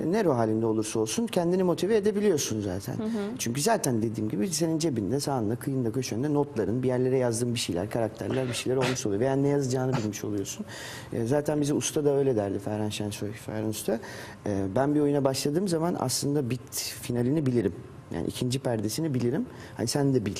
ne 0.04 0.24
ruh 0.24 0.34
halinde 0.36 0.66
olursa 0.66 1.00
olsun 1.00 1.26
kendini 1.26 1.62
motive 1.62 1.96
edebiliyorsun 1.96 2.60
zaten. 2.60 2.94
Çünkü 3.38 3.60
zaten 3.60 4.02
dediğim 4.02 4.30
gibi 4.30 4.48
senin 4.48 4.78
cebinde 4.78 5.20
sağında 5.20 5.56
kıyında 5.56 5.92
köşende 5.92 6.34
notların 6.34 6.82
bir 6.82 6.88
yerlere 6.88 7.18
yazdığın 7.18 7.54
bir 7.54 7.58
şeyler 7.58 7.90
karakterler 7.90 8.48
bir 8.48 8.52
şeyler 8.52 8.76
olmuş 8.76 9.06
oluyor. 9.06 9.20
Veya 9.20 9.36
ne 9.36 9.48
yazacağını 9.48 9.96
bilmiş 9.96 10.24
oluyorsun. 10.24 10.66
Ee, 11.12 11.26
zaten 11.26 11.60
bize 11.60 11.74
usta 11.74 12.04
da 12.04 12.16
öyle 12.16 12.36
derdi 12.36 12.58
Ferhan 12.58 12.88
Şensoy, 12.88 13.32
Ferhan 13.32 13.68
Usta. 13.68 14.00
Ee, 14.46 14.66
ben 14.76 14.94
bir 14.94 15.00
oyuna 15.00 15.24
başladığım 15.24 15.68
zaman 15.68 15.96
aslında 15.98 16.50
bit 16.50 16.74
finalini 17.02 17.46
bilirim. 17.46 17.72
Yani 18.14 18.26
ikinci 18.26 18.58
perdesini 18.58 19.14
bilirim. 19.14 19.46
Hani 19.76 19.86
sen 19.88 20.14
de 20.14 20.26
bil 20.26 20.36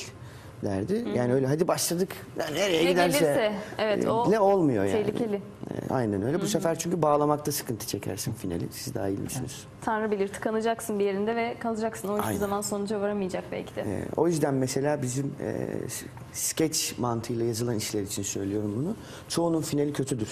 derdi. 0.63 1.05
Yani 1.15 1.33
öyle 1.33 1.47
hadi 1.47 1.67
başladık. 1.67 2.09
Ya 2.39 2.45
nereye 2.47 2.85
Ne 2.85 2.91
giderse. 2.91 3.19
gelirse, 3.19 3.53
evet, 3.77 4.05
e, 4.05 4.09
o 4.09 4.31
ne 4.31 4.39
olmuyor 4.39 4.85
yani. 4.85 5.05
tehlikeli. 5.05 5.35
E, 5.35 5.93
aynen 5.93 6.21
öyle. 6.21 6.41
Bu 6.41 6.47
sefer 6.47 6.79
çünkü 6.79 7.01
bağlamakta 7.01 7.51
sıkıntı 7.51 7.87
çekersin 7.87 8.33
finali. 8.33 8.67
Siz 8.71 8.95
daha 8.95 9.07
iyi 9.07 9.17
bilirsiniz. 9.17 9.63
Tanrı 9.81 10.11
bilir 10.11 10.27
tıkanacaksın 10.27 10.99
bir 10.99 11.05
yerinde 11.05 11.35
ve 11.35 11.55
kalacaksın. 11.59 12.07
O 12.09 12.21
hiçbir 12.21 12.35
zaman 12.35 12.61
sonuca 12.61 13.01
varamayacak 13.01 13.43
belki 13.51 13.75
de. 13.75 13.81
E, 13.81 14.03
o 14.17 14.27
yüzden 14.27 14.53
mesela 14.53 15.01
bizim 15.01 15.33
e, 15.41 15.67
s- 15.89 16.05
sketch 16.33 16.99
mantığıyla 16.99 17.45
yazılan 17.45 17.75
işler 17.75 18.01
için 18.01 18.23
söylüyorum 18.23 18.73
bunu. 18.77 18.95
Çoğunun 19.29 19.61
finali 19.61 19.93
kötüdür. 19.93 20.29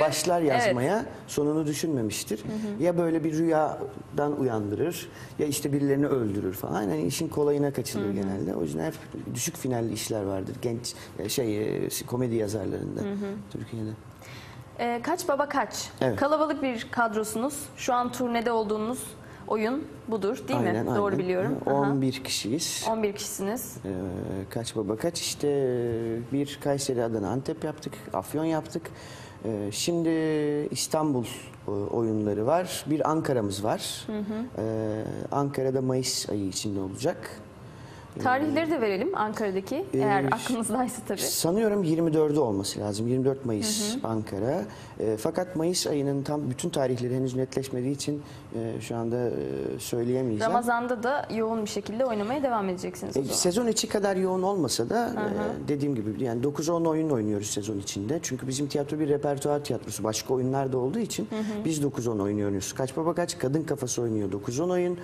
Başlar 0.00 0.40
yazmaya, 0.40 1.04
sonunu 1.26 1.66
düşünmemiştir. 1.66 2.42
Ya 2.80 2.98
böyle 2.98 3.24
bir 3.24 3.38
rüyadan 3.38 4.40
uyandırır, 4.40 5.08
ya 5.38 5.46
işte 5.46 5.72
birilerini 5.72 6.06
öldürür 6.06 6.52
falan. 6.54 6.82
Yani 6.82 7.02
işin 7.02 7.28
kolayına 7.28 7.72
kaçılır 7.72 8.10
genelde. 8.10 8.54
O 8.54 8.62
yüzden 8.62 8.84
hep 8.84 8.94
düşük 9.34 9.56
finalli 9.56 9.92
işler 9.92 10.22
vardır 10.22 10.56
genç 10.62 10.94
e, 11.18 11.28
şey 11.28 11.76
e, 11.86 11.88
komedi 12.06 12.34
yazarlarında 12.34 13.00
Türkiye'de. 13.50 13.90
Ee, 14.78 15.00
kaç 15.02 15.28
baba 15.28 15.48
kaç? 15.48 15.90
Evet. 16.00 16.16
Kalabalık 16.16 16.62
bir 16.62 16.86
kadrosunuz. 16.90 17.54
Şu 17.76 17.94
an 17.94 18.12
turnede 18.12 18.52
olduğunuz 18.52 19.02
oyun 19.46 19.84
budur 20.08 20.48
değil 20.48 20.60
mi? 20.60 20.84
Doğru 20.96 21.18
biliyorum. 21.18 21.56
Hı, 21.64 21.70
Aha. 21.70 21.78
11 21.78 22.24
kişiyiz. 22.24 22.84
11 22.90 23.12
kişisiniz. 23.12 23.76
Ee, 23.84 23.88
kaç 24.50 24.76
baba 24.76 24.96
kaç 24.96 25.20
işte 25.20 25.48
e, 25.48 26.32
bir 26.32 26.58
Kayseri 26.64 27.04
Adana 27.04 27.28
Antep 27.30 27.64
yaptık, 27.64 27.92
Afyon 28.12 28.44
yaptık. 28.44 28.90
Ee, 29.44 29.68
şimdi 29.72 30.08
İstanbul 30.70 31.24
e, 31.68 31.70
oyunları 31.70 32.46
var. 32.46 32.84
Bir 32.86 33.10
Ankara'mız 33.10 33.64
var. 33.64 34.06
Ee, 34.58 35.04
Ankara'da 35.32 35.82
Mayıs 35.82 36.30
ayı 36.30 36.48
içinde 36.48 36.80
olacak. 36.80 37.40
Tarihleri 38.22 38.70
de 38.70 38.80
verelim 38.80 39.16
Ankara'daki 39.16 39.84
eğer 39.94 40.24
Ee, 40.24 40.26
aklınızdaysa 40.26 41.02
tabii. 41.08 41.20
Sanıyorum 41.20 41.84
24'ü 41.84 42.38
olması 42.38 42.80
lazım. 42.80 43.08
24 43.08 43.44
Mayıs 43.44 43.96
Ankara. 44.04 44.62
E, 45.00 45.16
fakat 45.16 45.56
Mayıs 45.56 45.86
ayının 45.86 46.22
tam 46.22 46.50
bütün 46.50 46.70
tarihleri 46.70 47.16
henüz 47.16 47.36
netleşmediği 47.36 47.94
için 47.94 48.22
e, 48.54 48.80
şu 48.80 48.96
anda 48.96 49.16
e, 49.16 49.32
söyleyemeyeceğim. 49.78 50.52
Ramazan'da 50.52 51.02
da 51.02 51.28
yoğun 51.34 51.62
bir 51.64 51.70
şekilde 51.70 52.04
oynamaya 52.04 52.42
devam 52.42 52.68
edeceksiniz 52.68 53.16
E. 53.16 53.24
Sezon 53.24 53.66
içi 53.66 53.88
kadar 53.88 54.16
yoğun 54.16 54.42
olmasa 54.42 54.90
da 54.90 55.12
e, 55.64 55.68
dediğim 55.68 55.94
gibi 55.94 56.24
yani 56.24 56.42
9-10 56.42 56.88
oyun 56.88 57.10
oynuyoruz 57.10 57.46
sezon 57.50 57.78
içinde. 57.78 58.18
Çünkü 58.22 58.48
bizim 58.48 58.66
tiyatro 58.68 58.98
bir 58.98 59.08
repertuar 59.08 59.64
tiyatrosu. 59.64 60.04
Başka 60.04 60.34
oyunlar 60.34 60.72
da 60.72 60.78
olduğu 60.78 60.98
için 60.98 61.28
biz 61.64 61.80
9-10 61.82 62.22
oynuyoruz. 62.22 62.72
Kaç 62.72 62.96
Baba 62.96 63.14
Kaç 63.14 63.38
Kadın 63.38 63.62
Kafası 63.62 64.02
oynuyor 64.02 64.32
9-10 64.32 64.72
oyun. 64.72 64.98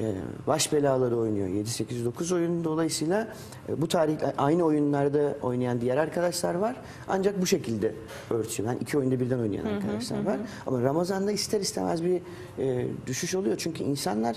E, 0.00 0.14
Baş 0.46 0.72
Belaları 0.72 1.16
oynuyor 1.18 1.48
7-8-9 1.48 2.34
oyun. 2.34 2.64
Dolayısıyla 2.64 3.28
e, 3.68 3.80
bu 3.80 3.88
tarih 3.88 4.16
aynı 4.38 4.62
oyunlarda 4.64 5.36
oynayan 5.42 5.80
diğer 5.80 5.96
arkadaşlar 5.96 6.54
var. 6.54 6.76
Ancak 7.08 7.40
bu 7.40 7.46
şekilde 7.46 7.94
örtüşüyor. 8.30 8.68
Yani 8.68 8.78
iki 8.82 8.98
oyunda 8.98 9.20
birden 9.20 9.38
oynayan 9.38 9.64
arkadaşlar 9.66 10.24
var. 10.26 10.38
Ama 10.66 10.82
Ramazan'da 10.82 11.32
ister 11.32 11.60
istemez 11.60 12.04
bir 12.04 12.20
e, 12.58 12.86
düşüş 13.06 13.34
oluyor. 13.34 13.56
Çünkü 13.58 13.84
insanlar 13.84 14.36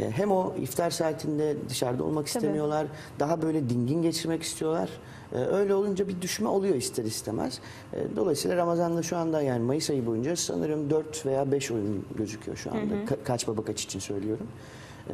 e, 0.00 0.10
hem 0.10 0.30
o 0.32 0.54
iftar 0.56 0.90
saatinde 0.90 1.56
dışarıda 1.68 2.04
olmak 2.04 2.26
istemiyorlar. 2.26 2.86
Daha 3.18 3.42
böyle 3.42 3.68
dingin 3.68 4.02
geçirmek 4.02 4.42
istiyorlar. 4.42 4.90
E, 5.32 5.36
öyle 5.38 5.74
olunca 5.74 6.08
bir 6.08 6.22
düşme 6.22 6.48
oluyor 6.48 6.74
ister 6.74 7.04
istemez. 7.04 7.60
E, 7.92 8.16
dolayısıyla 8.16 8.56
Ramazan'da 8.56 9.02
şu 9.02 9.16
anda 9.16 9.42
yani 9.42 9.64
Mayıs 9.64 9.90
ayı 9.90 10.06
boyunca 10.06 10.36
sanırım 10.36 10.90
4 10.90 11.26
veya 11.26 11.52
5 11.52 11.70
oyun 11.70 12.04
gözüküyor 12.18 12.56
şu 12.56 12.70
anda. 12.70 12.94
Ka- 12.94 13.22
kaç 13.24 13.48
baba 13.48 13.64
kaç 13.64 13.82
için 13.84 13.98
söylüyorum. 13.98 14.46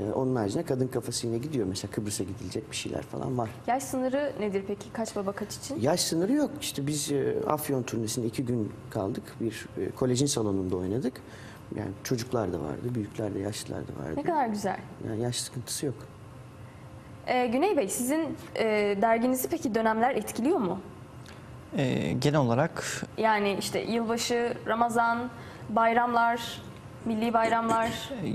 E, 0.00 0.12
onun 0.12 0.36
haricinde 0.36 0.62
kadın 0.62 0.88
kafası 0.88 1.26
yine 1.26 1.38
gidiyor. 1.38 1.66
Mesela 1.66 1.90
Kıbrıs'a 1.92 2.24
gidilecek 2.24 2.70
bir 2.70 2.76
şeyler 2.76 3.02
falan 3.02 3.38
var. 3.38 3.50
Yaş 3.66 3.82
sınırı 3.82 4.32
nedir 4.40 4.64
peki? 4.66 4.92
Kaç 4.92 5.16
baba 5.16 5.32
kaç 5.32 5.56
için? 5.56 5.80
Yaş 5.80 6.00
sınırı 6.00 6.32
yok. 6.32 6.50
İşte 6.60 6.86
biz 6.86 7.12
e, 7.12 7.34
Afyon 7.46 7.82
turnesinde 7.82 8.26
iki 8.26 8.44
gün 8.46 8.72
kaldık. 8.90 9.22
Bir 9.40 9.66
e, 9.78 9.90
kolejin 9.90 10.26
salonunda 10.26 10.76
oynadık. 10.76 11.20
Yani 11.76 11.90
çocuklar 12.04 12.52
da 12.52 12.60
vardı, 12.60 12.94
büyükler 12.94 13.34
de, 13.34 13.38
yaşlılar 13.38 13.80
da 13.80 14.02
vardı. 14.04 14.16
Ne 14.16 14.22
kadar 14.22 14.46
güzel. 14.46 14.76
Yani 15.08 15.22
yaş 15.22 15.36
sıkıntısı 15.36 15.86
yok. 15.86 15.94
Ee, 17.26 17.46
Güney 17.46 17.76
Bey 17.76 17.88
sizin 17.88 18.36
e, 18.56 18.64
derginizi 19.02 19.48
peki 19.48 19.74
dönemler 19.74 20.16
etkiliyor 20.16 20.58
mu? 20.58 20.80
E, 21.76 22.12
genel 22.12 22.40
olarak 22.40 22.84
Yani 23.18 23.56
işte 23.60 23.80
yılbaşı, 23.80 24.54
Ramazan, 24.66 25.30
bayramlar, 25.68 26.62
milli 27.04 27.32
bayramlar, 27.32 27.90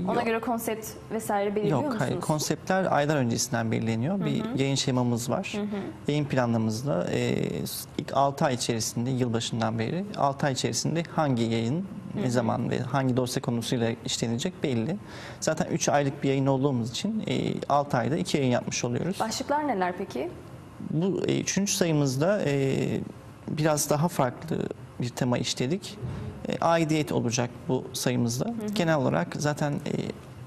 ona 0.08 0.14
Yok. 0.14 0.24
göre 0.24 0.40
konsept 0.40 0.86
vesaire 1.10 1.54
belirliyor 1.56 1.82
Yok, 1.82 1.92
musunuz? 1.92 2.10
hayır. 2.10 2.20
Konseptler 2.20 2.96
aylar 2.96 3.16
öncesinden 3.16 3.72
belirleniyor. 3.72 4.24
Bir 4.24 4.58
yayın 4.58 4.74
şemamız 4.74 5.30
var. 5.30 5.56
Yayın 6.08 6.24
planlamamızda 6.24 7.10
e, 7.12 7.36
ilk 7.98 8.12
6 8.16 8.44
ay 8.44 8.54
içerisinde, 8.54 9.10
yılbaşından 9.10 9.78
beri 9.78 10.04
6 10.16 10.46
ay 10.46 10.52
içerisinde 10.52 11.02
hangi 11.16 11.42
yayın, 11.42 11.86
ne 12.14 12.30
zaman 12.30 12.70
ve 12.70 12.78
hangi 12.78 13.16
dosya 13.16 13.42
konusuyla 13.42 13.90
işlenecek 14.04 14.62
belli. 14.62 14.96
Zaten 15.40 15.66
3 15.66 15.88
aylık 15.88 16.22
bir 16.22 16.28
yayın 16.28 16.46
olduğumuz 16.46 16.90
için 16.90 17.24
6 17.68 17.96
ayda 17.96 18.16
2 18.16 18.36
yayın 18.36 18.50
yapmış 18.50 18.84
oluyoruz. 18.84 19.20
Başlıklar 19.20 19.68
neler 19.68 19.94
peki? 19.98 20.30
Bu 20.90 21.22
e, 21.26 21.40
üçüncü 21.40 21.72
sayımızda 21.72 22.42
e, 22.44 22.76
biraz 23.48 23.90
daha 23.90 24.08
farklı 24.08 24.56
bir 25.00 25.08
tema 25.08 25.38
işledik. 25.38 25.98
E, 26.48 26.58
aidiyet 26.60 27.12
olacak 27.12 27.50
bu 27.68 27.84
sayımızda. 27.92 28.54
Genel 28.74 28.96
olarak 28.96 29.36
zaten 29.38 29.72
e, 29.72 29.92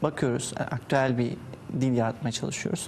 bakıyoruz, 0.04 0.54
e, 0.60 0.64
aktüel 0.64 1.18
bir 1.18 1.34
dil 1.82 1.94
yaratmaya 1.94 2.32
çalışıyoruz. 2.32 2.88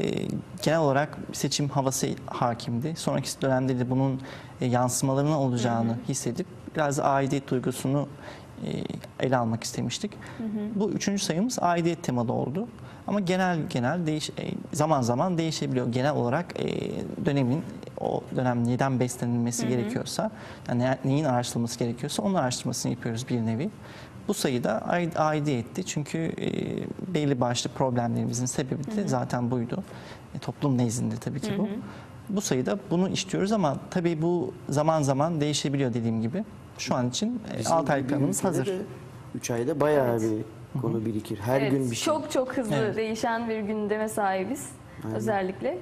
E, 0.00 0.28
genel 0.62 0.78
olarak 0.78 1.18
seçim 1.32 1.68
havası 1.68 2.08
hakimdi. 2.26 2.94
Sonraki 2.96 3.42
dönemde 3.42 3.78
de 3.78 3.90
bunun 3.90 4.20
e, 4.60 4.66
yansımalarının 4.66 5.32
olacağını 5.32 5.96
hissedip 6.08 6.46
biraz 6.74 7.00
aidiyet 7.00 7.50
duygusunu 7.50 8.08
e, 8.66 8.68
ele 9.20 9.36
almak 9.36 9.64
istemiştik. 9.64 10.12
Bu 10.74 10.90
üçüncü 10.90 11.24
sayımız 11.24 11.58
aidiyet 11.60 12.02
temalı 12.02 12.32
oldu. 12.32 12.68
Ama 13.06 13.20
genel 13.20 13.58
genel 13.70 14.06
değiş, 14.06 14.30
zaman 14.72 15.02
zaman 15.02 15.38
değişebiliyor. 15.38 15.92
Genel 15.92 16.14
olarak 16.14 16.60
e, 16.60 16.66
dönemin 17.26 17.62
o 18.00 18.22
dönem 18.36 18.64
neden 18.68 19.00
beslenilmesi 19.00 19.68
gerekiyorsa, 19.68 20.30
yani 20.68 20.78
ne- 20.82 20.98
neyin 21.04 21.24
araştırılması 21.24 21.78
gerekiyorsa 21.78 22.22
onun 22.22 22.34
araştırmasını 22.34 22.92
yapıyoruz 22.92 23.28
bir 23.28 23.46
nevi. 23.46 23.70
Bu 24.28 24.34
sayıda 24.34 24.70
aid- 24.88 25.18
aidiyetti 25.18 25.84
çünkü 25.86 26.18
e, 26.18 26.50
belli 27.14 27.40
başlı 27.40 27.70
problemlerimizin 27.70 28.46
sebebi 28.46 28.84
de 28.96 29.08
zaten 29.08 29.50
buydu. 29.50 29.82
E, 30.34 30.38
toplum 30.38 30.78
nezdinde 30.78 31.16
tabii 31.16 31.40
ki 31.40 31.52
bu. 31.58 31.68
Bu 32.28 32.40
sayıda 32.40 32.78
bunu 32.90 33.08
işliyoruz 33.08 33.52
ama 33.52 33.76
tabii 33.90 34.22
bu 34.22 34.54
zaman 34.68 35.02
zaman 35.02 35.40
değişebiliyor 35.40 35.94
dediğim 35.94 36.22
gibi. 36.22 36.44
Şu 36.78 36.94
an 36.94 37.08
için 37.08 37.40
Bizim 37.58 37.72
6 37.72 37.92
aylık 37.92 38.08
planımız 38.08 38.44
hazır. 38.44 38.66
de 38.66 38.78
Üç 39.34 39.50
ayda 39.50 39.80
bayağı 39.80 40.20
bir 40.20 40.44
konu 40.80 41.04
birikir. 41.06 41.38
Her 41.38 41.60
Evet, 41.60 41.70
gün 41.70 41.90
bir 41.90 41.96
şey. 41.96 42.04
Çok 42.14 42.30
çok 42.30 42.56
hızlı 42.56 42.74
Evet. 42.74 42.96
değişen 42.96 43.48
bir 43.48 43.60
gündeme 43.60 44.08
sahibiz. 44.08 44.68
Aynen. 45.06 45.16
Özellikle 45.16 45.78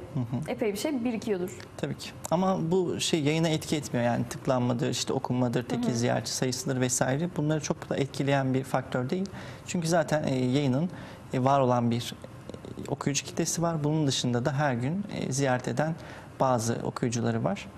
epey 0.49 0.73
bir 0.73 0.79
şey 0.79 1.05
birikiyordur. 1.05 1.51
Tabii 1.77 1.99
ki. 1.99 2.11
Ama 2.31 2.71
bu 2.71 3.01
şey 3.01 3.23
yayına 3.23 3.49
etki 3.49 3.77
etmiyor. 3.77 4.07
Yani 4.07 4.25
tıklanmadır, 4.31 4.89
işte 4.91 5.13
okunmadır, 5.13 5.63
teki 5.63 5.95
ziyaretçi 5.95 6.33
sayısıdır 6.33 6.81
vesaire. 6.81 7.29
Bunları 7.37 7.61
çok 7.61 7.91
da 7.91 7.97
etkileyen 7.97 8.55
bir 8.55 8.65
faktör 8.65 9.11
değil. 9.11 9.27
Çünkü 9.67 9.89
zaten 9.89 10.23
e, 10.23 10.35
yayının 10.35 10.91
e, 11.33 11.45
var 11.45 11.61
olan 11.61 11.91
bir 11.91 12.15
e, 12.87 12.91
okuyucu 12.91 13.25
kitlesi 13.25 13.63
var. 13.63 13.85
Bunun 13.85 14.07
dışında 14.07 14.45
da 14.45 14.53
her 14.53 14.75
gün 14.75 15.05
e, 15.13 15.33
ziyaret 15.33 15.69
eden 15.69 15.95
bazı 16.41 16.79
okuyucuları 16.85 17.45
var. 17.45 17.69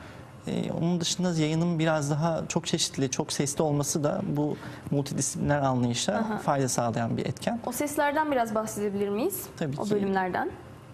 E, 0.46 0.72
onun 0.72 1.00
dışında 1.00 1.40
yayının 1.40 1.78
biraz 1.78 2.10
daha 2.10 2.44
çok 2.48 2.66
çeşitli, 2.66 3.10
çok 3.10 3.32
sesli 3.32 3.62
olması 3.62 4.04
da 4.04 4.22
bu 4.36 4.56
multidisipliner 4.90 5.58
anlayışa 5.58 6.38
fayda 6.44 6.68
sağlayan 6.68 7.16
bir 7.16 7.26
etken. 7.26 7.60
O 7.66 7.72
seslerden 7.72 8.32
biraz 8.32 8.54
bahsedebilir 8.54 9.08
miyiz? 9.08 9.42
Tabii 9.56 9.80
o 9.80 9.84
ki. 9.84 9.90
bölümlerden. 9.90 10.50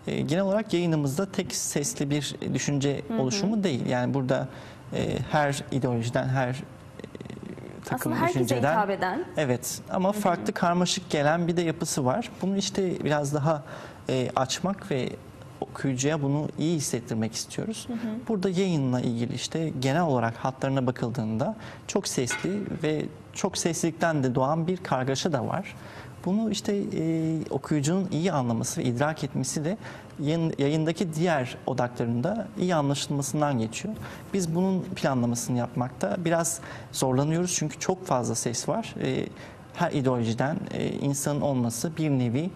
E, 0.07 0.21
genel 0.21 0.43
olarak 0.43 0.73
yayınımızda 0.73 1.33
tek 1.33 1.55
sesli 1.55 2.11
bir 2.11 2.35
düşünce 2.55 3.03
oluşumu 3.19 3.65
değil. 3.65 3.87
Yani 3.87 4.15
burada 4.15 4.49
e, 4.93 5.19
her 5.31 5.65
ideolojiden, 5.73 6.29
her 6.29 6.49
e, 6.49 6.55
takım 7.85 8.13
Aslında 8.13 8.29
düşünceden 8.29 8.73
hitap 8.73 8.91
eden. 8.91 9.25
Evet 9.37 9.81
ama 9.91 10.13
farklı 10.13 10.53
karmaşık 10.53 11.11
gelen 11.11 11.49
bir 11.49 11.57
de 11.57 11.63
yapısı 11.63 12.05
var. 12.05 12.31
Bunu 12.43 12.57
işte 12.57 13.05
biraz 13.05 13.35
daha 13.35 13.63
e, 14.09 14.31
açmak 14.37 14.91
ve 14.91 15.09
okuyucuya 15.61 16.23
bunu 16.23 16.49
iyi 16.59 16.77
hissettirmek 16.77 17.35
istiyoruz. 17.35 17.89
Burada 18.29 18.51
yayınla 18.51 19.01
ilgili 19.01 19.35
işte 19.35 19.73
genel 19.81 20.03
olarak 20.03 20.37
hatlarına 20.37 20.87
bakıldığında 20.87 21.57
çok 21.87 22.09
sesli 22.09 22.83
ve 22.83 23.05
çok 23.33 23.59
seslilikten 23.59 24.23
de 24.23 24.35
doğan 24.35 24.67
bir 24.67 24.77
kargaşa 24.77 25.33
da 25.33 25.47
var. 25.47 25.77
Bunu 26.25 26.51
işte 26.51 26.77
e, 26.97 27.35
okuyucunun 27.51 28.09
iyi 28.13 28.33
anlaması 28.33 28.81
ve 28.81 28.85
idrak 28.85 29.25
etmesi 29.25 29.65
de 29.65 29.77
yayın- 30.21 30.55
yayındaki 30.59 31.15
diğer 31.15 31.57
odaklarında 31.67 32.49
iyi 32.61 32.75
anlaşılmasından 32.75 33.59
geçiyor. 33.59 33.95
Biz 34.35 34.55
bunun 34.55 34.81
planlamasını 34.83 35.59
yapmakta 35.59 36.17
biraz 36.25 36.61
zorlanıyoruz 36.93 37.55
çünkü 37.59 37.79
çok 37.79 38.07
fazla 38.07 38.35
ses 38.35 38.69
var. 38.69 38.95
E, 39.03 39.27
her 39.75 39.93
ideolojiden 39.93 40.57
e, 40.75 40.89
insanın 40.89 41.41
olması 41.41 41.97
bir 41.97 42.11
nevi 42.11 42.51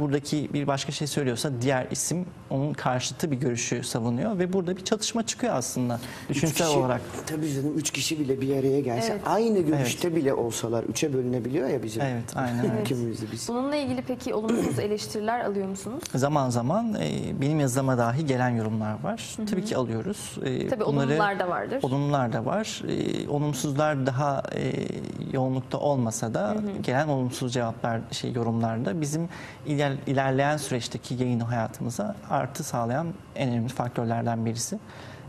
buradaki 0.00 0.50
bir 0.52 0.66
başka 0.66 0.92
şey 0.92 1.06
söylüyorsa 1.06 1.50
diğer 1.62 1.86
isim 1.90 2.26
onun 2.50 2.72
karşıtı 2.72 3.30
bir 3.30 3.36
görüşü 3.36 3.82
savunuyor 3.82 4.38
ve 4.38 4.52
burada 4.52 4.76
bir 4.76 4.84
çatışma 4.84 5.26
çıkıyor 5.26 5.54
aslında 5.54 6.00
Üç 6.30 6.36
düşünsel 6.36 6.66
kişi- 6.66 6.78
olarak. 6.78 7.00
Tabii 7.26 7.52
canım 7.54 7.78
üç 7.78 7.90
kişi 7.90 8.20
bile 8.20 8.40
bir 8.40 8.56
araya 8.56 8.80
gelse 8.80 9.12
Evet. 9.12 9.22
aynı 9.26 9.58
görüşte 9.60 10.16
bile 10.16 10.34
olsalar 10.34 10.84
üçe 10.84 11.12
bölünebiliyor 11.12 11.68
ya 11.68 11.82
bizim 11.82 12.02
Evet, 12.02 12.36
aynen 12.36 12.70
öyle. 12.70 12.80
ülkemizde 12.80 13.26
biz. 13.32 13.48
Bununla 13.48 13.76
ilgili 13.76 14.02
peki 14.02 14.34
olumsuz 14.34 14.78
eleştiriler 14.78 15.40
alıyor 15.44 15.68
musunuz? 15.68 16.02
Zaman 16.14 16.50
zaman 16.50 16.94
e, 16.94 17.40
benim 17.40 17.60
yazıma 17.60 17.98
dahi 17.98 18.26
gelen 18.26 18.48
yorumlar 18.50 19.02
var. 19.02 19.36
Tabii 19.50 19.64
ki 19.64 19.76
alıyoruz. 19.76 20.36
E, 20.44 20.68
Tabii 20.68 20.84
olumlular 20.84 21.38
da 21.38 21.48
vardır. 21.48 21.78
Olumlular 21.82 22.32
da 22.32 22.44
var. 22.44 22.82
E, 22.88 23.28
olumsuzlar 23.28 24.06
daha 24.06 24.42
e, 24.54 24.72
yoğunlukta 25.32 25.78
olmasa 25.78 26.34
da 26.34 26.56
gelen 26.82 27.08
olumsuz 27.08 27.52
cevaplar, 27.52 28.00
şey 28.12 28.32
yorumlarda 28.32 29.00
bizim 29.00 29.28
iler- 29.90 30.12
ilerleyen 30.12 30.56
süreçteki 30.56 31.14
yayın 31.14 31.40
hayatımıza 31.40 32.14
artı 32.30 32.64
sağlayan 32.64 33.06
en 33.36 33.48
önemli 33.50 33.68
faktörlerden 33.68 34.46
birisi. 34.46 34.78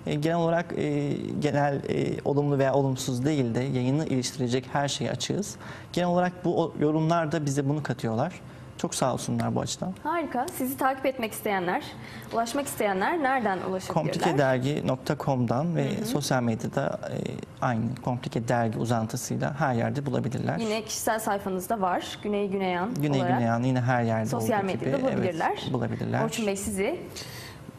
E, 0.05 0.16
genel 0.16 0.38
olarak 0.38 0.66
e, 0.78 1.14
genel 1.39 1.76
e, 1.89 2.18
olumlu 2.26 2.57
veya 2.57 2.74
olumsuz 2.74 3.26
değil 3.26 3.55
de 3.55 3.59
yayını 3.64 4.05
iliştirecek 4.05 4.66
her 4.74 4.88
şeye 4.88 5.12
açığız. 5.12 5.55
Genel 5.93 6.07
olarak 6.09 6.45
bu 6.45 6.74
yorumlar 6.80 7.32
da 7.32 7.45
bize 7.45 7.70
bunu 7.70 7.84
katıyorlar. 7.84 8.34
Çok 8.82 8.96
sağ 8.96 9.14
olsunlar 9.14 9.56
bu 9.56 9.62
açıdan. 9.62 9.94
Harika. 10.04 10.46
Sizi 10.58 10.78
takip 10.78 11.06
etmek 11.06 11.32
isteyenler, 11.32 11.84
ulaşmak 12.34 12.68
isteyenler 12.68 13.24
nereden 13.24 13.58
ulaşabilirler? 13.58 13.94
Komplikedergi.com'dan 13.94 15.76
ve 15.76 16.06
sosyal 16.06 16.44
medyada 16.44 17.00
e, 17.10 17.18
aynı 17.62 17.82
komplike 18.04 18.48
dergi 18.48 18.80
uzantısıyla 18.80 19.60
her 19.60 19.74
yerde 19.74 20.06
bulabilirler. 20.06 20.58
Yine 20.58 20.84
kişisel 20.84 21.20
sayfanızda 21.20 21.82
var. 21.82 22.20
Güney 22.24 22.50
Güneyan 22.50 22.94
Güney 22.94 23.22
olarak. 23.22 23.38
Güneyan 23.38 23.64
yine 23.64 23.82
her 23.82 24.04
yerde 24.04 24.26
Sosyal 24.30 24.60
olduğu 24.60 24.66
medyada 24.66 24.98
gibi, 24.98 25.08
bulabilirler. 25.08 25.60
Evet, 25.64 25.74
bulabilirler. 25.74 26.24
Orçun 26.26 26.48
Bey 26.48 26.58
sizi 26.58 27.00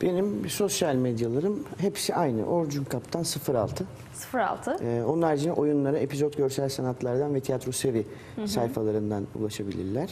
Benim 0.02 0.50
sosyal 0.50 0.94
medyalarım 0.94 1.64
hepsi 1.78 2.14
aynı. 2.14 2.44
Orcun 2.46 2.84
Kaptan 2.84 3.24
06. 3.54 3.86
06. 4.34 4.76
Ee, 4.84 5.04
onun 5.04 5.22
haricinde 5.22 5.52
oyunlara 5.52 5.98
epizod 5.98 6.36
görsel 6.36 6.68
sanatlardan 6.68 7.34
ve 7.34 7.40
tiyatro 7.40 7.72
sevi 7.72 8.06
sayfalarından 8.46 9.26
ulaşabilirler. 9.34 10.08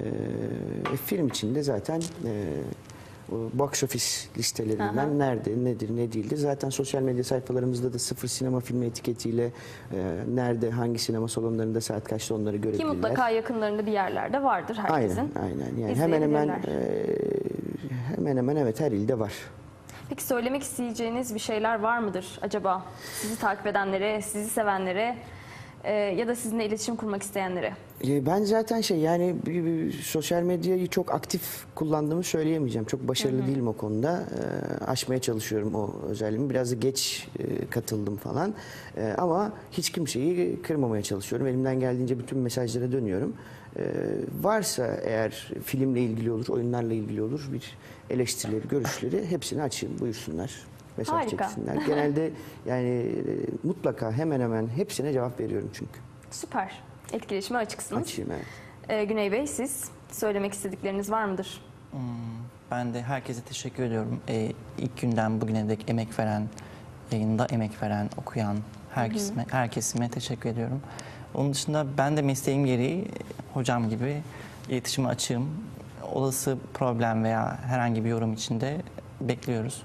Ee, 0.00 0.96
film 1.06 1.26
içinde 1.28 1.62
zaten 1.62 2.00
e, 2.24 2.32
box 3.52 3.82
office 3.82 4.04
listelerinden 4.38 4.96
Aha. 4.96 5.06
nerede, 5.06 5.64
nedir, 5.64 5.96
ne 5.96 6.12
değildir. 6.12 6.36
Zaten 6.36 6.70
sosyal 6.70 7.02
medya 7.02 7.24
sayfalarımızda 7.24 7.92
da 7.92 7.98
sıfır 7.98 8.28
sinema 8.28 8.60
filmi 8.60 8.86
etiketiyle 8.86 9.44
e, 9.92 9.98
nerede, 10.34 10.70
hangi 10.70 10.98
sinema 10.98 11.28
salonlarında 11.28 11.80
saat 11.80 12.04
kaçta 12.08 12.34
onları 12.34 12.56
Ki 12.56 12.62
görebilirler. 12.62 12.88
mutlaka 12.94 13.30
yakınlarında 13.30 13.86
bir 13.86 13.92
yerlerde 13.92 14.42
vardır 14.42 14.76
herkesin. 14.76 15.30
Aynen, 15.42 15.60
aynen. 15.60 15.76
Yani 15.80 15.94
hemen 15.94 16.22
hemen 16.22 16.48
e, 16.48 16.60
hemen 18.16 18.36
hemen 18.36 18.56
evet 18.56 18.80
her 18.80 18.92
ilde 18.92 19.18
var. 19.18 19.32
Peki 20.08 20.22
söylemek 20.24 20.62
isteyeceğiniz 20.62 21.34
bir 21.34 21.40
şeyler 21.40 21.80
var 21.80 21.98
mıdır 21.98 22.38
acaba? 22.42 22.84
Sizi 23.20 23.38
takip 23.38 23.66
edenlere, 23.66 24.22
sizi 24.22 24.50
sevenlere 24.50 25.16
e, 25.86 25.92
ya 25.92 26.28
da 26.28 26.34
sizinle 26.34 26.66
iletişim 26.66 26.96
kurmak 26.96 27.22
isteyenlere. 27.22 27.72
E, 28.08 28.26
Ben 28.26 28.44
zaten 28.44 28.80
şey 28.80 28.98
yani 28.98 29.36
sosyal 30.02 30.42
medyayı 30.42 30.86
çok 30.86 31.14
aktif 31.14 31.64
kullandığımı 31.74 32.22
söyleyemeyeceğim. 32.22 32.86
Çok 32.86 33.08
başarılı 33.08 33.46
değilim 33.46 33.68
o 33.68 33.72
konuda. 33.72 34.24
E, 34.80 34.84
aşmaya 34.84 35.20
çalışıyorum 35.20 35.74
o 35.74 35.94
özelliğimi. 36.08 36.50
Biraz 36.50 36.70
da 36.72 36.74
geç 36.74 37.28
e, 37.38 37.66
katıldım 37.66 38.16
falan. 38.16 38.54
E, 38.96 39.14
ama 39.18 39.52
hiç 39.72 39.90
kimseyi 39.90 40.62
kırmamaya 40.62 41.02
çalışıyorum. 41.02 41.46
Elimden 41.46 41.80
geldiğince 41.80 42.18
bütün 42.18 42.38
mesajlara 42.38 42.92
dönüyorum. 42.92 43.34
E, 43.78 43.82
varsa 44.42 44.86
eğer 45.04 45.52
filmle 45.64 46.00
ilgili 46.00 46.30
olur, 46.32 46.48
oyunlarla 46.48 46.94
ilgili 46.94 47.22
olur 47.22 47.48
bir 47.52 47.76
eleştirileri, 48.10 48.68
görüşleri 48.68 49.26
hepsini 49.30 49.62
açayım. 49.62 49.98
Buyursunlar. 50.00 50.50
Mesaj 50.98 51.14
Harika. 51.14 51.44
çeksinler. 51.44 51.74
Genelde 51.86 52.30
yani 52.66 52.88
e, 52.88 53.12
mutlaka 53.62 54.12
hemen 54.12 54.40
hemen 54.40 54.68
hepsine 54.76 55.12
cevap 55.12 55.40
veriyorum 55.40 55.70
çünkü. 55.74 56.00
Süper. 56.30 56.82
Etkileşime 57.12 57.58
açıksınız. 57.58 58.02
Açayım 58.02 58.30
evet. 58.32 58.46
E, 58.88 59.04
Güney 59.04 59.32
Bey 59.32 59.46
siz 59.46 59.84
söylemek 60.12 60.52
istedikleriniz 60.52 61.10
var 61.10 61.24
mıdır? 61.24 61.60
Hmm, 61.90 62.00
Ben 62.70 62.94
de 62.94 63.02
herkese 63.02 63.40
teşekkür 63.42 63.82
ediyorum. 63.82 64.20
Ee, 64.28 64.52
ilk 64.78 65.00
günden 65.00 65.40
bugüne 65.40 65.68
dek 65.68 65.90
emek 65.90 66.18
veren, 66.18 66.48
yayında 67.12 67.46
emek 67.46 67.82
veren, 67.82 68.10
okuyan 68.16 68.56
herkesime, 68.94 69.46
herkesime 69.50 70.08
teşekkür 70.10 70.50
ediyorum. 70.50 70.80
Onun 71.34 71.52
dışında 71.52 71.86
ben 71.98 72.16
de 72.16 72.22
mesleğim 72.22 72.66
gereği 72.66 73.00
e, 73.02 73.08
hocam 73.54 73.88
gibi 73.88 74.22
iletişime 74.68 75.08
açığım. 75.08 75.48
Olası 76.12 76.58
problem 76.74 77.24
veya 77.24 77.58
herhangi 77.66 78.04
bir 78.04 78.08
yorum 78.10 78.32
için 78.32 78.60
de 78.60 78.76
bekliyoruz. 79.20 79.82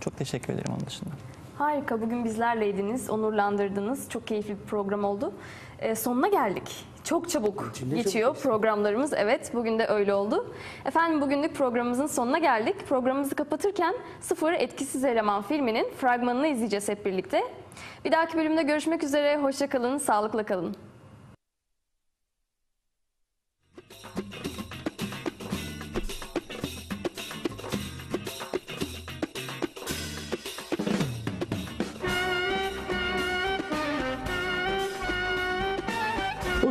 Çok 0.00 0.16
teşekkür 0.16 0.52
ederim 0.52 0.72
onun 0.78 0.86
dışında. 0.86 1.10
Harika. 1.58 2.00
Bugün 2.00 2.24
bizlerleydiniz, 2.24 3.10
onurlandırdınız. 3.10 4.08
Çok 4.10 4.26
keyifli 4.26 4.50
bir 4.50 4.64
program 4.64 5.04
oldu. 5.04 5.32
E, 5.78 5.94
sonuna 5.94 6.28
geldik. 6.28 6.84
Çok 7.04 7.30
çabuk 7.30 7.70
İçinde 7.74 7.96
geçiyor 7.96 8.34
çok 8.34 8.42
programlarımız. 8.42 9.12
Evet, 9.12 9.50
bugün 9.54 9.78
de 9.78 9.86
öyle 9.86 10.14
oldu. 10.14 10.54
Efendim 10.84 11.20
bugünlük 11.20 11.54
programımızın 11.54 12.06
sonuna 12.06 12.38
geldik. 12.38 12.88
Programımızı 12.88 13.34
kapatırken 13.34 13.94
Sıfır 14.20 14.52
Etkisiz 14.52 15.04
Eleman 15.04 15.42
filminin 15.42 15.90
fragmanını 16.00 16.46
izleyeceğiz 16.46 16.88
hep 16.88 17.06
birlikte. 17.06 17.42
Bir 18.04 18.12
dahaki 18.12 18.36
bölümde 18.36 18.62
görüşmek 18.62 19.02
üzere. 19.02 19.36
Hoşça 19.38 19.68
kalın, 19.68 19.98
sağlıkla 19.98 20.46
kalın. 20.46 20.76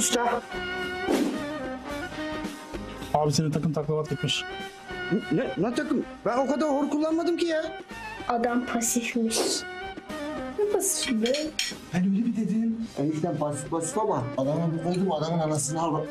Usta. 0.06 0.42
Abi 3.14 3.34
senin 3.34 3.52
takım 3.52 3.74
taklavat 3.74 4.10
gitmiş. 4.10 4.44
Ne, 5.32 5.48
ne 5.58 5.76
takım? 5.76 6.06
Ben 6.26 6.38
o 6.38 6.48
kadar 6.48 6.70
hor 6.70 6.90
kullanmadım 6.90 7.38
ki 7.38 7.46
ya. 7.46 7.80
Adam 8.28 8.66
pasifmiş. 8.66 9.40
Ne 10.60 10.66
pasif 10.74 11.12
be? 11.12 11.34
Ben 11.94 12.02
öyle 12.02 12.26
bir 12.26 12.36
dedim. 12.38 12.88
Enişten 12.98 13.40
basit 13.42 13.72
basit 13.72 13.98
ama. 13.98 14.24
Adamı 14.38 14.74
bir 14.74 14.84
koydum 14.84 15.12
adamın 15.12 15.40
anasını 15.40 15.82
al. 15.82 16.02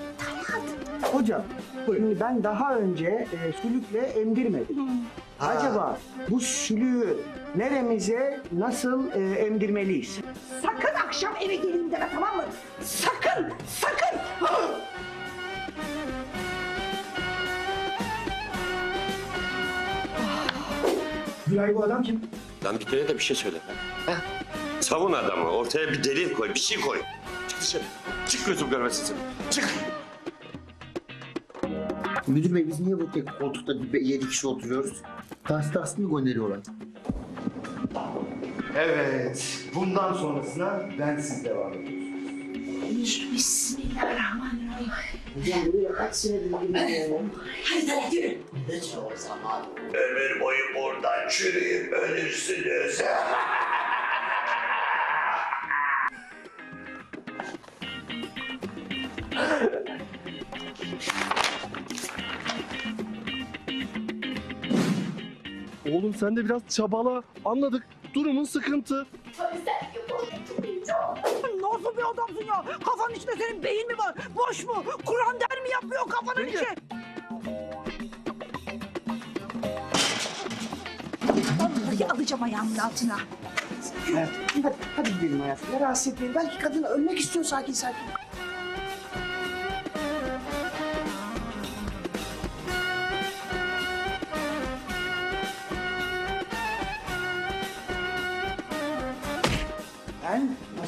Hocam, 1.13 1.43
şimdi 1.87 2.21
ben 2.21 2.45
daha 2.45 2.77
önce 2.77 3.07
e, 3.07 3.63
sülükle 3.63 4.01
emdirmedim. 4.01 4.89
Acaba 5.41 5.99
bu 6.31 6.41
sülüğü 6.41 7.17
neremize 7.57 8.41
nasıl 8.53 9.11
e, 9.13 9.35
emdirmeliyiz? 9.35 10.19
Sakın 10.63 10.95
akşam 11.07 11.33
eve 11.41 11.55
geleyim 11.57 11.91
deme 11.93 12.09
tamam 12.15 12.37
mı? 12.37 12.45
Sakın, 12.83 13.53
sakın. 13.81 14.19
Gülay 21.47 21.75
bu 21.75 21.85
adam 21.85 22.03
kim? 22.03 22.21
Lan 22.65 22.79
bir 22.81 22.85
kere 22.85 23.09
de 23.09 23.15
bir 23.15 23.19
şey 23.23 23.37
söyle. 23.37 23.57
Heh. 24.07 24.15
Savun 24.81 25.13
adamı. 25.13 25.45
Ortaya 25.51 25.89
bir 25.93 26.05
delil 26.05 26.33
koy, 26.35 26.55
bir 26.55 26.59
şey 26.61 26.81
koy. 26.81 26.99
Çık 27.49 27.61
dışarı. 27.61 27.83
Çık 28.29 28.47
gözüm 28.47 28.71
görmesin 28.71 29.05
seni. 29.05 29.19
Çık. 29.51 29.69
Müdür 32.27 32.55
bey 32.55 32.67
biz 32.69 32.81
niye 32.81 32.99
bu 33.01 33.13
tek 33.13 33.39
koltukta 33.39 33.73
bir- 33.93 34.01
yedi 34.01 34.29
kişi 34.29 34.47
oturuyoruz? 34.47 35.03
Tas 35.45 35.73
tas 35.73 35.99
mı 35.99 36.11
gönderiyorlar? 36.17 36.59
Evet. 38.77 39.59
Bundan 39.75 40.13
sonrasına 40.13 40.89
ben 40.99 41.17
siz 41.17 41.45
devam 41.45 41.73
ediyorsunuz. 41.73 43.33
Bismillahirrahmanirrahim. 43.35 44.91
Hocam 45.41 45.73
buraya 45.73 45.93
kaç 45.93 46.17
senedir 46.17 46.51
girmiyorum. 46.51 47.31
Hadi 47.65 48.01
hadi 48.01 48.17
yürü. 48.17 48.39
Hiç 48.73 48.95
o 48.97 49.17
zaman. 49.17 49.67
Ömür 49.95 50.41
boyu 50.41 50.65
buradan 50.75 51.29
çürüyüp 51.29 51.93
ölürsünüz. 51.93 53.03
Oğlum 65.91 66.15
sen 66.15 66.37
de 66.37 66.45
biraz 66.45 66.63
çabala. 66.69 67.23
Anladık. 67.45 67.94
Durumun 68.15 68.45
sıkıntı. 68.45 69.07
Nasıl 71.63 71.97
bir 71.97 72.11
adamsın 72.13 72.45
ya? 72.49 72.65
Kafanın 72.85 73.15
içinde 73.15 73.33
senin 73.39 73.63
beyin 73.63 73.87
mi 73.89 73.99
var? 73.99 74.15
Boş 74.37 74.65
mu? 74.65 74.85
Kur'an 75.07 75.41
der 75.41 75.63
mi 75.63 75.71
yapıyor 75.73 76.09
kafanın 76.09 76.41
Yenge. 76.47 76.57
içi? 76.59 76.67
Vallahi 81.61 82.07
alacağım 82.13 82.43
ayağımın 82.43 82.79
altına. 82.79 83.17
Evet. 84.13 84.29
Hadi, 84.63 84.75
hadi 84.97 85.11
gidelim 85.15 85.41
hayatım. 85.41 85.73
Ya 85.75 85.81
rahatsız 85.81 86.13
etmeyin. 86.13 86.35
Belki 86.35 86.59
kadın 86.59 86.83
ölmek 86.83 87.19
istiyor 87.19 87.45
sakin 87.45 87.73
sakin. 87.73 87.99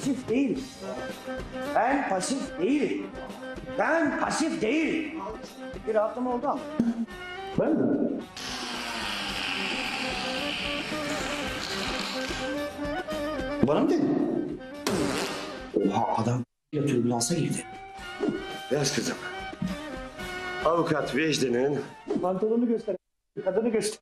Pasif 0.06 0.28
değilim. 0.28 0.64
Ben 1.74 2.08
pasif 2.08 2.58
değilim. 2.58 3.06
Ben 3.78 4.20
pasif 4.20 4.62
değilim. 4.62 5.20
Bir 5.88 5.94
rahatlama 5.94 6.34
oldu 6.34 6.46
ama. 6.48 6.60
Ben 7.58 7.72
mi? 7.72 8.20
Bana 13.66 13.80
mı 13.80 13.90
dedin? 13.90 14.60
Oha 15.90 16.22
adam 16.22 16.44
türbülansa 16.72 17.34
girdi. 17.34 17.64
Yaz 18.70 18.94
kızım. 18.94 19.16
Avukat 20.64 21.16
Vecdi'nin 21.16 21.78
Pantolonu 22.22 22.68
göster. 22.68 22.96
Kadını 23.44 23.68
göster. 23.68 24.00